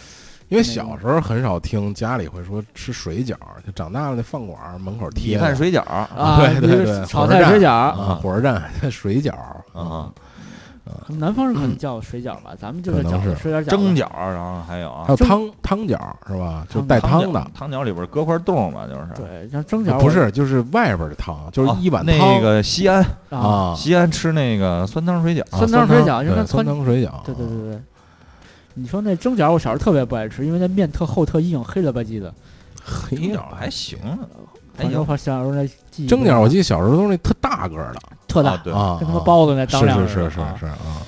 [0.49, 3.35] 因为小时候很少听家里会说吃水饺，
[3.67, 9.33] 就长大了那饭馆门口米贴饭水饺啊， 对对对炒菜水饺，啊，火车站 水饺
[9.73, 10.13] 啊，
[11.19, 16.67] 南方人可能叫水饺吧，咱们就是饺子，水饺蒸饺，然后还有啊还有汤汤饺是吧？
[16.69, 27.81] 就带汤汤的，汤饺里边搁块冻嘛，就是对，像蒸饺不是就是外边的汤，就是哦一碗汤那个西安，啊，啊，西安吃那个酸汤水饺，啊酸汤水饺就跟对酸汤水饺，对对对对。
[28.75, 32.33] 你说那蒸饺，我小时候特别不爱吃，因为那面特厚特硬，黑了吧唧的。
[32.85, 33.99] 嘿蒸饺还行，
[34.77, 41.03] 还反正行我小时候那记忆蒸饺，我记得小时候都是那特大个儿的特大啊，对啊，跟他妈啊包子那当量是是似的啊是是是啊，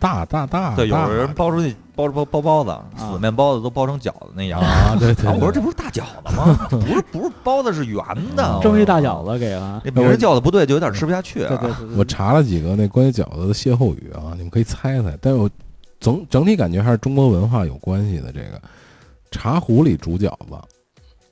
[0.00, 4.60] 大大大对，有大人包出去包包包包子，死面包子都包成饺子那样。
[4.60, 6.68] 啊，对对啊，我说这不是大饺子吗？
[6.70, 8.00] 不是不是包子是圆
[8.36, 9.82] 的， 蒸一大饺子给了。
[9.84, 11.48] 这名儿叫的不对，就有点吃不下去啊。
[11.48, 15.50] 对对对对，我查了几个那关于饺子的歇后语啊，你们可以猜猜，但是我
[15.98, 18.30] 总整体感觉还是中国文化有关系的。
[18.30, 18.62] 这个
[19.32, 20.54] 茶壶里煮饺子，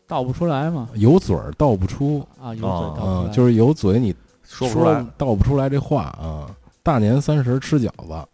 [0.06, 4.14] 倒不出来嘛，有嘴儿道不出，啊，有嘴哦啊，倒不出来，就是有嘴你
[4.44, 6.50] 说不出来，道不出来这话啊。
[6.82, 8.28] 大年三十吃饺子，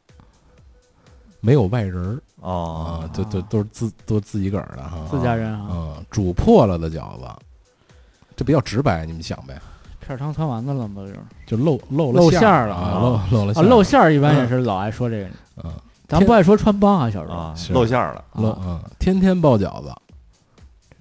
[1.40, 2.23] 没有外人儿。
[2.40, 3.01] 哦。
[3.03, 4.99] 啊，就就都是自都是自己个儿的哈。
[5.11, 7.24] 自家人啊，啊，煮破了的饺子，
[8.36, 9.59] 这比较直白，你们想呗，
[10.01, 11.19] 片儿汤汆丸子了嘛，就是？
[11.47, 13.66] 就露露了露馅馅儿了啊，露露了馅儿。
[13.66, 15.31] 露馅儿一般也是老爱说这个，
[15.65, 15.73] 嗯，
[16.07, 17.36] 咱不爱说穿帮啊，小时候。
[17.36, 18.40] 啊，是露馅儿了，啊。
[18.43, 19.90] 露嗯，天天包饺子，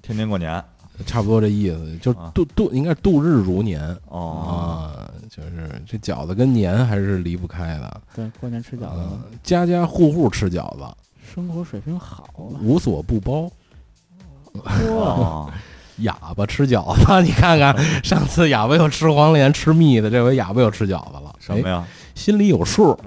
[0.01, 0.63] 天天过年。
[1.03, 2.29] 差不多这意思，就啊。
[2.31, 3.81] 度度应该度日如年。
[4.07, 8.99] 哦，啊，就是这饺子跟年还是离不开的，对，过年吃饺子。
[8.99, 10.83] 嗯，家家户户吃饺子，
[11.33, 13.49] 生活水平好了，无所不包。
[14.63, 15.51] 哇，哦，
[15.99, 21.83] 哑巴吃饺子， 你看看，上次哑巴又吃黄连吃蜜的，这回哑巴又吃饺子了，哎什么呀？
[22.13, 22.93] 心里有数，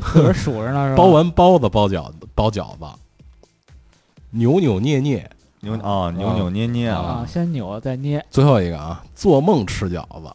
[0.00, 0.94] 自个儿数着呢？
[0.96, 2.86] 包完包子包饺子包饺子，
[4.30, 5.30] 扭扭捏捏，
[5.60, 10.30] 扭啊，扭扭捏捏啊，啊，先扭再捏，最后一个啊，做梦吃饺子，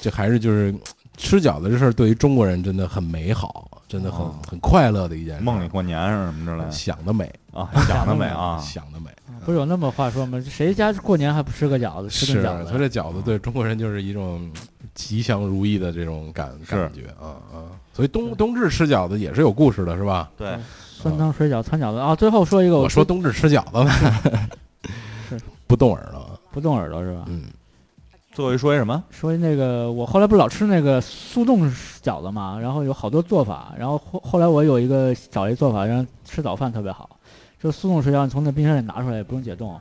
[0.00, 0.74] 这还是就是
[1.16, 4.34] 吃饺子这事儿，对于中国人真的很美好，真的很、哦。
[4.48, 5.42] 很快乐的一件事。
[5.42, 6.70] 梦里过年是什么之类的。
[6.70, 9.10] 想得美，啊，想得美啊， 想得美，
[9.44, 10.42] 不是有那么话说吗？
[10.48, 12.68] 谁家过年还不吃个饺子，吃是，顿饺子？
[12.70, 14.50] 所以这饺子对中国人就是一种
[14.94, 17.72] 吉祥如意的这种感感觉啊啊。
[17.94, 20.30] 所以冬冬至吃饺子也是有故事的，是吧？
[20.36, 20.56] 对，
[21.02, 22.16] 酸汤水饺、汆饺子啊！
[22.16, 23.90] 最后说一个，我说冬至吃饺子吧，
[25.28, 27.24] 是不动耳朵，不动耳朵是吧？
[27.26, 27.42] 嗯，
[28.32, 29.04] 最后一说一什么？
[29.10, 31.70] 说那个我后来不是老吃那个速冻
[32.02, 37.10] 饺子嘛，然后有好多做法，然后后后来我有一个找一做法，让吃早饭特别好，
[37.62, 39.78] 就速冻水饺，你从那冰箱里拿出来也不用解冻，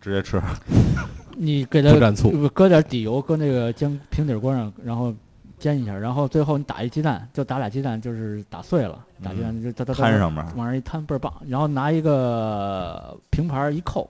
[0.00, 0.40] 直接吃。
[1.36, 5.14] 你给它不蘸醋，搁点底油，搁那个煎平底锅上，然后
[5.60, 14.08] 煎一下，然后最后你打一鸡蛋，就打俩鸡蛋，就是打碎了，打鸡蛋就摊上面，往上一摊倍儿棒，然后拿一个平盘儿一扣，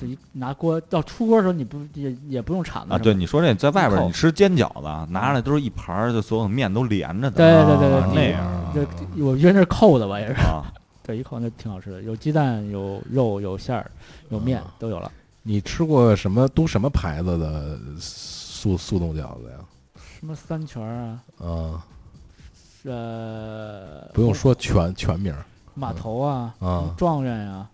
[0.00, 7.36] 就一拿锅到出锅的时候，你不也也不用铲子啊，对，你说这在外边扣你吃煎饺子，拿上来都是一盘儿，就所有面都连着的。
[7.36, 10.72] 对对对对啊对那样就我觉得那是扣的吧，也是，啊，
[11.02, 13.90] 对，一扣那挺好吃的，有鸡蛋，有肉，有馅儿，
[14.30, 15.10] 有面啊都有了。
[15.42, 19.58] 你吃过什么都什么牌子的速速冻饺子呀？
[20.22, 21.84] 什么三全啊，啊，
[22.84, 25.44] 呃，不用说全全名儿
[25.74, 26.94] 码头啊，啊。
[26.96, 27.68] 状元呀，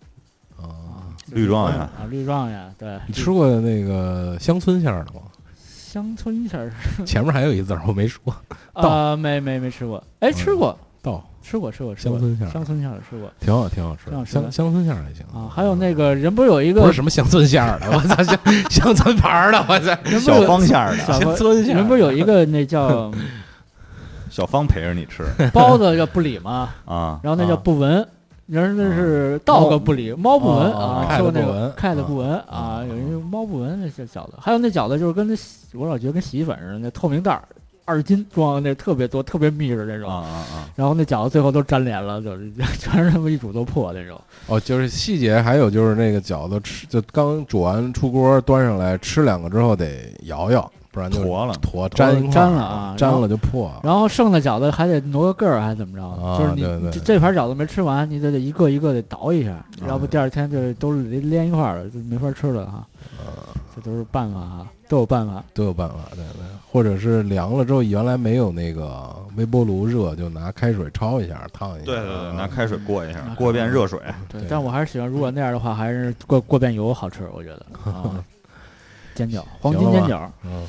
[0.56, 1.12] 啊。
[1.26, 1.78] 绿状元。
[1.78, 5.20] 啊，绿状元，对，你吃过那个乡村馅儿的吗？
[5.54, 6.72] 乡村馅儿？
[7.04, 8.34] 前面还有一字儿我没说，
[8.72, 10.78] 啊， 没没没吃过，哎，吃过，到
[11.42, 12.18] 吃过，吃过，吃过。
[12.18, 12.50] 乡村馅儿。
[12.50, 13.30] 乡村馅儿吃过。
[13.40, 14.10] 挺好，挺好吃的。
[14.10, 14.42] 挺好吃的。
[14.42, 15.48] 乡乡村馅儿还行啊。
[15.48, 18.38] 还有那个人不是有一个不是什么乡村馅儿的，我操，乡
[18.70, 23.10] 乡村牌儿的，我操，小人不是有方馅儿的，小乡村馅儿人不是有一个那叫
[24.30, 25.24] 小方陪着你吃。
[25.52, 26.70] 包子叫不理吗？
[26.84, 27.18] 啊。
[27.22, 27.60] 然后那叫啊。
[27.64, 28.06] 不闻，
[28.46, 37.42] 人那是道个不理，猫不闻啊啊，说那个看了不闻啊啊，有一个猫不闻那些饺子，还有那饺子就是跟那洗我老觉得跟洗衣粉似的，那透明袋儿
[37.88, 40.10] 二斤装那特别多，特别密实那啊种。
[40.10, 40.70] 啊啊！
[40.76, 44.20] 然后那饺子最后都粘连了，就 是全是他妈一煮都破那种。
[44.46, 53.70] 哦，就是细节，还有就是那个饺子吃，就刚煮完出锅端上来，吃两个之后得摇摇，不然就坨了坨粘粘了啊粘了就破。
[53.84, 56.04] 然后剩的饺子还得挪个个儿，还是怎么着？
[56.04, 62.84] 啊就是你这这盘饺子没吃完，你得得一个一个得倒一下，啊要不第二天就都连连一块儿了，就没法吃了哈。
[63.18, 65.44] 啊这都是办法哈，都有办法。
[65.54, 66.42] 都有办法，对对，
[66.72, 71.84] 或者是凉了之后，原来没有那个微波炉热，就拿开水焯一下，烫一下。
[71.84, 74.00] 对对对，啊拿开水过一下拿，过一遍热水。
[74.28, 78.18] 对对，但我还是喜欢，如果那样的话，还是过过遍油好吃，我觉得 啊。
[79.14, 80.64] 煎饺，黄金煎饺，嗯，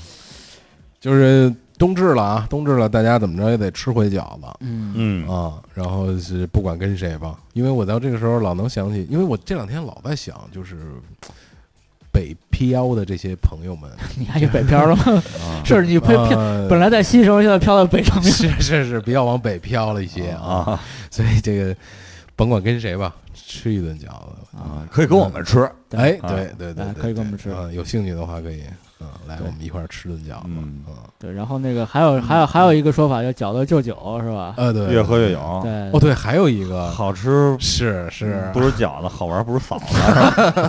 [0.99, 4.47] 就是冬至了啊，冬至了，大家怎么着也得吃回饺子。
[4.59, 10.75] 嗯嗯啊，然后是不管跟谁吧，因为我到这个时候老能想起，因为我这两天老在想，就是
[12.11, 13.89] 北漂的这些朋友们，
[14.19, 15.23] 你还有北漂了吗？
[15.41, 18.29] 啊是你偏偏呃本来在西城，现在漂到北城去。
[18.29, 21.75] 是是是比较往北漂了一些啊，啊所以这个
[22.39, 25.69] 甭管跟谁吧，吃一顿饺子，啊，可以跟我们吃。
[25.89, 27.49] 对哎，啊对对对可以跟我们吃。
[27.49, 28.63] 啊，有兴趣的话可以，
[29.01, 34.53] 嗯，来我们一块儿吃顿饺子，嗯嗯，对，然后那个还有还有还有一个说法叫饺子就酒，是吧？
[34.55, 39.85] 呃，对，越喝越有，对，哦，对，还有一个好吃是是，不是饺子，好玩不是嫂子，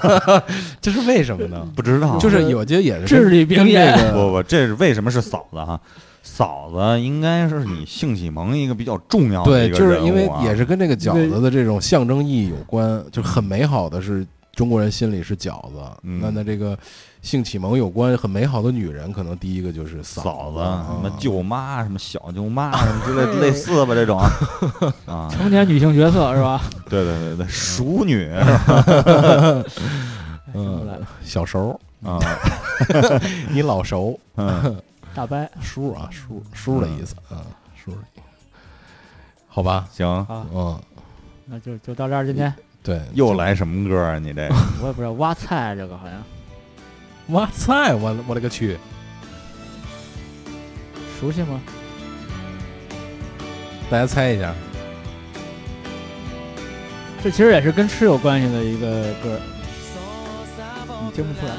[0.83, 1.65] 这是为什么呢？
[1.77, 2.19] 不知道。
[2.19, 5.81] 就是我觉得也是至理名言跟这个不不，这是为什么是嫂子哈？
[6.41, 16.19] 嫂子应该是你性启蒙一个比较重要的对，一个就是因为也是跟这个饺子的这种象征意义有关，就很美好的是中国人心里是饺子，嗯。
[16.23, 16.75] 那那这个
[17.21, 24.19] 性启蒙有关很美好的女人，可能第一个就是嫂子，啊什么舅妈，什么小舅妈，什么之类 类似吧这种。
[25.05, 26.63] 啊，成年女性角色是吧？
[26.89, 28.25] 对对对对，熟女。
[28.25, 28.41] 是
[28.73, 29.65] 吧？
[30.55, 30.89] 嗯，
[31.23, 32.19] 小熟，啊，
[33.51, 34.75] 你老熟，嗯，
[35.15, 37.45] 大伯叔啊叔叔的意思啊，
[37.77, 38.23] 叔的意思，
[39.49, 40.81] 好吧，行，啊，嗯，
[41.47, 44.19] 那就就到这儿，今天对，又来什么歌啊？
[44.19, 44.49] 你这
[44.81, 46.23] 我也不知道挖菜这个好像。
[47.29, 48.77] 挖菜，我我勒个去，
[51.21, 51.61] 熟悉吗？
[53.91, 54.55] 大家猜一下，
[57.23, 59.41] 这其实也是跟吃有关系的一个歌，
[61.05, 61.53] 你听不出来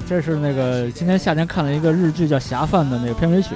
[0.00, 3.50] 这是那个今天夏天看了一个日剧叫侠饭的那个片尾曲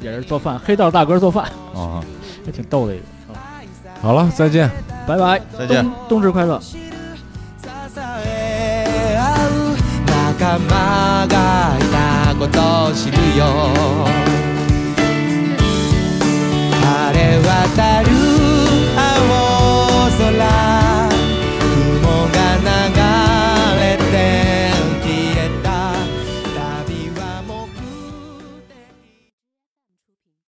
[0.00, 1.44] 也是做饭黑道大哥做饭
[1.74, 2.02] 啊
[2.46, 3.04] 也挺逗的一个
[3.34, 3.62] 啊
[4.00, 4.70] 好了再见
[5.06, 6.60] 拜拜再见冬至快乐。